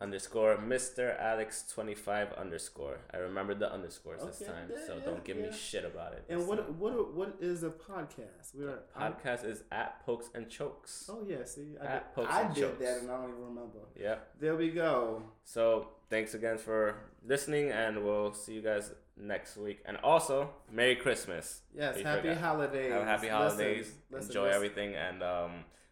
underscore 0.02 0.58
Mr. 0.58 1.20
Alex 1.20 1.66
twenty 1.74 1.96
five 1.96 2.32
underscore. 2.34 2.98
I 3.14 3.18
remember 3.18 3.54
the 3.54 3.72
underscores 3.72 4.24
this 4.24 4.40
time, 4.40 4.70
yeah, 4.72 4.86
so 4.88 4.96
yeah, 4.98 5.04
don't 5.06 5.24
give 5.24 5.38
yeah. 5.38 5.48
me 5.48 5.52
shit 5.56 5.86
about 5.86 6.14
it. 6.14 6.24
and 6.30 6.48
what 6.48 6.74
what 6.76 7.14
what 7.14 7.36
is 7.42 7.64
a 7.64 7.70
podcast? 7.70 8.56
We're 8.56 8.80
I'm- 8.96 9.14
podcast 9.14 9.46
is 9.46 9.64
at 9.72 10.04
Pokes 10.06 10.30
and 10.34 10.50
Chokes. 10.50 11.10
Oh 11.12 11.26
yeah, 11.28 11.44
see, 11.46 11.76
I 11.82 11.86
At 11.86 12.16
did, 12.16 12.16
Pokes 12.16 12.34
I 12.34 12.42
and 12.42 12.56
did 12.56 12.62
Chokes. 12.62 12.80
that, 12.80 12.98
and 13.02 13.12
I 13.12 13.18
don't 13.18 13.30
even 13.32 13.42
remember. 13.46 13.80
Yep. 14.00 14.28
There 14.40 14.56
we 14.56 14.70
go. 14.70 15.22
So 15.44 15.90
thanks 16.10 16.34
again 16.34 16.58
for 16.58 16.96
listening, 17.26 17.72
and 17.72 18.04
we'll 18.06 18.34
see 18.34 18.54
you 18.54 18.62
guys 18.62 18.92
next 19.18 19.58
week. 19.58 19.80
And 19.86 19.98
also, 19.98 20.50
Merry 20.72 20.96
Christmas. 20.96 21.62
Yes, 21.76 22.00
happy 22.02 22.34
holidays. 22.34 22.92
Have 22.94 23.04
happy 23.04 23.28
Listen, 23.28 23.38
holidays. 23.38 23.92
listen, 24.12 24.30
Enjoy 24.30 24.44
listen. 24.44 24.56
everything, 24.56 24.96
and 24.96 25.22
um, 25.22 25.52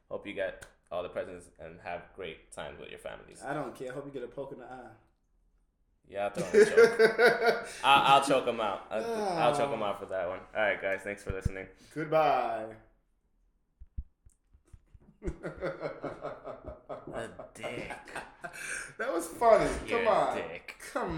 hope 0.10 0.26
you 0.26 0.34
get 0.34 0.66
all 0.92 1.04
the 1.04 1.10
presents 1.10 1.48
and 1.60 1.80
have 1.84 2.02
great 2.16 2.52
times 2.52 2.80
with 2.80 2.90
your 2.90 3.00
families. 3.00 3.42
I 3.46 3.54
don't 3.54 3.76
care. 3.76 3.92
I 3.92 3.96
hope 3.96 4.06
you 4.06 4.12
get 4.12 4.24
a 4.24 4.28
poke 4.28 4.52
in 4.54 4.60
the 4.60 4.66
eye. 4.66 4.92
Yeah, 6.10 6.26
I'll 6.26 6.30
throw 6.30 6.46
him 6.52 6.62
a 6.62 6.66
choke. 6.66 7.68
I'll, 7.84 8.02
I'll 8.16 8.26
choke 8.26 8.48
him 8.48 8.62
out. 8.62 8.86
I'll, 8.90 9.04
ah. 9.06 9.38
I'll 9.40 9.56
choke 9.58 9.72
him 9.74 9.84
out 9.84 10.00
for 10.00 10.06
that 10.06 10.28
one. 10.30 10.40
All 10.56 10.62
right, 10.62 10.82
guys. 10.82 11.02
Thanks 11.04 11.24
for 11.24 11.34
listening. 11.34 11.68
Goodbye. 11.94 12.66
A 17.14 17.28
dick. 17.54 17.92
That 18.98 19.14
was 19.14 19.28
funny. 19.28 19.70
You're 19.88 20.00
Come 20.00 20.08
a 20.08 20.12
on. 20.12 20.36
dick. 20.38 20.76
Come 20.94 21.10
on. 21.10 21.16